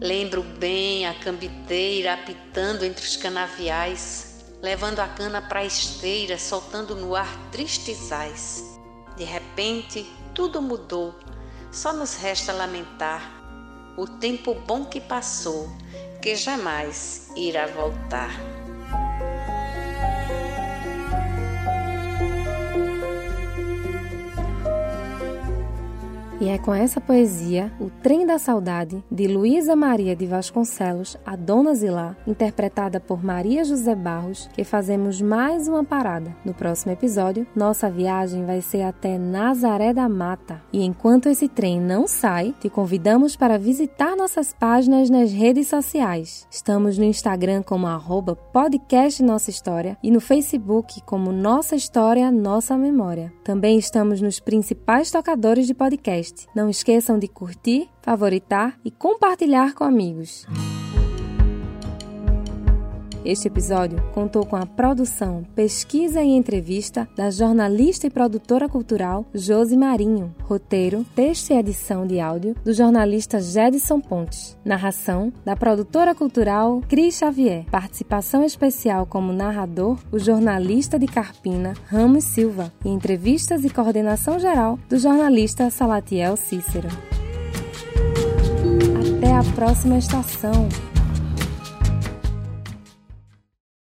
Lembro 0.00 0.42
bem 0.42 1.06
a 1.06 1.14
cambiteira 1.14 2.14
apitando 2.14 2.84
entre 2.84 3.04
os 3.04 3.16
canaviais, 3.16 4.27
levando 4.60 5.00
a 5.00 5.08
cana 5.08 5.40
para 5.42 5.60
a 5.60 5.64
esteira, 5.64 6.38
soltando 6.38 6.94
no 6.94 7.14
ar 7.14 7.28
tristes 7.50 8.10
ais. 8.12 8.78
De 9.16 9.24
repente, 9.24 10.10
tudo 10.34 10.62
mudou, 10.62 11.14
só 11.70 11.92
nos 11.92 12.14
resta 12.14 12.52
lamentar 12.52 13.38
o 13.96 14.06
tempo 14.06 14.54
bom 14.54 14.84
que 14.84 15.00
passou, 15.00 15.68
que 16.22 16.36
jamais 16.36 17.30
irá 17.36 17.66
voltar. 17.66 18.57
E 26.40 26.48
é 26.50 26.56
com 26.56 26.72
essa 26.72 27.00
poesia, 27.00 27.72
O 27.80 27.90
Trem 28.00 28.24
da 28.24 28.38
Saudade, 28.38 29.02
de 29.10 29.26
Luísa 29.26 29.74
Maria 29.74 30.14
de 30.14 30.24
Vasconcelos, 30.24 31.16
a 31.26 31.34
Dona 31.34 31.74
Zilá, 31.74 32.16
interpretada 32.28 33.00
por 33.00 33.24
Maria 33.24 33.64
José 33.64 33.92
Barros, 33.92 34.48
que 34.52 34.62
fazemos 34.62 35.20
mais 35.20 35.66
uma 35.66 35.82
parada. 35.82 36.36
No 36.44 36.54
próximo 36.54 36.92
episódio, 36.92 37.44
nossa 37.56 37.90
viagem 37.90 38.44
vai 38.44 38.60
ser 38.60 38.82
até 38.82 39.18
Nazaré 39.18 39.92
da 39.92 40.08
Mata. 40.08 40.62
E 40.72 40.84
enquanto 40.84 41.28
esse 41.28 41.48
trem 41.48 41.80
não 41.80 42.06
sai, 42.06 42.54
te 42.60 42.70
convidamos 42.70 43.34
para 43.34 43.58
visitar 43.58 44.14
nossas 44.14 44.54
páginas 44.54 45.10
nas 45.10 45.32
redes 45.32 45.66
sociais. 45.66 46.46
Estamos 46.48 46.96
no 46.96 47.04
Instagram 47.04 47.64
como 47.64 47.88
arroba 47.88 48.36
podcast 48.36 49.20
Nossa 49.24 49.50
História 49.50 49.98
e 50.04 50.08
no 50.08 50.20
Facebook 50.20 51.02
como 51.02 51.32
Nossa 51.32 51.74
História, 51.74 52.30
Nossa 52.30 52.78
Memória. 52.78 53.32
Também 53.42 53.76
estamos 53.76 54.20
nos 54.20 54.38
principais 54.38 55.10
tocadores 55.10 55.66
de 55.66 55.74
podcast 55.74 56.27
podcast. 56.28 56.46
Não 56.54 56.68
esqueçam 56.68 57.18
de 57.18 57.28
curtir, 57.28 57.88
favoritar 58.02 58.78
e 58.84 58.90
compartilhar 58.90 59.74
com 59.74 59.84
amigos. 59.84 60.46
Este 63.28 63.46
episódio 63.46 64.02
contou 64.14 64.46
com 64.46 64.56
a 64.56 64.64
produção, 64.64 65.44
pesquisa 65.54 66.22
e 66.22 66.28
entrevista 66.28 67.06
da 67.14 67.30
jornalista 67.30 68.06
e 68.06 68.10
produtora 68.10 68.70
cultural 68.70 69.26
Josi 69.34 69.76
Marinho, 69.76 70.34
roteiro, 70.44 71.04
texto 71.14 71.50
e 71.50 71.52
edição 71.52 72.06
de 72.06 72.20
áudio 72.20 72.56
do 72.64 72.72
jornalista 72.72 73.38
Jedson 73.38 74.00
Pontes, 74.00 74.56
narração 74.64 75.30
da 75.44 75.54
produtora 75.54 76.14
cultural 76.14 76.80
Cris 76.88 77.18
Xavier, 77.18 77.66
participação 77.70 78.42
especial 78.42 79.04
como 79.04 79.30
narrador 79.30 79.98
o 80.10 80.18
jornalista 80.18 80.98
de 80.98 81.06
Carpina 81.06 81.74
Ramos 81.86 82.24
Silva 82.24 82.72
e 82.82 82.88
entrevistas 82.88 83.62
e 83.62 83.68
coordenação 83.68 84.38
geral 84.38 84.78
do 84.88 84.98
jornalista 84.98 85.68
Salatiel 85.68 86.34
Cícero. 86.34 86.88
Até 89.18 89.34
a 89.34 89.44
próxima 89.54 89.98
estação. 89.98 90.66